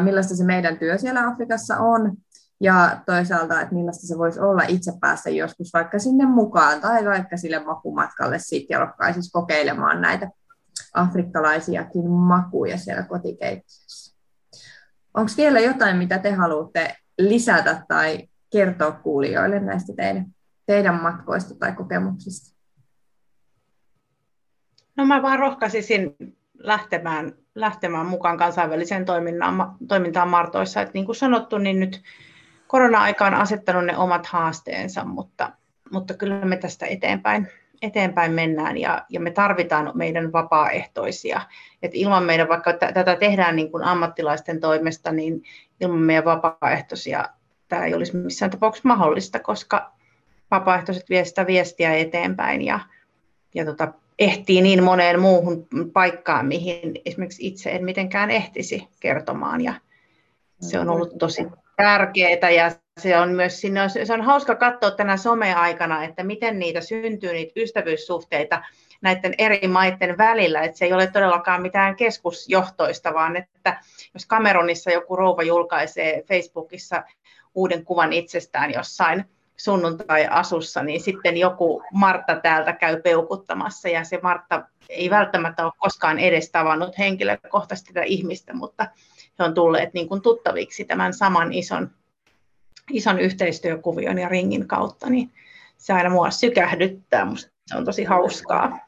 millaista 0.00 0.36
se 0.36 0.44
meidän 0.44 0.78
työ 0.78 0.98
siellä 0.98 1.28
Afrikassa 1.28 1.78
on 1.78 2.16
ja 2.60 3.00
toisaalta, 3.06 3.60
että 3.60 3.74
millaista 3.74 4.06
se 4.06 4.18
voisi 4.18 4.40
olla 4.40 4.62
itse 4.68 4.92
päästä 5.00 5.30
joskus 5.30 5.70
vaikka 5.72 5.98
sinne 5.98 6.26
mukaan 6.26 6.80
tai 6.80 7.04
vaikka 7.04 7.36
sille 7.36 7.64
makumatkalle 7.64 8.38
sitten 8.38 8.74
ja 8.74 8.78
rohkaisisi 8.78 9.30
kokeilemaan 9.32 10.00
näitä 10.00 10.30
afrikkalaisiakin 10.94 12.10
makuja 12.10 12.78
siellä 12.78 13.02
kotikeittiössä. 13.02 14.16
Onko 15.14 15.32
vielä 15.36 15.60
jotain, 15.60 15.96
mitä 15.96 16.18
te 16.18 16.32
haluatte 16.32 16.96
lisätä 17.18 17.84
tai 17.88 18.28
kertoa 18.52 18.92
kuulijoille 18.92 19.60
näistä 19.60 19.92
teidän, 19.96 20.26
teidän 20.66 21.02
matkoista 21.02 21.54
tai 21.54 21.72
kokemuksista? 21.72 22.54
No 24.96 25.06
mä 25.06 25.22
vaan 25.22 25.38
rohkaisisin 25.38 26.16
lähtemään, 26.58 27.32
lähtemään 27.54 28.06
mukaan 28.06 28.38
kansainväliseen 28.38 29.04
toimintaan, 29.04 29.76
toimintaan 29.88 30.28
Martoissa. 30.28 30.80
Et 30.80 30.94
niin 30.94 31.06
kuin 31.06 31.16
sanottu, 31.16 31.58
niin 31.58 31.80
nyt 31.80 32.02
korona-aika 32.66 33.26
on 33.26 33.34
asettanut 33.34 33.84
ne 33.84 33.96
omat 33.96 34.26
haasteensa, 34.26 35.04
mutta, 35.04 35.52
mutta 35.92 36.14
kyllä 36.14 36.44
me 36.44 36.56
tästä 36.56 36.86
eteenpäin, 36.86 37.48
eteenpäin 37.84 38.32
mennään 38.32 38.76
ja, 38.76 39.02
ja 39.08 39.20
me 39.20 39.30
tarvitaan 39.30 39.92
meidän 39.94 40.32
vapaaehtoisia. 40.32 41.40
Et 41.82 41.90
ilman 41.94 42.22
meidän, 42.22 42.48
vaikka 42.48 42.72
t- 42.72 42.94
tätä 42.94 43.16
tehdään 43.16 43.56
niin 43.56 43.70
kuin 43.70 43.84
ammattilaisten 43.84 44.60
toimesta, 44.60 45.12
niin 45.12 45.42
ilman 45.80 45.98
meidän 45.98 46.24
vapaaehtoisia 46.24 47.24
tämä 47.68 47.84
ei 47.84 47.94
olisi 47.94 48.16
missään 48.16 48.50
tapauksessa 48.50 48.88
mahdollista, 48.88 49.38
koska 49.38 49.92
vapaaehtoiset 50.50 51.10
vie 51.10 51.24
sitä 51.24 51.46
viestiä 51.46 51.94
eteenpäin 51.94 52.62
ja, 52.62 52.80
ja 53.54 53.64
tota, 53.64 53.92
ehtii 54.18 54.62
niin 54.62 54.82
moneen 54.82 55.20
muuhun 55.20 55.66
paikkaan, 55.92 56.46
mihin 56.46 56.94
esimerkiksi 57.04 57.46
itse 57.46 57.70
en 57.70 57.84
mitenkään 57.84 58.30
ehtisi 58.30 58.88
kertomaan. 59.00 59.60
Ja 59.60 59.74
se 60.60 60.78
on 60.78 60.90
ollut 60.90 61.18
tosi 61.18 61.46
tärkeää 61.76 62.50
ja 62.50 62.70
se 63.00 63.18
on 63.18 63.28
myös 63.32 63.60
sinne 63.60 63.82
on, 63.82 63.90
se 63.90 64.12
on 64.12 64.22
hauska 64.22 64.54
katsoa 64.54 64.90
tänä 64.90 65.16
someaikana, 65.16 66.04
että 66.04 66.24
miten 66.24 66.58
niitä 66.58 66.80
syntyy, 66.80 67.32
niitä 67.32 67.52
ystävyyssuhteita 67.56 68.62
näiden 69.00 69.34
eri 69.38 69.68
maiden 69.68 70.18
välillä, 70.18 70.62
että 70.62 70.78
se 70.78 70.84
ei 70.84 70.92
ole 70.92 71.06
todellakaan 71.06 71.62
mitään 71.62 71.96
keskusjohtoista, 71.96 73.14
vaan 73.14 73.36
että 73.36 73.80
jos 74.14 74.26
Cameronissa 74.26 74.90
joku 74.90 75.16
rouva 75.16 75.42
julkaisee 75.42 76.22
Facebookissa 76.28 77.02
uuden 77.54 77.84
kuvan 77.84 78.12
itsestään 78.12 78.72
jossain 78.72 79.24
sunnuntai-asussa, 79.56 80.82
niin 80.82 81.00
sitten 81.00 81.36
joku 81.36 81.82
Martta 81.92 82.36
täältä 82.36 82.72
käy 82.72 83.02
peukuttamassa 83.02 83.88
ja 83.88 84.04
se 84.04 84.18
Martta 84.22 84.62
ei 84.88 85.10
välttämättä 85.10 85.64
ole 85.64 85.72
koskaan 85.78 86.18
edes 86.18 86.50
tavannut 86.50 86.98
henkilökohtaisesti 86.98 87.92
tätä 87.92 88.06
ihmistä, 88.06 88.54
mutta 88.54 88.86
he 89.38 89.44
on 89.44 89.54
tulleet 89.54 89.94
niin 89.94 90.08
kuin 90.08 90.22
tuttaviksi 90.22 90.84
tämän 90.84 91.14
saman 91.14 91.52
ison, 91.52 91.90
ison 92.92 93.18
yhteistyökuvion 93.20 94.18
ja 94.18 94.28
ringin 94.28 94.68
kautta, 94.68 95.10
niin 95.10 95.30
se 95.76 95.92
aina 95.92 96.10
mua 96.10 96.30
sykähdyttää, 96.30 97.24
musta 97.24 97.52
se 97.66 97.76
on 97.76 97.84
tosi 97.84 98.04
hauskaa. 98.04 98.78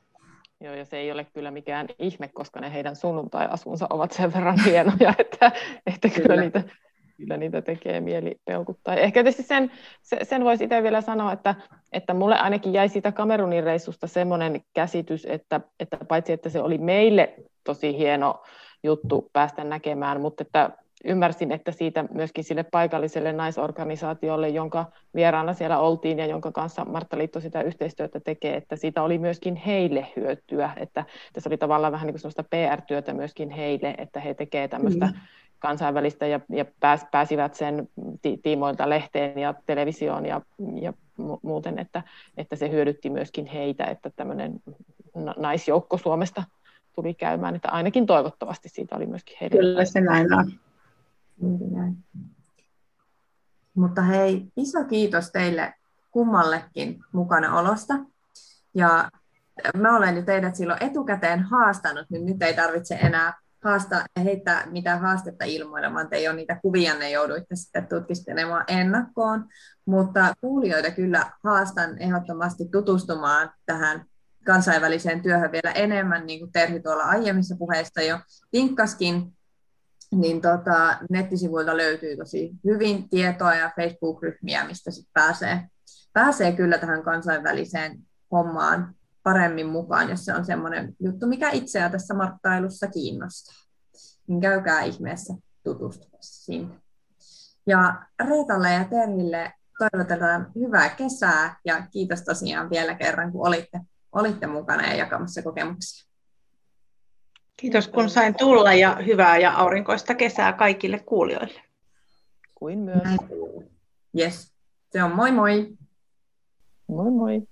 Joo, 0.60 0.74
ja 0.74 0.84
se 0.84 0.96
ei 0.96 1.12
ole 1.12 1.24
kyllä 1.24 1.50
mikään 1.50 1.86
ihme, 1.98 2.28
koska 2.28 2.60
ne 2.60 2.72
heidän 2.72 2.96
sunnuntai-asunsa 2.96 3.86
ovat 3.90 4.12
sen 4.12 4.34
verran 4.34 4.64
hienoja, 4.64 5.14
että, 5.18 5.52
että 5.86 6.08
kyllä, 6.08 6.28
kyllä 6.28 6.40
niitä 6.40 6.62
kyllä 7.16 7.36
niitä 7.36 7.62
tekee 7.62 8.00
mieli 8.00 8.40
peukuttaa. 8.44 8.94
Ehkä 8.94 9.22
tietysti 9.22 9.42
sen, 9.42 9.70
sen 10.22 10.44
voisi 10.44 10.64
itse 10.64 10.82
vielä 10.82 11.00
sanoa, 11.00 11.32
että, 11.32 11.54
että 11.92 12.14
mulle 12.14 12.38
ainakin 12.38 12.72
jäi 12.72 12.88
siitä 12.88 13.12
Kamerunin 13.12 13.64
reissusta 13.64 14.06
semmoinen 14.06 14.60
käsitys, 14.74 15.26
että, 15.30 15.60
että 15.80 15.98
paitsi 16.08 16.32
että 16.32 16.50
se 16.50 16.60
oli 16.60 16.78
meille 16.78 17.34
tosi 17.64 17.98
hieno 17.98 18.42
juttu 18.82 19.30
päästä 19.32 19.64
näkemään, 19.64 20.20
mutta 20.20 20.42
että 20.42 20.70
ymmärsin, 21.04 21.52
että 21.52 21.72
siitä 21.72 22.04
myöskin 22.10 22.44
sille 22.44 22.62
paikalliselle 22.62 23.32
naisorganisaatiolle, 23.32 24.48
jonka 24.48 24.84
vieraana 25.14 25.54
siellä 25.54 25.78
oltiin 25.78 26.18
ja 26.18 26.26
jonka 26.26 26.52
kanssa 26.52 26.84
Martta 26.84 27.18
Liitto 27.18 27.40
sitä 27.40 27.62
yhteistyötä 27.62 28.20
tekee, 28.20 28.56
että 28.56 28.76
siitä 28.76 29.02
oli 29.02 29.18
myöskin 29.18 29.56
heille 29.56 30.06
hyötyä, 30.16 30.70
että 30.76 31.04
tässä 31.32 31.50
oli 31.50 31.56
tavallaan 31.56 31.92
vähän 31.92 32.06
niin 32.06 32.14
kuin 32.14 32.20
sellaista 32.20 32.44
PR-työtä 32.50 33.14
myöskin 33.14 33.50
heille, 33.50 33.94
että 33.98 34.20
he 34.20 34.34
tekevät 34.34 34.70
tämmöistä 34.70 35.06
mm 35.06 35.12
kansainvälistä 35.58 36.26
ja, 36.26 36.40
ja 36.48 36.64
pääs, 36.80 37.06
pääsivät 37.10 37.54
sen 37.54 37.88
ti, 38.22 38.40
tiimoilta 38.42 38.90
lehteen 38.90 39.38
ja 39.38 39.54
televisioon 39.66 40.26
ja, 40.26 40.40
ja 40.80 40.92
muuten, 41.42 41.78
että, 41.78 42.02
että 42.36 42.56
se 42.56 42.70
hyödytti 42.70 43.10
myöskin 43.10 43.46
heitä, 43.46 43.84
että 43.84 44.10
tämmöinen 44.16 44.60
naisjoukko 45.36 45.98
Suomesta 45.98 46.44
tuli 46.94 47.14
käymään, 47.14 47.56
että 47.56 47.68
ainakin 47.68 48.06
toivottavasti 48.06 48.68
siitä 48.68 48.96
oli 48.96 49.06
myöskin 49.06 49.36
heille. 49.40 49.60
Kyllä 49.60 49.84
se 49.84 50.00
näin 50.00 50.34
on. 50.34 50.52
Näin. 51.40 51.96
Mutta 53.74 54.02
hei, 54.02 54.46
iso 54.56 54.84
kiitos 54.84 55.30
teille 55.30 55.74
kummallekin 56.10 57.04
mukana 57.12 57.58
olosta. 57.58 57.94
Ja 58.74 59.10
mä 59.76 59.96
olen 59.96 60.16
jo 60.16 60.22
teidät 60.22 60.56
silloin 60.56 60.82
etukäteen 60.82 61.42
haastanut, 61.42 62.06
niin 62.10 62.26
nyt 62.26 62.42
ei 62.42 62.54
tarvitse 62.54 62.94
enää 62.94 63.34
haasta, 63.64 64.04
heittää 64.24 64.66
mitään 64.70 65.00
haastetta 65.00 65.44
ilmoilemaan, 65.44 66.08
ei 66.10 66.28
ole 66.28 66.36
niitä 66.36 66.58
kuvia, 66.62 66.94
ne 66.94 67.10
jouduitte 67.10 67.56
sitten 67.56 67.86
tutkistelemaan 67.86 68.64
ennakkoon, 68.68 69.44
mutta 69.86 70.34
kuulijoita 70.40 70.90
kyllä 70.90 71.32
haastan 71.44 71.98
ehdottomasti 71.98 72.68
tutustumaan 72.72 73.50
tähän 73.66 74.04
kansainväliseen 74.44 75.22
työhön 75.22 75.52
vielä 75.52 75.72
enemmän, 75.72 76.26
niin 76.26 76.38
kuin 76.38 76.52
Terhi 76.52 76.80
tuolla 76.80 77.02
aiemmissa 77.02 77.56
puheissa 77.58 78.02
jo 78.02 78.18
tinkkaskin, 78.50 79.35
niin 80.14 80.40
tota, 80.40 80.98
nettisivuilta 81.10 81.76
löytyy 81.76 82.16
tosi 82.16 82.52
hyvin 82.64 83.08
tietoa 83.08 83.54
ja 83.54 83.72
Facebook-ryhmiä, 83.76 84.66
mistä 84.66 84.90
sit 84.90 85.08
pääsee, 85.12 85.62
pääsee 86.12 86.52
kyllä 86.52 86.78
tähän 86.78 87.02
kansainväliseen 87.02 87.98
hommaan 88.32 88.94
paremmin 89.22 89.66
mukaan, 89.66 90.10
jos 90.10 90.24
se 90.24 90.34
on 90.34 90.44
semmoinen 90.44 90.96
juttu, 91.00 91.26
mikä 91.26 91.50
itseä 91.50 91.88
tässä 91.88 92.14
marttailussa 92.14 92.86
kiinnostaa. 92.86 93.54
Niin 94.26 94.40
käykää 94.40 94.82
ihmeessä 94.82 95.34
tutustumassa 95.64 96.44
sinne. 96.44 96.74
Ja 97.66 98.02
Reetalle 98.20 98.72
ja 98.72 98.84
Terhille 98.84 99.52
toivotetaan 99.78 100.52
hyvää 100.54 100.88
kesää 100.88 101.56
ja 101.64 101.86
kiitos 101.90 102.22
tosiaan 102.22 102.70
vielä 102.70 102.94
kerran, 102.94 103.32
kun 103.32 103.48
olitte, 103.48 103.80
olitte 104.12 104.46
mukana 104.46 104.86
ja 104.86 104.96
jakamassa 104.96 105.42
kokemuksia. 105.42 106.15
Kiitos 107.56 107.88
kun 107.88 108.10
sain 108.10 108.34
tulla 108.34 108.74
ja 108.74 108.96
hyvää 109.06 109.38
ja 109.38 109.52
aurinkoista 109.52 110.14
kesää 110.14 110.52
kaikille 110.52 110.98
kuulijoille. 110.98 111.62
Kuin 112.54 112.78
myös. 112.78 113.08
Yes. 114.18 114.52
Se 114.92 115.02
on 115.02 115.14
moi 115.14 115.32
moi. 115.32 115.76
Moi 116.86 117.10
moi. 117.10 117.42